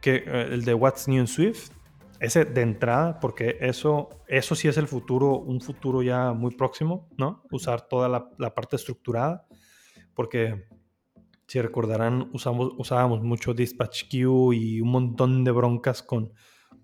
que, 0.00 0.24
el 0.26 0.64
de 0.64 0.74
What's 0.74 1.08
New 1.08 1.20
in 1.20 1.26
Swift. 1.26 1.72
Ese 2.20 2.44
de 2.44 2.62
entrada, 2.62 3.20
porque 3.20 3.58
eso, 3.60 4.08
eso 4.26 4.54
sí 4.54 4.68
es 4.68 4.76
el 4.76 4.88
futuro, 4.88 5.38
un 5.38 5.60
futuro 5.60 6.02
ya 6.02 6.32
muy 6.32 6.54
próximo, 6.54 7.08
¿no? 7.16 7.44
Usar 7.50 7.86
toda 7.86 8.08
la, 8.08 8.54
parte 8.54 8.76
estructurada, 8.76 9.46
porque 10.14 10.66
si 11.46 11.60
recordarán, 11.60 12.28
usamos, 12.32 12.72
usábamos 12.76 13.22
mucho 13.22 13.54
Dispatch 13.54 14.08
Queue 14.08 14.56
y 14.56 14.80
un 14.80 14.90
montón 14.90 15.44
de 15.44 15.52
broncas 15.52 16.02
con, 16.02 16.32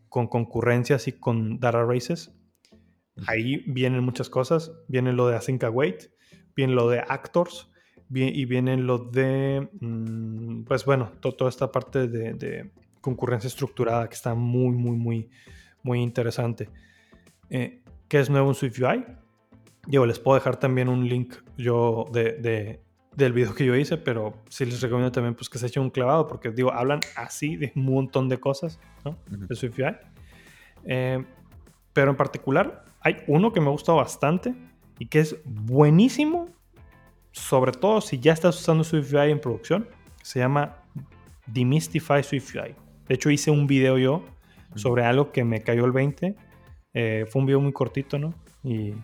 con 0.08 0.28
concurrencias 0.28 1.08
y 1.08 1.12
con 1.12 1.58
data 1.58 1.84
races. 1.84 2.32
Ahí 3.26 3.64
vienen 3.66 4.04
muchas 4.04 4.30
cosas. 4.30 4.72
Viene 4.88 5.12
lo 5.12 5.28
de 5.28 5.36
Async 5.36 5.64
Await, 5.64 6.10
viene 6.54 6.74
lo 6.74 6.88
de 6.88 7.00
Actors, 7.00 7.70
y 8.10 8.44
viene 8.44 8.76
lo 8.76 8.98
de, 8.98 9.68
mm, 9.80 10.64
pues 10.64 10.84
bueno, 10.84 11.12
toda 11.20 11.48
esta 11.48 11.72
parte 11.72 12.06
de, 12.06 12.70
concurrencia 13.04 13.48
estructurada 13.48 14.08
que 14.08 14.14
está 14.14 14.34
muy, 14.34 14.74
muy, 14.74 14.96
muy, 14.96 15.30
muy 15.82 16.00
interesante. 16.00 16.70
Eh, 17.50 17.82
¿Qué 18.08 18.18
es 18.18 18.30
nuevo 18.30 18.48
en 18.48 18.54
SwiftUI? 18.54 19.04
Yo 19.88 20.06
les 20.06 20.18
puedo 20.18 20.36
dejar 20.36 20.56
también 20.56 20.88
un 20.88 21.06
link 21.06 21.34
yo 21.58 22.06
de, 22.10 22.80
del 23.14 23.32
video 23.34 23.54
que 23.54 23.66
yo 23.66 23.76
hice, 23.76 23.98
pero 23.98 24.42
sí 24.48 24.64
les 24.64 24.80
recomiendo 24.80 25.12
también 25.12 25.34
pues, 25.34 25.50
que 25.50 25.58
se 25.58 25.66
echen 25.66 25.82
un 25.82 25.90
clavado, 25.90 26.26
porque 26.26 26.50
digo, 26.50 26.72
hablan 26.72 27.00
así 27.14 27.56
de 27.56 27.72
un 27.76 27.84
montón 27.84 28.30
de 28.30 28.40
cosas 28.40 28.80
¿no? 29.04 29.18
de 29.26 29.54
SwiftUI. 29.54 29.96
Eh, 30.86 31.22
pero 31.92 32.10
en 32.10 32.16
particular, 32.16 32.86
hay 33.00 33.16
uno 33.26 33.52
que 33.52 33.60
me 33.60 33.68
gusta 33.68 33.92
bastante 33.92 34.54
y 34.98 35.08
que 35.08 35.20
es 35.20 35.36
buenísimo, 35.44 36.48
sobre 37.32 37.72
todo 37.72 38.00
si 38.00 38.18
ya 38.18 38.32
estás 38.32 38.58
usando 38.58 38.82
SwiftUI 38.82 39.30
en 39.30 39.40
producción. 39.40 39.88
Se 40.22 40.38
llama 40.38 40.78
Demystify 41.46 42.22
SwiftUI. 42.22 42.83
De 43.08 43.14
hecho, 43.14 43.30
hice 43.30 43.50
un 43.50 43.66
video 43.66 43.98
yo 43.98 44.24
sobre 44.74 45.04
algo 45.04 45.32
que 45.32 45.44
me 45.44 45.62
cayó 45.62 45.84
el 45.84 45.92
20. 45.92 46.36
Eh, 46.94 47.26
fue 47.28 47.40
un 47.40 47.46
video 47.46 47.60
muy 47.60 47.72
cortito, 47.72 48.18
¿no? 48.18 48.34
Y, 48.62 48.94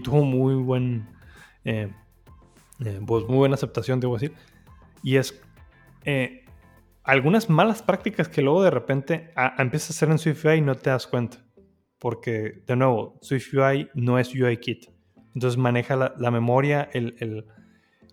tuvo 0.00 0.24
muy 0.24 0.54
buen, 0.54 1.06
eh, 1.64 1.88
eh, 2.84 3.00
pues 3.06 3.26
muy 3.26 3.36
buena 3.36 3.54
aceptación, 3.54 4.00
debo 4.00 4.14
decir. 4.14 4.32
Y 5.02 5.16
es 5.16 5.40
algunas 7.02 7.48
malas 7.48 7.82
prácticas 7.82 8.28
que 8.28 8.42
luego 8.42 8.62
de 8.62 8.70
repente 8.70 9.30
empiezas 9.58 9.90
a 9.90 9.92
hacer 9.92 10.10
en 10.10 10.18
SwiftUI 10.18 10.58
y 10.58 10.60
no 10.60 10.74
te 10.74 10.90
das 10.90 11.06
cuenta 11.06 11.44
porque, 12.04 12.62
de 12.66 12.76
nuevo, 12.76 13.18
SwiftUI 13.22 13.88
no 13.94 14.18
es 14.18 14.34
UIKit. 14.34 14.90
Entonces 15.34 15.56
maneja 15.56 15.96
la, 15.96 16.30
memoria, 16.30 16.90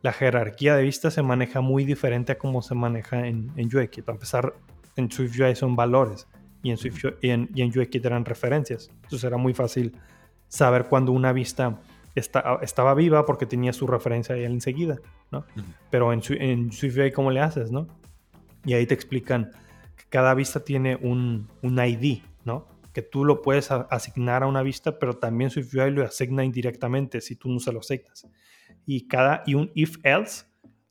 la 0.01 0.13
jerarquía 0.13 0.77
de 0.77 0.83
vistas 0.83 1.13
se 1.13 1.21
maneja 1.21 1.59
muy 1.59 1.83
diferente 1.83 2.31
a 2.31 2.37
cómo 2.37 2.61
se 2.61 2.73
maneja 2.73 3.27
en, 3.27 3.51
en 3.57 3.69
UIKit. 3.75 4.05
Para 4.05 4.15
empezar, 4.15 4.53
en 4.95 5.11
SwiftUI 5.11 5.55
son 5.55 5.75
valores 5.75 6.27
y 6.63 6.71
en, 6.71 7.49
y 7.53 7.61
en, 7.61 7.77
UIKit 7.77 8.05
eran 8.05 8.25
referencias. 8.25 8.89
Entonces 8.93 9.23
era 9.23 9.37
muy 9.37 9.53
fácil 9.53 9.97
saber 10.47 10.85
cuando 10.85 11.11
una 11.11 11.33
vista 11.33 11.81
estaba 12.13 12.93
viva 12.93 13.25
porque 13.25 13.45
tenía 13.45 13.73
su 13.73 13.87
referencia 13.87 14.35
ahí 14.35 14.43
enseguida, 14.43 14.97
¿no? 15.31 15.45
Pero 15.89 16.11
en, 16.11 16.21
en 16.39 16.71
SwiftUI, 16.71 17.11
¿cómo 17.11 17.31
le 17.31 17.39
haces, 17.39 17.71
no? 17.71 17.87
Y 18.65 18.73
ahí 18.73 18.85
te 18.85 18.93
explican 18.93 19.51
que 19.95 20.03
cada 20.09 20.33
vista 20.33 20.59
tiene 20.59 20.97
un, 20.97 21.49
un 21.61 21.79
ID, 21.79 22.21
¿no? 22.43 22.67
que 22.93 23.01
tú 23.01 23.25
lo 23.25 23.41
puedes 23.41 23.71
asignar 23.71 24.43
a 24.43 24.47
una 24.47 24.63
vista, 24.63 24.99
pero 24.99 25.13
también 25.13 25.49
SwiftUI 25.49 25.91
lo 25.91 26.03
asigna 26.03 26.43
indirectamente 26.43 27.21
si 27.21 27.35
tú 27.35 27.49
no 27.49 27.59
se 27.59 27.71
lo 27.71 27.79
asignas. 27.79 28.27
Y 28.85 29.07
cada 29.07 29.43
y 29.45 29.53
un 29.53 29.71
if 29.75 29.97
else 30.03 30.45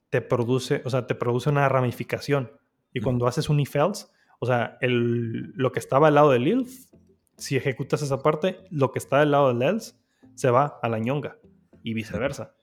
te 0.09 0.21
produce, 0.21 0.83
o 0.85 0.91
sea, 0.91 1.07
te 1.07 1.15
produce 1.15 1.51
una 1.51 1.69
ramificación. 1.69 2.51
Y 2.93 3.01
cuando 3.01 3.27
haces 3.27 3.49
un 3.49 3.61
if 3.61 3.77
else, 3.77 4.07
o 4.39 4.47
sea, 4.47 4.79
el, 4.81 5.53
lo 5.55 5.73
que 5.73 5.79
estaba 5.79 6.09
al 6.09 6.15
lado 6.15 6.31
del 6.31 6.49
if, 6.49 6.87
si 7.37 7.57
ejecutas 7.57 8.03
esa 8.03 8.23
parte, 8.23 8.59
lo 8.71 8.91
que 8.91 8.99
está 8.99 9.21
al 9.21 9.31
lado 9.31 9.49
del 9.49 9.63
else 9.63 9.95
se 10.35 10.51
va 10.51 10.79
a 10.83 10.89
la 10.89 10.99
ñonga 10.99 11.39
y 11.83 11.95
viceversa. 11.95 12.55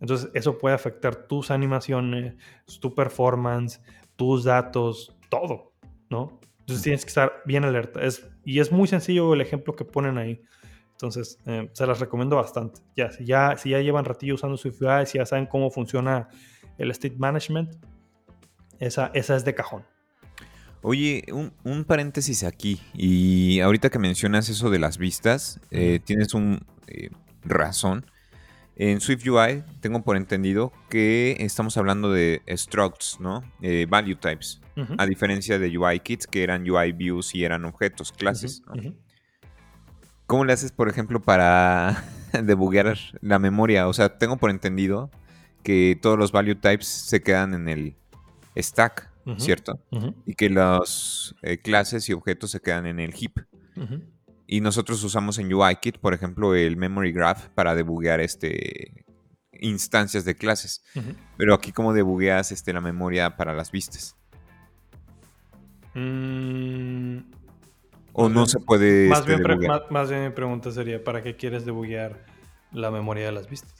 Entonces, 0.00 0.30
eso 0.34 0.58
puede 0.58 0.74
afectar 0.74 1.26
tus 1.26 1.50
animaciones, 1.50 2.34
tu 2.80 2.94
performance, 2.94 3.82
tus 4.16 4.44
datos, 4.44 5.16
todo, 5.28 5.74
¿no? 6.08 6.40
Entonces 6.60 6.82
tienes 6.82 7.04
que 7.04 7.08
estar 7.08 7.42
bien 7.44 7.64
alerta. 7.64 8.00
Es, 8.02 8.28
y 8.44 8.60
es 8.60 8.70
muy 8.72 8.86
sencillo 8.86 9.34
el 9.34 9.40
ejemplo 9.40 9.74
que 9.74 9.84
ponen 9.84 10.18
ahí. 10.18 10.40
Entonces, 10.92 11.38
eh, 11.46 11.68
se 11.72 11.86
las 11.86 11.98
recomiendo 11.98 12.36
bastante. 12.36 12.80
Ya 12.96 13.10
si, 13.10 13.24
ya, 13.24 13.56
si 13.56 13.70
ya 13.70 13.80
llevan 13.80 14.04
ratillo 14.04 14.34
usando 14.34 14.56
SwiftUI, 14.56 15.06
si 15.06 15.18
ya 15.18 15.26
saben 15.26 15.46
cómo 15.46 15.70
funciona 15.70 16.28
el 16.78 16.90
state 16.90 17.16
management, 17.18 17.74
esa, 18.80 19.10
esa 19.14 19.36
es 19.36 19.44
de 19.44 19.54
cajón. 19.54 19.84
Oye, 20.82 21.24
un, 21.30 21.84
paréntesis 21.84 22.42
aquí. 22.42 22.80
Y 22.94 23.60
ahorita 23.60 23.90
que 23.90 23.98
mencionas 23.98 24.48
eso 24.48 24.70
de 24.70 24.78
las 24.78 24.98
vistas, 24.98 25.60
eh, 25.70 26.00
tienes 26.02 26.34
un 26.34 26.66
eh, 26.86 27.10
razón. 27.44 28.06
En 28.76 29.00
SwiftUI 29.00 29.62
tengo 29.80 30.02
por 30.02 30.16
entendido 30.16 30.72
que 30.88 31.36
estamos 31.40 31.76
hablando 31.76 32.10
de 32.10 32.40
structs, 32.56 33.18
¿no? 33.20 33.44
value 33.88 34.16
types 34.16 34.60
a 34.96 35.04
diferencia 35.04 35.58
de 35.58 35.76
UI 35.76 36.00
Kits 36.00 36.26
que 36.26 36.42
eran 36.42 36.68
UI 36.68 36.92
Views 36.92 37.34
y 37.34 37.44
eran 37.44 37.66
objetos, 37.66 38.12
clases. 38.12 38.62
¿Cómo 40.26 40.44
le 40.44 40.52
haces, 40.52 40.72
por 40.72 40.88
ejemplo, 40.88 41.20
para 41.20 42.04
debuguear 42.42 42.96
la 43.20 43.38
memoria? 43.38 43.88
O 43.88 43.92
sea, 43.92 44.16
tengo 44.16 44.36
por 44.36 44.50
entendido 44.50 45.10
que 45.62 45.98
todos 46.00 46.18
los 46.18 46.32
value 46.32 46.54
types 46.54 46.86
se 46.86 47.22
quedan 47.22 47.52
en 47.52 47.68
el 47.68 47.96
stack, 48.56 49.10
¿cierto? 49.38 49.80
Y 50.26 50.34
que 50.34 50.50
las 50.50 51.34
eh, 51.42 51.58
clases 51.58 52.08
y 52.08 52.12
objetos 52.12 52.50
se 52.50 52.60
quedan 52.60 52.86
en 52.86 53.00
el 53.00 53.12
heap. 53.12 53.46
Y 54.46 54.60
nosotros 54.60 55.02
usamos 55.04 55.38
en 55.38 55.52
UIKit, 55.52 55.98
por 55.98 56.12
ejemplo, 56.12 56.54
el 56.54 56.76
memory 56.76 57.12
graph 57.12 57.48
para 57.54 57.74
debuguear 57.74 58.20
este 58.20 59.06
instancias 59.60 60.24
de 60.24 60.34
clases. 60.34 60.82
Pero 61.36 61.54
aquí 61.54 61.72
cómo 61.72 61.92
debugueas 61.92 62.52
este, 62.52 62.72
la 62.72 62.80
memoria 62.80 63.36
para 63.36 63.54
las 63.54 63.70
vistas. 63.70 64.16
Mm, 65.94 67.18
o 68.12 68.28
no 68.28 68.46
se 68.46 68.60
puede. 68.60 69.08
Más, 69.08 69.20
este, 69.20 69.36
bien 69.36 69.70
más, 69.90 70.10
bien 70.10 70.24
mi 70.24 70.30
pregunta 70.30 70.70
sería: 70.70 71.02
¿para 71.02 71.22
qué 71.22 71.36
quieres 71.36 71.64
debuguear 71.64 72.26
la 72.72 72.90
memoria 72.90 73.26
de 73.26 73.32
las 73.32 73.48
vistas? 73.48 73.74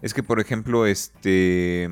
Es 0.00 0.14
que, 0.14 0.22
por 0.22 0.40
ejemplo, 0.40 0.86
este. 0.86 1.90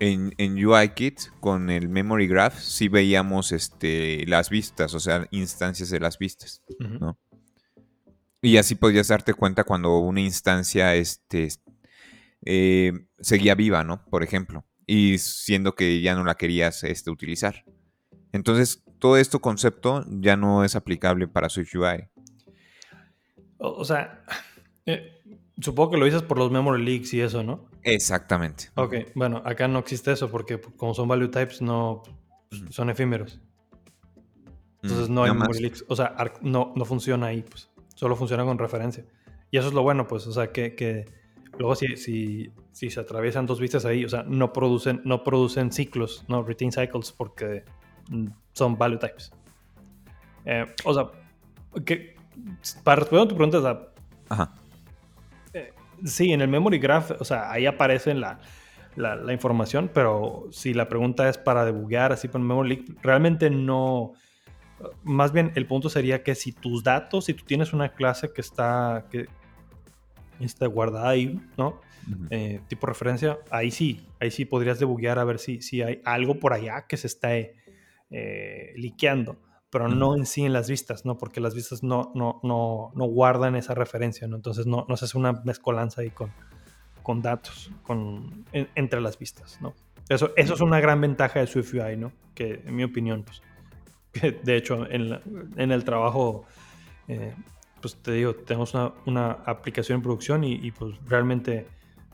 En, 0.00 0.34
en 0.38 0.64
UIKit, 0.64 1.20
con 1.40 1.70
el 1.70 1.88
Memory 1.88 2.26
Graph, 2.26 2.58
sí 2.58 2.88
veíamos 2.88 3.52
este, 3.52 4.26
las 4.26 4.50
vistas, 4.50 4.92
o 4.94 5.00
sea, 5.00 5.26
instancias 5.30 5.88
de 5.90 6.00
las 6.00 6.18
vistas, 6.18 6.62
Y 8.42 8.56
así 8.56 8.74
podías 8.74 9.08
darte 9.08 9.34
cuenta 9.34 9.64
cuando 9.64 9.98
una 9.98 10.20
instancia 10.20 10.94
este, 10.94 11.48
eh, 12.44 12.92
seguía 13.20 13.54
viva, 13.54 13.84
¿no? 13.84 14.04
Por 14.06 14.22
ejemplo 14.22 14.64
y 14.86 15.18
siendo 15.18 15.74
que 15.74 16.00
ya 16.00 16.14
no 16.14 16.24
la 16.24 16.36
querías 16.36 16.84
este, 16.84 17.10
utilizar. 17.10 17.64
Entonces, 18.32 18.84
todo 18.98 19.16
este 19.16 19.38
concepto 19.38 20.04
ya 20.08 20.36
no 20.36 20.64
es 20.64 20.76
aplicable 20.76 21.28
para 21.28 21.48
SwiftUI. 21.48 22.08
O, 23.58 23.84
sea, 23.84 24.24
eh, 24.86 25.13
supongo 25.60 25.92
que 25.92 25.96
lo 25.98 26.04
dices 26.04 26.22
por 26.22 26.38
los 26.38 26.50
memory 26.50 26.84
leaks 26.84 27.14
y 27.14 27.20
eso, 27.20 27.42
¿no? 27.42 27.68
Exactamente. 27.82 28.70
Ok, 28.74 28.94
bueno, 29.14 29.42
acá 29.44 29.68
no 29.68 29.78
existe 29.78 30.12
eso 30.12 30.30
porque 30.30 30.60
como 30.76 30.94
son 30.94 31.08
value 31.08 31.30
types, 31.30 31.62
no 31.62 32.02
son 32.70 32.90
efímeros. 32.90 33.40
Entonces 34.82 35.08
no 35.08 35.24
hay 35.24 35.32
memory 35.32 35.60
leaks. 35.60 35.84
O 35.88 35.96
sea, 35.96 36.14
no, 36.42 36.72
no 36.76 36.84
funciona 36.84 37.26
ahí, 37.26 37.42
pues. 37.42 37.70
Solo 37.94 38.16
funciona 38.16 38.44
con 38.44 38.58
referencia. 38.58 39.04
Y 39.50 39.56
eso 39.56 39.68
es 39.68 39.74
lo 39.74 39.82
bueno, 39.82 40.06
pues. 40.06 40.26
O 40.26 40.32
sea, 40.32 40.52
que, 40.52 40.74
que 40.74 41.06
luego 41.58 41.74
si, 41.74 41.96
si, 41.96 42.52
si, 42.72 42.90
se 42.90 43.00
atraviesan 43.00 43.46
dos 43.46 43.60
vistas 43.60 43.84
ahí, 43.84 44.04
o 44.04 44.08
sea, 44.08 44.24
no 44.24 44.52
producen, 44.52 45.00
no 45.04 45.24
producen 45.24 45.72
ciclos, 45.72 46.24
no 46.28 46.42
retain 46.42 46.72
cycles, 46.72 47.12
porque 47.12 47.64
mm, 48.10 48.26
son 48.52 48.76
value 48.76 48.98
types. 48.98 49.32
Eh, 50.44 50.66
o 50.84 50.92
sea, 50.92 51.10
que, 51.84 52.16
para 52.82 52.96
responder 52.96 53.26
a 53.26 53.28
tu 53.28 53.36
pregunta, 53.36 53.58
o 53.58 53.62
sea, 53.62 53.88
Ajá. 54.28 54.54
Sí, 56.04 56.32
en 56.32 56.40
el 56.40 56.48
memory 56.48 56.78
graph, 56.78 57.12
o 57.20 57.24
sea, 57.24 57.50
ahí 57.50 57.66
aparece 57.66 58.14
la, 58.14 58.38
la, 58.96 59.16
la, 59.16 59.32
información, 59.32 59.90
pero 59.92 60.46
si 60.50 60.74
la 60.74 60.88
pregunta 60.88 61.28
es 61.28 61.38
para 61.38 61.64
debuguear 61.64 62.12
así 62.12 62.28
por 62.28 62.40
memory 62.40 62.68
leak, 62.68 63.02
realmente 63.02 63.50
no 63.50 64.14
más 65.02 65.32
bien 65.32 65.52
el 65.54 65.66
punto 65.66 65.88
sería 65.88 66.22
que 66.22 66.34
si 66.34 66.52
tus 66.52 66.82
datos, 66.82 67.26
si 67.26 67.34
tú 67.34 67.44
tienes 67.44 67.72
una 67.72 67.90
clase 67.90 68.32
que 68.32 68.40
está, 68.40 69.06
que 69.10 69.26
está 70.40 70.66
guardada 70.66 71.08
ahí, 71.08 71.40
¿no? 71.56 71.80
Eh, 72.28 72.60
tipo 72.68 72.86
referencia, 72.86 73.38
ahí 73.50 73.70
sí, 73.70 74.06
ahí 74.20 74.30
sí 74.30 74.44
podrías 74.44 74.78
debuguear 74.78 75.18
a 75.18 75.24
ver 75.24 75.38
si, 75.38 75.62
si 75.62 75.80
hay 75.80 76.02
algo 76.04 76.38
por 76.38 76.52
allá 76.52 76.86
que 76.86 76.98
se 76.98 77.06
está 77.06 77.30
eh, 77.34 78.74
liqueando, 78.76 79.38
pero 79.74 79.88
no 79.88 80.14
en 80.14 80.24
sí 80.24 80.44
en 80.44 80.52
las 80.52 80.70
vistas, 80.70 81.04
¿no? 81.04 81.18
Porque 81.18 81.40
las 81.40 81.52
vistas 81.52 81.82
no, 81.82 82.12
no, 82.14 82.38
no, 82.44 82.92
no 82.94 83.04
guardan 83.06 83.56
esa 83.56 83.74
referencia, 83.74 84.28
¿no? 84.28 84.36
Entonces 84.36 84.68
no, 84.68 84.86
no 84.88 84.96
se 84.96 85.06
hace 85.06 85.18
una 85.18 85.32
mezcolanza 85.44 86.02
ahí 86.02 86.10
con, 86.10 86.30
con 87.02 87.22
datos 87.22 87.72
con, 87.82 88.44
entre 88.52 89.00
las 89.00 89.18
vistas, 89.18 89.58
¿no? 89.60 89.74
Eso, 90.08 90.30
eso 90.36 90.54
es 90.54 90.60
una 90.60 90.78
gran 90.78 91.00
ventaja 91.00 91.40
de 91.40 91.48
SwiftUI, 91.48 91.96
¿no? 91.96 92.12
Que 92.36 92.62
en 92.64 92.76
mi 92.76 92.84
opinión, 92.84 93.24
pues 93.24 93.42
de 94.44 94.56
hecho 94.56 94.86
en, 94.88 95.72
el 95.72 95.82
trabajo, 95.82 96.44
eh, 97.08 97.34
pues 97.82 97.96
te 97.96 98.12
digo, 98.12 98.32
tenemos 98.36 98.74
una, 99.06 99.30
aplicación 99.44 99.96
en 99.96 100.02
producción 100.02 100.44
y, 100.44 100.70
pues 100.70 100.94
realmente 101.04 101.66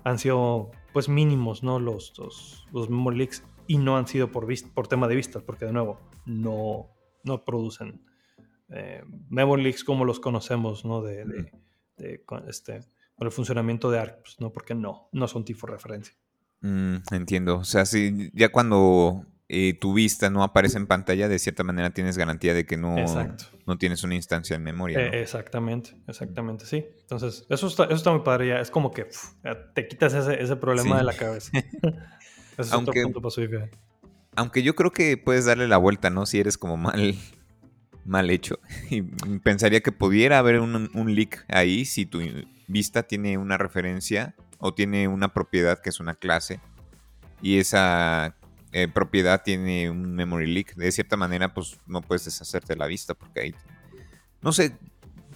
han 0.02 0.18
sido 0.18 0.70
pues 0.94 1.10
mínimos, 1.10 1.62
¿no? 1.62 1.78
Los, 1.78 2.14
los, 2.72 2.88
memory 2.88 3.18
leaks 3.18 3.44
y 3.66 3.76
no 3.76 3.98
han 3.98 4.06
sido 4.06 4.32
por, 4.32 4.46
por 4.72 4.88
tema 4.88 5.08
de 5.08 5.14
vistas, 5.14 5.42
porque 5.42 5.66
de 5.66 5.74
nuevo, 5.74 6.00
no, 6.24 6.88
no 7.24 7.44
producen 7.44 8.02
eh, 8.68 9.02
memory 9.28 9.62
leaks 9.62 9.84
como 9.84 10.04
los 10.04 10.20
conocemos, 10.20 10.84
¿no? 10.84 11.02
De, 11.02 11.50
con, 12.24 12.48
este, 12.48 12.80
con 13.14 13.26
el 13.26 13.32
funcionamiento 13.32 13.90
de 13.90 13.98
ARC, 13.98 14.22
pues, 14.22 14.40
¿no? 14.40 14.52
Porque 14.52 14.74
no, 14.74 15.08
no 15.12 15.28
son 15.28 15.44
tipo 15.44 15.66
de 15.66 15.74
referencia. 15.74 16.14
Mm, 16.60 16.96
entiendo. 17.12 17.58
O 17.58 17.64
sea, 17.64 17.84
si 17.84 18.30
ya 18.32 18.50
cuando 18.50 19.26
eh, 19.48 19.74
tu 19.74 19.94
vista 19.94 20.30
no 20.30 20.44
aparece 20.44 20.78
en 20.78 20.86
pantalla, 20.86 21.28
de 21.28 21.38
cierta 21.38 21.64
manera 21.64 21.90
tienes 21.90 22.16
garantía 22.16 22.54
de 22.54 22.66
que 22.66 22.76
no, 22.76 22.94
no 23.66 23.78
tienes 23.78 24.04
una 24.04 24.14
instancia 24.14 24.54
en 24.54 24.62
memoria. 24.62 25.00
Eh, 25.00 25.22
exactamente, 25.22 26.00
exactamente, 26.06 26.66
sí. 26.66 26.86
Entonces, 27.00 27.46
eso 27.48 27.66
está, 27.66 27.84
eso 27.84 27.94
está 27.94 28.12
muy 28.12 28.20
padre 28.20 28.48
ya. 28.48 28.60
Es 28.60 28.70
como 28.70 28.92
que 28.92 29.08
te 29.74 29.88
quitas 29.88 30.14
ese, 30.14 30.40
ese 30.40 30.54
problema 30.56 30.98
de 30.98 31.04
la 31.04 31.14
cabeza. 31.14 31.50
es 32.58 32.72
aunque, 32.72 32.90
otro 32.90 33.20
punto 33.20 33.20
Aunque 34.40 34.62
yo 34.62 34.74
creo 34.74 34.90
que 34.90 35.18
puedes 35.18 35.44
darle 35.44 35.68
la 35.68 35.76
vuelta, 35.76 36.08
¿no? 36.08 36.24
Si 36.24 36.40
eres 36.40 36.56
como 36.56 36.78
mal, 36.78 37.14
mal 38.06 38.30
hecho. 38.30 38.58
Y 38.88 39.02
pensaría 39.42 39.82
que 39.82 39.92
pudiera 39.92 40.38
haber 40.38 40.60
un, 40.60 41.14
leak 41.14 41.44
ahí 41.48 41.84
si 41.84 42.06
tu 42.06 42.22
vista 42.66 43.02
tiene 43.02 43.36
una 43.36 43.58
referencia 43.58 44.34
o 44.58 44.72
tiene 44.72 45.08
una 45.08 45.34
propiedad 45.34 45.78
que 45.82 45.90
es 45.90 46.00
una 46.00 46.14
clase 46.14 46.58
y 47.42 47.58
esa 47.58 48.34
eh, 48.72 48.88
propiedad 48.88 49.42
tiene 49.42 49.90
un 49.90 50.14
memory 50.14 50.46
leak, 50.46 50.74
de 50.74 50.90
cierta 50.90 51.18
manera, 51.18 51.52
pues 51.52 51.78
no 51.86 52.00
puedes 52.00 52.24
deshacerte 52.24 52.76
la 52.76 52.86
vista 52.86 53.12
porque 53.12 53.40
ahí. 53.40 53.54
No 54.40 54.52
sé, 54.52 54.72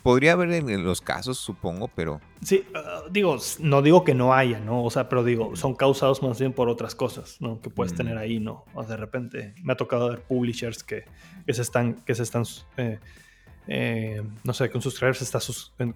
podría 0.04 0.32
haber 0.32 0.52
en 0.52 0.84
los 0.84 1.00
casos, 1.00 1.38
supongo, 1.38 1.88
pero. 1.88 2.20
Sí, 2.42 2.62
ah, 2.74 3.04
digo, 3.10 3.38
no 3.60 3.80
digo 3.80 4.04
que 4.04 4.14
no 4.14 4.34
haya, 4.34 4.60
¿no? 4.60 4.84
O 4.84 4.90
sea, 4.90 5.08
pero 5.08 5.24
digo, 5.24 5.56
son 5.56 5.74
causados 5.74 6.22
más 6.22 6.38
bien 6.38 6.52
por 6.52 6.68
otras 6.68 6.94
cosas, 6.94 7.38
¿no? 7.40 7.60
Que 7.62 7.70
puedes 7.70 7.94
tener 7.94 8.18
ahí, 8.18 8.38
¿no? 8.38 8.66
O 8.74 8.84
de 8.84 8.98
repente 8.98 9.54
me 9.64 9.72
ha 9.72 9.76
tocado 9.76 10.10
ver 10.10 10.20
publishers 10.20 10.84
que, 10.84 11.06
se 11.48 11.62
están, 11.62 12.04
que 12.04 12.14
se 12.14 12.22
están 12.22 12.44
eh, 12.76 13.00
eh, 13.66 14.22
no 14.44 14.52
sé, 14.52 14.68
con 14.70 14.82
subscribers 14.82 15.22
está 15.22 15.38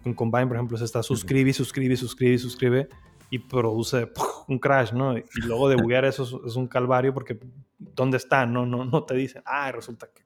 con 0.02 0.14
Combine, 0.14 0.46
por 0.46 0.56
ejemplo, 0.56 0.78
se 0.78 0.86
está 0.86 1.02
suscribe, 1.02 1.52
suscribe, 1.52 1.94
suscribe, 1.94 2.38
suscribe 2.38 2.88
y 3.28 3.40
produce 3.40 4.10
un 4.48 4.58
crash, 4.58 4.92
¿no? 4.92 5.18
Y 5.18 5.24
luego 5.44 5.68
debuguear 5.68 6.04
eso 6.06 6.40
es, 6.46 6.56
un 6.56 6.66
calvario 6.66 7.12
porque 7.12 7.38
¿dónde 7.78 8.16
está? 8.16 8.46
No, 8.46 8.64
no, 8.64 8.86
no 8.86 9.04
te 9.04 9.14
dicen, 9.14 9.42
ah, 9.44 9.70
resulta 9.70 10.08
que. 10.08 10.22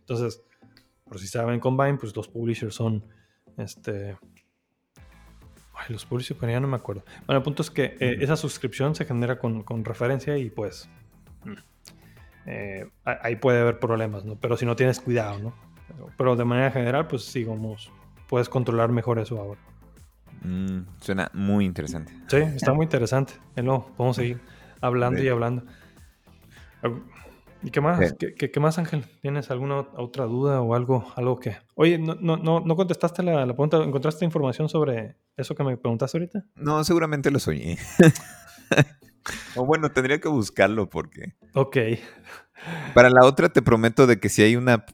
Entonces, 0.00 0.42
si 1.18 1.28
saben 1.28 1.60
Combine, 1.60 1.96
pues 1.96 2.14
los 2.14 2.28
publishers 2.28 2.74
son, 2.74 3.04
este... 3.56 4.16
Ay, 5.76 5.86
los 5.88 6.04
publishers, 6.06 6.38
pero 6.38 6.52
ya 6.52 6.60
no 6.60 6.68
me 6.68 6.76
acuerdo. 6.76 7.04
Bueno, 7.26 7.38
el 7.38 7.42
punto 7.42 7.62
es 7.62 7.70
que 7.70 7.96
eh, 7.98 8.18
esa 8.20 8.36
suscripción 8.36 8.94
se 8.94 9.04
genera 9.04 9.38
con, 9.38 9.84
referencia 9.84 10.38
y 10.38 10.50
pues... 10.50 10.88
Mm, 11.44 11.52
eh, 12.46 12.90
ahí 13.04 13.36
puede 13.36 13.60
haber 13.60 13.78
problemas, 13.78 14.24
¿no? 14.24 14.36
Pero 14.36 14.56
si 14.56 14.66
no 14.66 14.76
tienes 14.76 15.00
cuidado, 15.00 15.38
¿no? 15.38 15.54
Pero, 16.16 16.36
de 16.36 16.44
manera 16.44 16.70
general, 16.70 17.06
pues 17.06 17.24
sigamos, 17.24 17.90
puedes 18.28 18.48
controlar 18.48 18.90
mejor 18.90 19.18
eso 19.18 19.38
ahora. 19.38 19.60
Mm, 20.42 20.80
suena 21.00 21.30
muy 21.32 21.64
interesante. 21.64 22.12
Sí, 22.28 22.36
está 22.36 22.72
muy 22.72 22.84
interesante. 22.84 23.34
No, 23.56 23.86
podemos 23.96 24.16
seguir 24.16 24.40
hablando 24.80 25.22
y 25.22 25.28
hablando. 25.28 25.64
¿Y 27.64 27.70
qué 27.70 27.80
más? 27.80 28.14
¿Qué, 28.18 28.60
más, 28.60 28.78
Ángel? 28.78 29.04
¿Tienes 29.22 29.50
alguna 29.50 29.80
otra 29.96 30.26
duda 30.26 30.60
o 30.60 30.74
algo, 30.74 31.10
algo 31.16 31.40
que... 31.40 31.56
Oye, 31.74 31.98
¿no, 31.98 32.14
no, 32.14 32.36
no, 32.36 32.76
contestaste 32.76 33.22
la, 33.22 33.44
pregunta? 33.46 33.78
¿Encontraste 33.82 34.24
información 34.26 34.68
sobre 34.68 35.16
eso 35.36 35.54
que 35.54 35.64
me 35.64 35.76
preguntaste 35.78 36.18
ahorita? 36.18 36.44
No, 36.56 36.84
seguramente 36.84 37.30
lo 37.30 37.38
soñé. 37.38 37.78
o 39.56 39.64
bueno, 39.64 39.90
tendría 39.90 40.20
que 40.20 40.28
buscarlo 40.28 40.90
porque... 40.90 41.34
Ok. 41.54 41.78
Para 42.94 43.08
la 43.08 43.24
otra 43.24 43.48
te 43.48 43.62
prometo 43.62 44.06
de 44.06 44.20
que 44.20 44.28
si 44.28 44.42
hay 44.42 44.56
una 44.56 44.84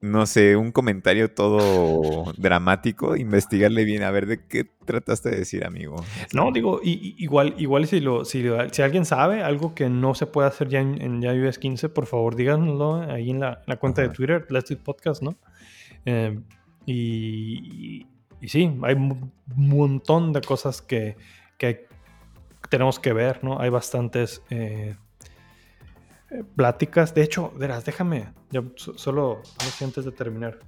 no 0.00 0.26
sé, 0.26 0.56
un 0.56 0.70
comentario 0.70 1.32
todo 1.32 2.32
dramático, 2.36 3.16
investigarle 3.16 3.84
bien, 3.84 4.04
a 4.04 4.10
ver 4.10 4.26
de 4.26 4.46
qué 4.46 4.64
trataste 4.84 5.30
de 5.30 5.38
decir, 5.38 5.64
amigo. 5.64 5.96
No, 6.32 6.52
digo, 6.52 6.80
igual, 6.84 7.54
igual 7.58 7.86
si, 7.86 8.00
lo, 8.00 8.24
si, 8.24 8.46
alguien 8.80 9.04
sabe 9.04 9.42
algo 9.42 9.74
que 9.74 9.88
no 9.88 10.14
se 10.14 10.26
puede 10.26 10.48
hacer 10.48 10.68
ya 10.68 10.80
en, 10.80 11.02
en 11.02 11.22
iOS 11.22 11.58
15, 11.58 11.88
por 11.88 12.06
favor 12.06 12.36
díganlo 12.36 13.02
ahí 13.10 13.30
en 13.30 13.40
la, 13.40 13.62
cuenta 13.80 14.02
de 14.02 14.10
Twitter, 14.10 14.46
Let's 14.50 14.70
Do 14.70 14.78
Podcast, 14.78 15.22
¿no? 15.22 15.36
Eh, 16.04 16.38
y, 16.86 18.06
y, 18.40 18.48
sí, 18.48 18.72
hay 18.82 18.94
un 18.94 19.32
montón 19.56 20.32
de 20.32 20.40
cosas 20.42 20.80
que, 20.80 21.16
que 21.58 21.86
tenemos 22.70 23.00
que 23.00 23.12
ver, 23.12 23.42
¿no? 23.42 23.60
Hay 23.60 23.70
bastantes... 23.70 24.42
Eh, 24.50 24.94
pláticas. 26.56 27.14
De 27.14 27.22
hecho, 27.22 27.52
verás, 27.56 27.84
déjame, 27.84 28.32
solo, 28.76 29.42
antes 29.80 30.04
de 30.04 30.12
terminar, 30.12 30.58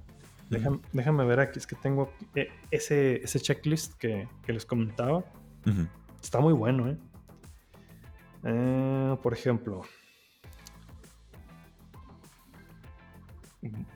déjame, 0.49 1.25
ver 1.25 1.39
aquí, 1.39 1.59
es 1.59 1.67
que 1.67 1.75
tengo 1.75 2.11
eh, 2.35 2.49
ese, 2.71 3.23
ese 3.23 3.39
checklist 3.39 3.93
que, 3.97 4.27
les 4.47 4.65
comentaba. 4.65 5.23
Está 6.21 6.39
muy 6.39 6.53
bueno, 6.53 6.89
¿eh? 6.89 6.97
¿eh? 8.43 9.17
Por 9.21 9.33
ejemplo, 9.33 9.81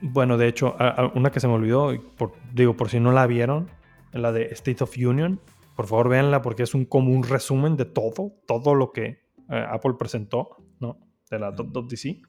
bueno, 0.01 0.37
de 0.37 0.47
hecho, 0.47 0.75
una 1.15 1.31
que 1.31 1.39
se 1.39 1.47
me 1.47 1.53
olvidó, 1.53 1.91
por, 2.17 2.33
digo, 2.53 2.77
por 2.77 2.89
si 2.89 2.99
no 2.99 3.11
la 3.11 3.25
vieron, 3.25 3.69
la 4.11 4.31
de 4.31 4.45
State 4.45 4.83
of 4.83 4.95
Union, 4.97 5.39
por 5.75 5.87
favor 5.87 6.09
véanla 6.09 6.41
porque 6.41 6.63
es 6.63 6.73
un, 6.73 6.85
como 6.85 7.11
un 7.11 7.23
resumen 7.23 7.75
de 7.75 7.85
todo, 7.85 8.33
todo 8.47 8.75
lo 8.75 8.91
que 8.91 9.23
eh, 9.49 9.65
Apple 9.69 9.95
presentó, 9.97 10.57
¿no? 10.79 10.97
De 11.29 11.39
la 11.39 11.51
.dc. 11.51 12.21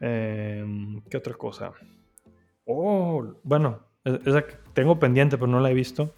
Em, 0.00 1.00
¿Qué 1.10 1.16
otra 1.16 1.34
cosa? 1.34 1.72
Oh, 2.64 3.34
bueno, 3.42 3.80
esa 4.04 4.42
que 4.42 4.54
tengo 4.74 4.98
pendiente, 4.98 5.36
pero 5.36 5.48
no 5.48 5.60
la 5.60 5.70
he 5.70 5.74
visto. 5.74 6.14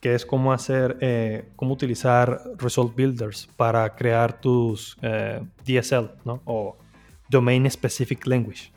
Que 0.00 0.14
es 0.14 0.26
cómo 0.26 0.52
hacer, 0.52 0.98
eh, 1.00 1.48
cómo 1.56 1.72
utilizar 1.72 2.40
Result 2.58 2.94
Builders 2.94 3.48
para 3.56 3.94
crear 3.94 4.40
tus 4.40 4.96
eh, 5.02 5.42
DSL, 5.64 6.10
¿no? 6.24 6.42
O 6.44 6.76
Domain 7.28 7.68
Specific 7.70 8.26
Language. 8.26 8.72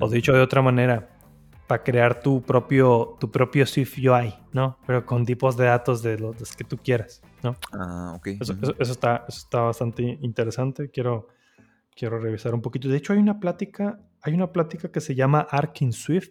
O 0.00 0.06
mm. 0.06 0.10
dicho 0.10 0.32
de 0.32 0.40
otra 0.40 0.62
manera, 0.62 1.08
para 1.70 1.84
crear 1.84 2.20
tu 2.20 2.42
propio, 2.42 3.16
tu 3.20 3.30
propio 3.30 3.64
Swift 3.64 3.96
UI, 3.98 4.34
¿no? 4.52 4.76
Pero 4.88 5.06
con 5.06 5.24
tipos 5.24 5.56
de 5.56 5.66
datos 5.66 6.02
de 6.02 6.18
los 6.18 6.56
que 6.56 6.64
tú 6.64 6.76
quieras, 6.76 7.22
¿no? 7.44 7.54
Ah, 7.72 8.14
ok. 8.16 8.26
Eso, 8.40 8.54
está, 8.80 9.24
está 9.28 9.60
bastante 9.60 10.18
interesante. 10.20 10.90
Quiero, 10.90 11.28
quiero 11.94 12.18
revisar 12.18 12.54
un 12.54 12.60
poquito. 12.60 12.88
De 12.88 12.96
hecho, 12.96 13.12
hay 13.12 13.20
una 13.20 13.38
plática, 13.38 14.00
hay 14.20 14.34
una 14.34 14.50
plática 14.50 14.90
que 14.90 15.00
se 15.00 15.14
llama 15.14 15.46
Arc 15.48 15.82
in 15.82 15.92
Swift, 15.92 16.30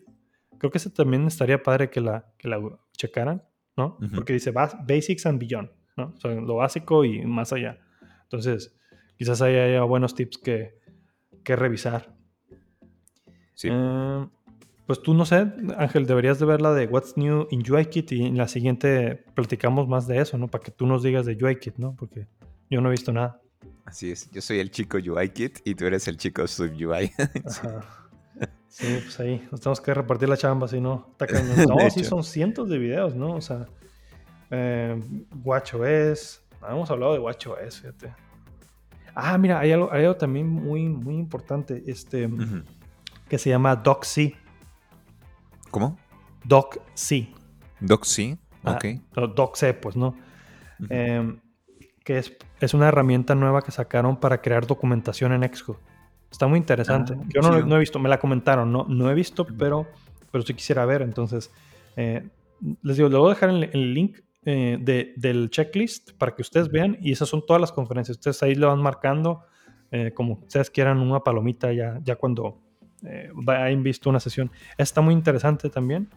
Creo 0.57 0.71
que 0.71 0.77
ese 0.77 0.89
también 0.89 1.25
estaría 1.25 1.63
padre 1.63 1.89
que 1.89 2.01
la, 2.01 2.33
que 2.37 2.49
la 2.49 2.59
checaran, 2.97 3.41
¿no? 3.77 3.97
Porque 4.13 4.33
dice 4.33 4.51
Basics 4.51 5.25
and 5.25 5.39
Beyond, 5.39 5.71
¿no? 5.95 6.13
O 6.17 6.19
sea, 6.19 6.31
lo 6.31 6.55
básico 6.55 7.05
y 7.05 7.25
más 7.25 7.53
allá. 7.53 7.79
Entonces, 8.23 8.77
quizás 9.15 9.41
haya 9.41 9.81
buenos 9.83 10.15
tips 10.15 10.37
que, 10.37 10.77
que 11.45 11.55
revisar. 11.55 12.13
Sí. 13.53 13.69
Eh, 13.71 14.27
pues 14.89 15.03
tú 15.03 15.13
no 15.13 15.23
sé, 15.23 15.45
Ángel, 15.77 16.07
deberías 16.07 16.39
de 16.39 16.47
ver 16.47 16.61
la 16.61 16.73
de 16.73 16.87
What's 16.87 17.15
New 17.15 17.47
in 17.51 17.61
UIKit 17.71 18.11
y 18.11 18.25
en 18.25 18.37
la 18.37 18.47
siguiente 18.47 19.23
platicamos 19.35 19.87
más 19.87 20.07
de 20.07 20.19
eso, 20.19 20.35
¿no? 20.39 20.47
Para 20.47 20.63
que 20.63 20.71
tú 20.71 20.87
nos 20.87 21.03
digas 21.03 21.27
de 21.27 21.37
UIKit, 21.39 21.77
¿no? 21.77 21.95
Porque 21.95 22.25
yo 22.71 22.81
no 22.81 22.89
he 22.89 22.93
visto 22.93 23.13
nada. 23.13 23.39
Así 23.85 24.09
es, 24.09 24.31
yo 24.31 24.41
soy 24.41 24.57
el 24.57 24.71
chico 24.71 24.97
UIKit 24.97 25.59
y 25.63 25.75
tú 25.75 25.85
eres 25.85 26.07
el 26.07 26.17
chico 26.17 26.47
SwiftUI. 26.47 27.05
sí, 28.67 28.87
pues 29.03 29.19
ahí 29.19 29.47
nos 29.51 29.61
tenemos 29.61 29.79
que 29.79 29.93
repartir 29.93 30.27
la 30.27 30.37
chamba, 30.37 30.67
si 30.67 30.81
no, 30.81 31.15
No, 31.67 31.89
sí, 31.91 32.03
son 32.03 32.23
cientos 32.23 32.67
de 32.67 32.79
videos, 32.79 33.13
¿no? 33.13 33.35
O 33.35 33.41
sea, 33.41 33.67
eh, 34.49 34.99
WatchOS, 35.43 36.41
hemos 36.67 36.89
hablado 36.89 37.13
de 37.13 37.19
WatchOS, 37.19 37.81
fíjate. 37.81 38.11
Ah, 39.13 39.37
mira, 39.37 39.59
hay 39.59 39.71
algo, 39.71 39.93
hay 39.93 40.05
algo 40.05 40.15
también 40.15 40.47
muy, 40.47 40.89
muy 40.89 41.13
importante, 41.13 41.83
este, 41.85 42.27
que 43.27 43.37
se 43.37 43.51
llama 43.51 43.75
DocC. 43.75 44.48
¿Cómo? 45.71 45.97
DocC. 46.43 47.29
DocC, 47.79 48.37
ok. 48.63 48.85
DocC, 49.35 49.73
pues, 49.79 49.95
¿no? 49.95 50.15
Em, 50.89 51.39
que 52.03 52.17
es, 52.17 52.33
es, 52.59 52.73
una 52.73 52.87
herramienta 52.87 53.35
nueva 53.35 53.61
que 53.61 53.71
sacaron 53.71 54.17
para 54.17 54.41
crear 54.41 54.65
documentación 54.65 55.33
en 55.33 55.53
Xcode. 55.53 55.79
Está 56.31 56.47
muy 56.47 56.57
interesante. 56.57 57.13
Ah, 57.17 57.23
Yo 57.33 57.41
no, 57.41 57.59
no, 57.65 57.75
he 57.75 57.79
visto, 57.79 57.99
me 57.99 58.09
la 58.09 58.19
comentaron, 58.19 58.71
no, 58.71 58.85
no 58.87 59.09
he 59.09 59.13
visto, 59.13 59.45
pero, 59.45 59.87
pero 60.31 60.43
sí 60.43 60.53
quisiera 60.53 60.85
ver. 60.85 61.01
Entonces, 61.01 61.51
eh, 61.95 62.27
les 62.81 62.97
digo, 62.97 63.09
le 63.09 63.17
voy 63.17 63.31
a 63.31 63.33
dejar 63.33 63.49
el, 63.49 63.63
el 63.73 63.93
link 63.93 64.19
eh, 64.45 64.77
de, 64.79 65.13
del 65.17 65.49
checklist 65.49 66.13
para 66.13 66.33
que 66.33 66.41
ustedes 66.41 66.69
vean 66.69 66.97
y 67.01 67.11
esas 67.11 67.27
son 67.27 67.45
todas 67.45 67.59
las 67.59 67.71
conferencias. 67.71 68.17
Ustedes 68.17 68.41
ahí 68.41 68.55
le 68.55 68.65
van 68.65 68.81
marcando 68.81 69.43
eh, 69.91 70.13
como 70.13 70.35
ustedes 70.35 70.69
quieran 70.69 70.99
una 70.99 71.19
palomita 71.19 71.73
ya, 71.73 71.99
ya 72.03 72.15
cuando 72.15 72.61
eh, 73.03 73.31
hayan 73.47 73.83
visto 73.83 74.09
una 74.09 74.19
sesión. 74.19 74.51
Está 74.77 75.01
muy 75.01 75.13
interesante 75.13 75.69
también. 75.69 76.09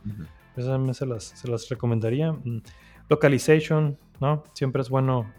Esas 0.57 0.97
se 0.97 1.07
las, 1.07 1.25
se 1.25 1.49
las 1.49 1.69
recomendaría. 1.69 2.33
Mm, 2.33 2.63
localization, 3.09 3.99
¿no? 4.21 4.45
Siempre 4.53 4.83
es 4.83 4.89
bueno 4.89 5.33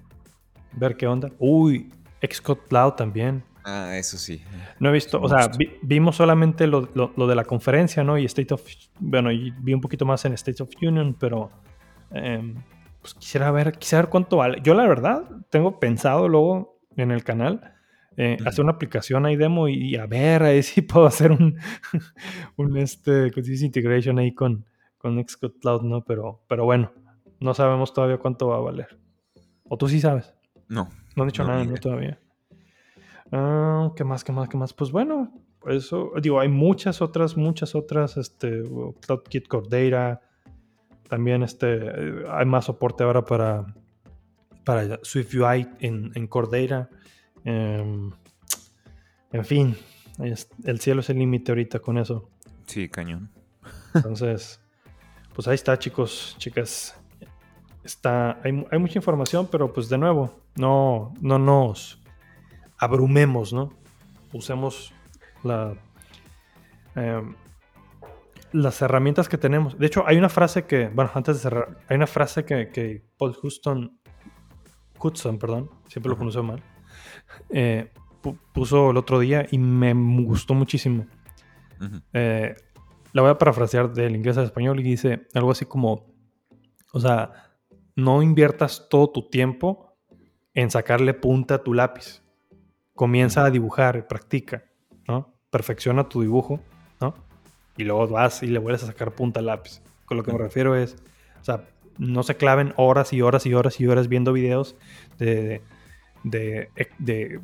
ver 0.74 0.96
qué 0.98 1.08
onda. 1.08 1.32
Uy, 1.40 1.92
Xcode 2.22 2.62
Cloud 2.68 2.94
también. 2.94 3.44
Ah, 3.66 3.98
eso 3.98 4.18
sí. 4.18 4.44
No 4.80 4.90
he 4.90 4.92
visto, 4.92 5.22
o 5.22 5.30
sea, 5.30 5.50
vimos 5.82 6.18
solamente 6.18 6.68
lo, 6.68 6.90
lo, 6.94 7.28
de 7.28 7.36
la 7.36 7.46
conferencia, 7.46 8.04
¿no? 8.04 8.18
Y 8.18 8.26
State 8.26 8.54
of, 8.54 8.62
bueno, 9.00 9.32
y 9.32 9.52
vi 9.52 9.74
un 9.74 9.80
poquito 9.80 10.06
más 10.06 10.26
en 10.26 10.34
State 10.34 10.62
of 10.62 10.70
Union, 10.82 11.16
pero 11.18 11.50
em, 12.12 12.56
pues 13.02 13.14
quisiera 13.14 13.52
ver, 13.52 13.72
quisiera 13.78 14.02
ver 14.02 14.10
cuánto 14.10 14.38
vale. 14.38 14.60
Yo 14.64 14.74
la 14.74 14.86
verdad 14.86 15.24
tengo 15.50 15.80
pensado 15.80 16.28
luego 16.28 16.78
en 16.98 17.12
el 17.12 17.24
canal 17.24 17.73
eh, 18.18 18.38
hacer 18.46 18.64
una 18.64 18.74
aplicación 18.74 19.26
ahí 19.26 19.36
demo 19.36 19.68
y, 19.68 19.96
a 19.96 20.06
ver 20.06 20.44
ahí 20.44 20.64
si 20.64 20.82
puedo 20.84 21.06
hacer 21.06 21.32
un, 21.32 21.58
un 22.58 22.78
este, 22.78 23.32
integration 23.62 24.20
ahí 24.20 24.34
con, 24.34 24.66
con 24.98 25.24
Xcode 25.24 25.60
Cloud, 25.60 25.82
¿no? 25.82 26.04
Pero, 26.04 26.44
pero 26.48 26.66
bueno, 26.66 26.92
no 27.40 27.54
sabemos 27.54 27.94
todavía 27.94 28.18
cuánto 28.18 28.48
va 28.48 28.58
a 28.58 28.62
valer. 28.62 28.98
¿O 29.68 29.78
tú 29.78 29.88
sí 29.88 30.00
sabes? 30.00 30.34
No. 30.68 30.90
No 31.16 31.24
han 31.24 31.30
dicho 31.30 31.44
nada, 31.44 31.64
¿no? 31.64 31.76
Todavía. 31.76 32.20
Ah, 33.32 33.92
¿Qué 33.96 34.04
más, 34.04 34.24
qué 34.24 34.32
más, 34.32 34.48
qué 34.48 34.58
más? 34.58 34.74
Pues 34.74 34.92
bueno, 34.92 35.34
eso, 35.68 36.12
digo, 36.22 36.40
hay 36.40 36.50
muchas 36.50 37.02
otras, 37.02 37.36
muchas 37.36 37.74
otras, 37.76 38.18
este, 38.18 38.62
CloudKit 39.06 39.48
Core 39.48 39.90
Data. 39.90 40.22
También 41.10 41.44
este, 41.44 42.26
hay 42.30 42.46
más 42.46 42.66
soporte 42.66 43.04
ahora 43.04 43.26
para, 43.26 43.66
para 44.64 45.00
SwiftUI 45.04 45.68
en, 45.80 46.12
en 46.16 46.28
Core 46.28 46.78
Em, 47.46 48.12
en 49.32 49.46
fin, 49.46 49.78
el 50.64 50.80
cielo 50.80 51.02
es 51.02 51.10
el 51.10 51.18
límite 51.20 51.52
ahorita 51.52 51.80
con 51.80 51.98
eso. 51.98 52.30
Sí, 52.66 52.90
cañón. 52.90 53.30
Entonces, 53.94 54.62
pues 55.34 55.48
ahí 55.48 55.56
está, 55.56 55.78
chicos, 55.78 56.36
chicas. 56.38 57.00
Está, 57.84 58.40
hay, 58.44 58.66
hay, 58.72 58.80
mucha 58.80 58.98
información, 58.98 59.48
pero 59.52 59.74
pues 59.74 59.90
de 59.90 59.98
nuevo, 59.98 60.40
no, 60.56 61.14
no 61.20 61.38
nos 61.38 62.02
abrumemos, 62.78 63.52
¿no? 63.52 63.74
Usemos 64.32 64.94
la, 65.44 65.76
em, 66.96 67.36
las 68.54 68.82
herramientas 68.82 69.28
que 69.28 69.38
tenemos. 69.38 69.78
De 69.78 69.88
hecho, 69.88 70.04
hay 70.08 70.18
una 70.18 70.30
frase 70.30 70.66
que, 70.66 70.88
bueno, 70.88 71.12
antes 71.14 71.36
de 71.36 71.42
cerrar, 71.42 71.78
hay 71.90 71.98
una 71.98 72.08
frase 72.08 72.46
que, 72.46 72.70
que 72.70 73.04
Paul 73.18 73.34
Houston, 73.34 74.00
Hudson, 75.00 75.38
perdón, 75.38 75.70
siempre 75.88 76.10
lo 76.10 76.16
pronuncio 76.16 76.44
mal, 76.44 76.64
eh, 77.50 77.92
puso 78.54 78.92
el 78.92 78.98
otro 78.98 79.20
día 79.20 79.46
y 79.52 79.58
me 79.58 79.94
gustó 79.94 80.54
muchísimo. 80.54 81.06
Eh, 82.14 82.56
la 83.12 83.22
voy 83.22 83.32
a 83.32 83.38
parafrasear 83.38 83.94
del 83.94 84.16
inglés 84.16 84.38
al 84.38 84.46
español 84.46 84.80
y 84.80 84.84
dice 84.84 85.28
algo 85.34 85.52
así 85.52 85.66
como, 85.66 86.06
o 86.94 87.00
sea, 87.00 87.52
no 87.96 88.22
inviertas 88.22 88.88
todo 88.90 89.10
tu 89.10 89.30
tiempo 89.30 89.96
en 90.54 90.72
sacarle 90.72 91.14
punta 91.14 91.56
a 91.56 91.64
tu 91.64 91.74
lápiz. 91.74 92.22
Comienza 92.96 93.46
a 93.46 93.52
dibujar 93.52 93.98
y 93.98 94.02
practica, 94.04 94.64
¿no? 95.08 95.34
Perfecciona 95.50 96.08
tu 96.08 96.22
dibujo, 96.22 96.60
¿no? 97.02 97.14
Y 97.78 97.84
luego 97.84 98.08
vas 98.08 98.44
y 98.44 98.48
le 98.48 98.60
vuelves 98.60 98.84
a 98.84 98.88
sacar 98.88 99.14
punta 99.14 99.40
al 99.40 99.48
lápiz. 99.48 99.82
Con 100.06 100.18
lo 100.18 100.24
que 100.24 100.32
me 100.32 100.38
refiero 100.38 100.76
es, 100.76 100.96
o 101.42 101.44
sea, 101.44 101.68
no 101.98 102.24
se 102.24 102.36
claven 102.36 102.74
horas 102.78 103.14
y 103.14 103.22
horas 103.22 103.46
y 103.46 103.54
horas 103.54 103.80
y 103.80 103.88
horas 103.88 104.08
viendo 104.08 104.34
videos 104.34 104.76
de 105.18 105.62
de, 106.24 106.70
de 107.00 107.40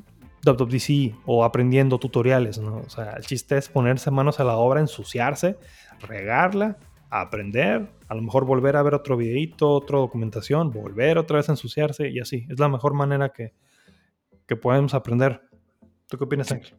WWDC 0.46 1.16
o 1.26 1.44
aprendiendo 1.44 2.00
tutoriales. 2.00 2.58
O 2.58 2.90
sea, 2.90 3.12
el 3.14 3.26
chiste 3.26 3.58
es 3.58 3.70
ponerse 3.70 4.12
manos 4.12 4.40
a 4.40 4.44
la 4.44 4.56
obra, 4.56 4.80
ensuciarse, 4.80 5.58
regarla, 6.02 6.78
aprender, 7.10 7.90
a 8.08 8.16
lo 8.16 8.22
mejor 8.22 8.46
volver 8.46 8.76
a 8.76 8.84
ver 8.84 8.94
otro 8.94 9.18
videito, 9.18 9.70
otra 9.70 9.98
documentación, 9.98 10.72
volver 10.72 11.18
otra 11.18 11.38
vez 11.38 11.50
a 11.50 11.54
ensuciarse 11.54 12.10
y 12.10 12.20
así. 12.20 12.46
Es 12.50 12.60
la 12.60 12.70
mejor 12.70 12.94
manera 12.94 13.30
que, 13.30 13.54
que 14.48 14.56
podemos 14.56 14.94
aprender. 14.94 15.42
¿Tú 16.08 16.18
qué 16.18 16.24
opinas, 16.24 16.52
Ángel? 16.52 16.76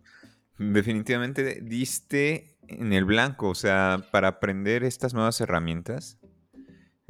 Definitivamente 0.59 1.61
diste 1.62 2.57
en 2.68 2.92
el 2.92 3.05
blanco, 3.05 3.48
o 3.48 3.55
sea, 3.55 4.07
para 4.11 4.28
aprender 4.28 4.84
estas 4.84 5.14
nuevas 5.14 5.40
herramientas 5.40 6.18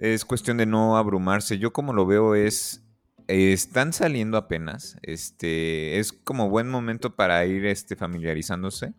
es 0.00 0.24
cuestión 0.24 0.56
de 0.56 0.66
no 0.66 0.96
abrumarse. 0.96 1.58
Yo 1.58 1.72
como 1.72 1.92
lo 1.92 2.06
veo 2.06 2.34
es 2.34 2.82
están 3.30 3.92
saliendo 3.92 4.36
apenas. 4.36 4.98
Este, 5.02 5.98
es 5.98 6.12
como 6.12 6.48
buen 6.48 6.68
momento 6.68 7.14
para 7.14 7.44
ir 7.46 7.66
este, 7.66 7.96
familiarizándose. 7.96 8.92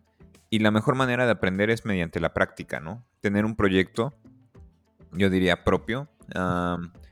Y 0.50 0.58
la 0.58 0.70
mejor 0.70 0.94
manera 0.94 1.24
de 1.24 1.32
aprender 1.32 1.70
es 1.70 1.84
mediante 1.84 2.20
la 2.20 2.34
práctica, 2.34 2.80
¿no? 2.80 3.04
Tener 3.20 3.44
un 3.44 3.56
proyecto, 3.56 4.14
yo 5.12 5.30
diría 5.30 5.64
propio. 5.64 6.08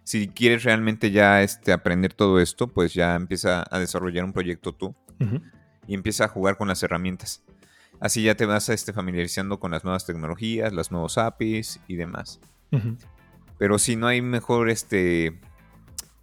si 0.05 0.29
quieres 0.29 0.65
realmente 0.65 1.11
ya 1.11 1.43
este, 1.43 1.73
aprender 1.73 2.13
todo 2.13 2.41
esto, 2.41 2.69
pues 2.69 2.93
ya 2.93 3.15
empieza 3.15 3.65
a 3.71 3.79
desarrollar 3.79 4.25
un 4.25 4.33
proyecto 4.33 4.75
tú 4.75 4.95
y 5.87 5.95
empieza 5.95 6.25
a 6.25 6.29
jugar 6.29 6.57
con 6.57 6.69
las 6.69 6.83
herramientas. 6.83 7.43
Así 8.01 8.23
ya 8.23 8.35
te 8.35 8.47
vas 8.47 8.69
este, 8.69 8.93
familiarizando 8.93 9.61
con 9.61 9.71
las 9.71 9.85
nuevas 9.85 10.07
tecnologías, 10.07 10.73
los 10.73 10.91
nuevos 10.91 11.19
APIs 11.19 11.81
y 11.87 11.97
demás. 11.97 12.41
Pero 13.59 13.79
si 13.79 13.97
no 13.97 14.07
hay 14.07 14.23
mejor 14.23 14.71
este, 14.71 15.41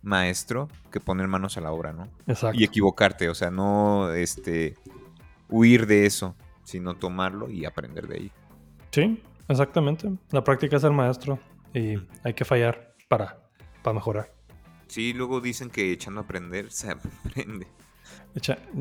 maestro 0.07 0.69
que 0.91 0.99
poner 0.99 1.27
manos 1.27 1.57
a 1.57 1.61
la 1.61 1.71
obra, 1.71 1.93
¿no? 1.93 2.07
Exacto. 2.25 2.59
Y 2.59 2.63
equivocarte, 2.63 3.29
o 3.29 3.35
sea, 3.35 3.51
no 3.51 4.11
este, 4.13 4.75
huir 5.49 5.85
de 5.85 6.05
eso, 6.05 6.35
sino 6.63 6.95
tomarlo 6.95 7.49
y 7.49 7.65
aprender 7.65 8.07
de 8.07 8.15
ahí. 8.15 8.31
Sí, 8.91 9.21
exactamente. 9.47 10.11
La 10.31 10.43
práctica 10.43 10.77
es 10.77 10.83
el 10.83 10.93
maestro 10.93 11.39
y 11.73 11.95
hay 12.23 12.33
que 12.33 12.45
fallar 12.45 12.95
para, 13.07 13.37
para 13.83 13.93
mejorar. 13.93 14.33
Sí, 14.87 15.13
luego 15.13 15.41
dicen 15.41 15.69
que 15.69 15.91
echando 15.91 16.21
a 16.21 16.23
aprender 16.23 16.71
se 16.71 16.89
aprende. 16.91 17.67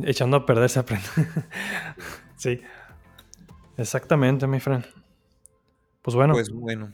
echando 0.05 0.37
a 0.37 0.47
perder 0.47 0.71
se 0.71 0.79
aprende. 0.79 1.07
sí. 2.37 2.61
Exactamente, 3.77 4.47
mi 4.47 4.61
friend. 4.61 4.87
Pues 6.03 6.15
bueno. 6.15 6.35
Pues 6.35 6.51
bueno. 6.51 6.93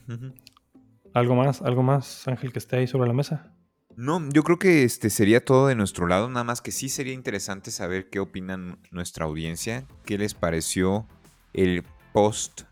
¿Algo 1.12 1.34
más? 1.34 1.60
¿Algo 1.60 1.82
más, 1.82 2.26
Ángel, 2.26 2.52
que 2.52 2.58
esté 2.58 2.76
ahí 2.76 2.86
sobre 2.86 3.06
la 3.06 3.12
mesa? 3.12 3.51
No, 3.96 4.26
yo 4.30 4.42
creo 4.42 4.58
que 4.58 4.84
este 4.84 5.10
sería 5.10 5.44
todo 5.44 5.68
de 5.68 5.74
nuestro 5.74 6.06
lado, 6.06 6.28
nada 6.28 6.44
más 6.44 6.60
que 6.60 6.72
sí 6.72 6.88
sería 6.88 7.12
interesante 7.12 7.70
saber 7.70 8.08
qué 8.10 8.20
opinan 8.20 8.78
nuestra 8.90 9.26
audiencia, 9.26 9.84
qué 10.04 10.18
les 10.18 10.34
pareció 10.34 11.06
el 11.52 11.84
post 12.12 12.62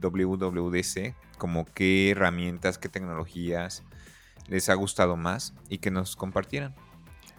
WWDC, 0.00 1.14
como 1.38 1.64
qué 1.64 2.10
herramientas, 2.10 2.78
qué 2.78 2.88
tecnologías 2.88 3.84
les 4.48 4.68
ha 4.68 4.74
gustado 4.74 5.16
más 5.16 5.54
y 5.68 5.78
que 5.78 5.90
nos 5.90 6.16
compartieran. 6.16 6.74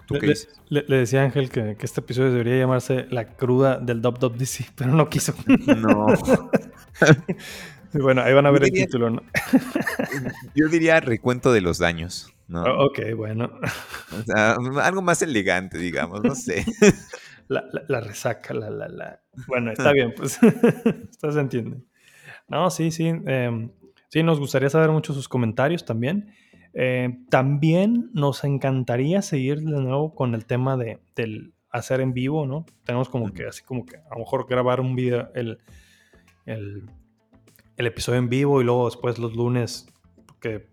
¿Tú 0.06 0.16
le, 0.16 0.20
qué 0.20 0.28
dices? 0.28 0.62
Le, 0.70 0.84
decía 0.84 1.24
Ángel 1.24 1.50
que, 1.50 1.76
este 1.80 2.02
episodio 2.02 2.32
debería 2.32 2.58
llamarse 2.58 3.08
La 3.10 3.28
cruda 3.28 3.80
del 3.80 4.02
WWDC, 4.02 4.72
pero 4.76 4.92
no 4.92 5.10
quiso. 5.10 5.34
No. 5.78 6.08
bueno, 8.02 8.22
ahí 8.22 8.34
van 8.34 8.46
a 8.46 8.52
ver 8.52 8.64
el 8.64 8.72
título, 8.72 9.10
¿no? 9.10 9.22
yo 10.56 10.68
diría 10.68 11.00
recuento 11.00 11.52
de 11.52 11.62
los 11.62 11.78
daños, 11.78 12.34
¿no? 12.48 12.64
Oh, 12.64 12.86
ok, 12.88 13.00
bueno. 13.16 13.52
algo 14.82 15.02
más 15.02 15.22
elegante, 15.22 15.78
digamos, 15.78 16.24
no 16.24 16.36
sé. 16.36 16.66
La, 17.48 18.00
resaca, 18.00 18.56
la, 18.56 18.72
la, 18.72 18.88
la. 18.88 19.22
Bueno, 19.48 19.72
está 19.72 19.92
bien, 19.92 20.14
pues. 20.16 20.40
Esto 21.12 21.32
se 21.32 21.40
entiende. 21.40 21.78
No, 22.48 22.72
sí, 22.72 22.90
sí. 22.90 23.06
Em, 23.08 23.72
sí, 24.10 24.24
nos 24.24 24.40
gustaría 24.40 24.70
saber 24.70 24.90
mucho 24.90 25.14
sus 25.14 25.30
comentarios 25.30 25.86
también. 25.86 26.34
Eh, 26.74 27.20
también 27.30 28.10
nos 28.14 28.44
encantaría 28.44 29.22
seguir 29.22 29.62
de 29.62 29.80
nuevo 29.80 30.16
con 30.16 30.34
el 30.34 30.46
tema 30.46 30.76
de, 30.76 31.00
del 31.16 31.54
hacer 31.70 32.02
en 32.02 32.14
vivo, 32.14 32.48
¿no? 32.48 32.66
Tenemos 32.84 33.10
como 33.10 33.32
que, 33.32 33.46
así 33.46 33.64
como 33.64 33.86
que, 33.86 33.98
a 33.98 34.14
lo 34.14 34.20
mejor 34.20 34.48
grabar 34.50 34.80
un 34.80 34.96
video, 34.96 35.30
el, 35.36 35.60
el, 36.46 36.90
episodio 37.78 38.20
en 38.20 38.30
vivo 38.30 38.62
y 38.62 38.64
luego 38.64 38.86
después 38.86 39.20
los 39.20 39.36
lunes, 39.36 39.88
que 40.40 40.68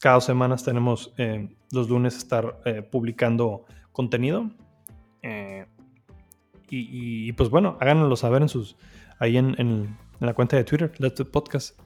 cada 0.00 0.16
dos 0.16 0.24
semanas 0.24 0.64
tenemos 0.64 1.12
eh, 1.18 1.48
los 1.72 1.88
lunes 1.88 2.16
estar 2.16 2.60
eh, 2.64 2.82
publicando 2.82 3.64
contenido. 3.92 4.50
Eh, 5.22 5.66
y, 6.68 7.32
pues 7.32 7.48
bueno, 7.48 7.78
háganoslo 7.80 8.16
saber 8.16 8.42
en 8.42 8.48
sus, 8.48 8.76
ahí 9.20 9.36
en, 9.36 9.96
la 10.18 10.34
cuenta 10.34 10.56
de 10.56 10.64
Twitter, 10.64 10.92
Let's 10.98 11.22
Podcast. 11.24 11.78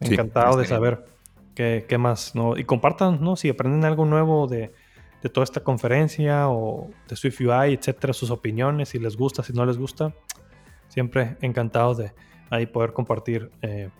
Encantado 0.00 0.56
de 0.56 0.64
saber 0.64 1.04
qué, 1.54 1.84
qué, 1.86 1.98
más, 1.98 2.34
¿no? 2.34 2.56
Y 2.56 2.64
compartan, 2.64 3.20
¿no? 3.20 3.36
Si 3.36 3.50
aprenden 3.50 3.84
algo 3.84 4.06
nuevo 4.06 4.46
de, 4.46 4.72
de 5.24 5.30
toda 5.30 5.44
esta 5.44 5.62
conferencia 5.62 6.50
o 6.50 6.90
de 7.08 7.16
Swift 7.16 7.40
UI, 7.40 7.74
etcétera, 7.74 8.12
sus 8.12 8.30
opiniones, 8.30 8.90
si 8.90 8.98
les 8.98 9.16
gusta, 9.16 9.42
si 9.42 9.54
no 9.54 9.64
les 9.64 9.78
gusta. 9.78 10.14
Siempre 10.88 11.36
encantado 11.40 11.94
de 11.94 12.12
ahí 12.50 12.66
poder 12.66 12.92
compartir 12.92 13.50
eh, 13.62 13.90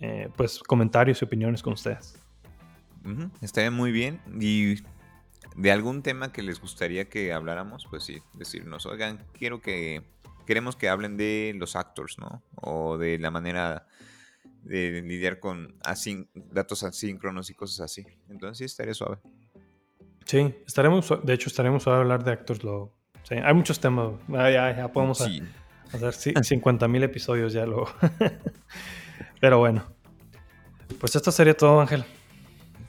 eh, 0.00 0.28
pues 0.36 0.58
comentarios 0.60 1.22
y 1.22 1.24
opiniones 1.24 1.62
con 1.62 1.74
ustedes. 1.74 2.18
Estaría 3.40 3.70
muy 3.70 3.92
bien. 3.92 4.20
Y 4.40 4.76
de 5.56 5.72
algún 5.72 6.02
tema 6.02 6.32
que 6.32 6.42
les 6.42 6.60
gustaría 6.60 7.08
que 7.08 7.32
habláramos, 7.32 7.86
pues 7.90 8.04
sí, 8.04 8.22
decirnos, 8.34 8.86
oigan, 8.86 9.24
quiero 9.32 9.60
que, 9.60 10.02
queremos 10.46 10.76
que 10.76 10.88
hablen 10.88 11.16
de 11.16 11.54
los 11.56 11.76
actors, 11.76 12.18
¿no? 12.18 12.42
O 12.54 12.98
de 12.98 13.18
la 13.18 13.30
manera 13.30 13.86
de 14.62 15.02
lidiar 15.02 15.40
con 15.40 15.76
datos 16.34 16.82
asíncronos 16.84 17.50
y 17.50 17.54
cosas 17.54 17.80
así. 17.80 18.06
Entonces 18.28 18.58
sí, 18.58 18.64
estaría 18.64 18.94
suave. 18.94 19.18
Sí, 20.24 20.54
estaremos, 20.66 21.12
de 21.22 21.34
hecho, 21.34 21.48
estaremos 21.48 21.86
a 21.88 21.98
hablar 21.98 22.24
de 22.24 22.32
Actors 22.32 22.62
Law. 22.62 22.92
hay 23.30 23.54
muchos 23.54 23.80
temas. 23.80 24.12
ya, 24.28 24.88
podemos 24.92 25.20
hacer 25.92 26.44
50 26.44 26.88
mil 26.88 27.02
episodios 27.02 27.52
ya 27.52 27.66
luego. 27.66 27.88
Pero 29.40 29.58
bueno. 29.58 29.84
Pues 31.00 31.16
esto 31.16 31.32
sería 31.32 31.56
todo, 31.56 31.80
Ángel. 31.80 32.04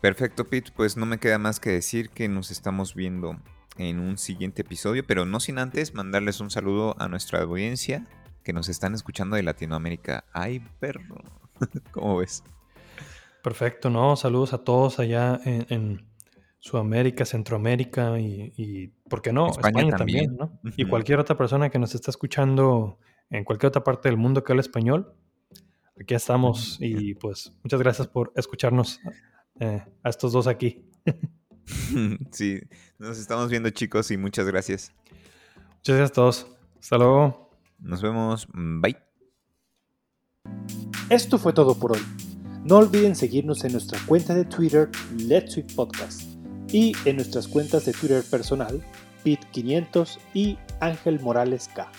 Perfecto, 0.01 0.45
Pete. 0.45 0.71
Pues 0.75 0.97
no 0.97 1.05
me 1.05 1.17
queda 1.17 1.37
más 1.37 1.59
que 1.59 1.71
decir 1.71 2.09
que 2.09 2.27
nos 2.27 2.51
estamos 2.51 2.93
viendo 2.95 3.37
en 3.77 3.99
un 3.99 4.17
siguiente 4.17 4.61
episodio, 4.61 5.03
pero 5.07 5.25
no 5.25 5.39
sin 5.39 5.57
antes 5.57 5.93
mandarles 5.95 6.39
un 6.41 6.51
saludo 6.51 6.95
a 6.99 7.07
nuestra 7.07 7.41
audiencia 7.41 8.05
que 8.43 8.53
nos 8.53 8.69
están 8.69 8.93
escuchando 8.93 9.35
de 9.35 9.43
Latinoamérica. 9.43 10.25
Ay, 10.33 10.61
perro. 10.79 11.23
¿Cómo 11.91 12.17
ves? 12.17 12.43
Perfecto, 13.41 13.89
¿no? 13.89 14.15
Saludos 14.15 14.53
a 14.53 14.59
todos 14.59 14.99
allá 14.99 15.39
en 15.43 16.05
Sudamérica, 16.59 17.25
Centroamérica 17.25 18.17
y, 18.19 18.93
¿por 19.13 19.21
qué 19.21 19.31
no? 19.31 19.51
España, 19.51 19.95
también, 19.95 20.35
¿no? 20.35 20.59
Y 20.75 20.85
cualquier 20.85 21.19
otra 21.19 21.37
persona 21.37 21.69
que 21.69 21.77
nos 21.77 21.93
está 21.93 22.09
escuchando 22.09 22.97
en 23.29 23.43
cualquier 23.43 23.67
otra 23.67 23.83
parte 23.83 24.09
del 24.09 24.17
mundo 24.17 24.43
que 24.43 24.51
hable 24.51 24.61
español, 24.61 25.13
aquí 26.01 26.15
estamos 26.15 26.77
y 26.79 27.13
pues 27.13 27.53
muchas 27.61 27.79
gracias 27.79 28.07
por 28.07 28.33
escucharnos 28.35 28.99
eh, 29.59 29.83
a 30.01 30.09
estos 30.09 30.33
dos 30.33 30.47
aquí. 30.47 30.89
sí, 32.31 32.59
nos 32.97 33.19
estamos 33.19 33.51
viendo 33.51 33.69
chicos 33.69 34.09
y 34.09 34.17
muchas 34.17 34.47
gracias. 34.47 34.91
Muchas 35.75 35.95
gracias 35.95 36.09
a 36.09 36.13
todos. 36.13 36.47
Hasta 36.79 36.97
luego. 36.97 37.51
Nos 37.77 38.01
vemos. 38.01 38.47
Bye. 38.51 38.97
Esto 41.11 41.37
fue 41.37 41.53
todo 41.53 41.77
por 41.77 41.91
hoy. 41.91 42.01
No 42.63 42.77
olviden 42.77 43.15
seguirnos 43.15 43.63
en 43.63 43.73
nuestra 43.73 43.99
cuenta 44.07 44.33
de 44.33 44.45
Twitter, 44.45 44.89
Let's 45.15 45.53
Sweet 45.53 45.75
Podcast 45.75 46.33
y 46.73 46.93
en 47.05 47.17
nuestras 47.17 47.47
cuentas 47.47 47.85
de 47.85 47.93
Twitter 47.93 48.23
personal, 48.23 48.83
Pit500 49.23 50.19
y 50.33 50.57
Ángel 50.79 51.19
Morales 51.19 51.69
K. 51.73 51.89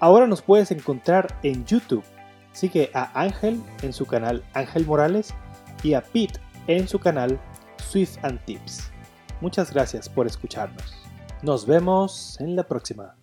Ahora 0.00 0.26
nos 0.26 0.42
puedes 0.42 0.70
encontrar 0.70 1.36
en 1.42 1.64
YouTube. 1.64 2.04
Sigue 2.52 2.90
a 2.94 3.10
Ángel 3.20 3.62
en 3.82 3.92
su 3.92 4.06
canal 4.06 4.44
Ángel 4.54 4.86
Morales 4.86 5.34
y 5.82 5.94
a 5.94 6.02
Pete 6.02 6.40
en 6.66 6.88
su 6.88 6.98
canal 6.98 7.38
Swift 7.76 8.18
and 8.22 8.44
Tips. 8.44 8.90
Muchas 9.40 9.72
gracias 9.72 10.08
por 10.08 10.26
escucharnos. 10.26 10.94
Nos 11.42 11.66
vemos 11.66 12.40
en 12.40 12.56
la 12.56 12.64
próxima. 12.64 13.14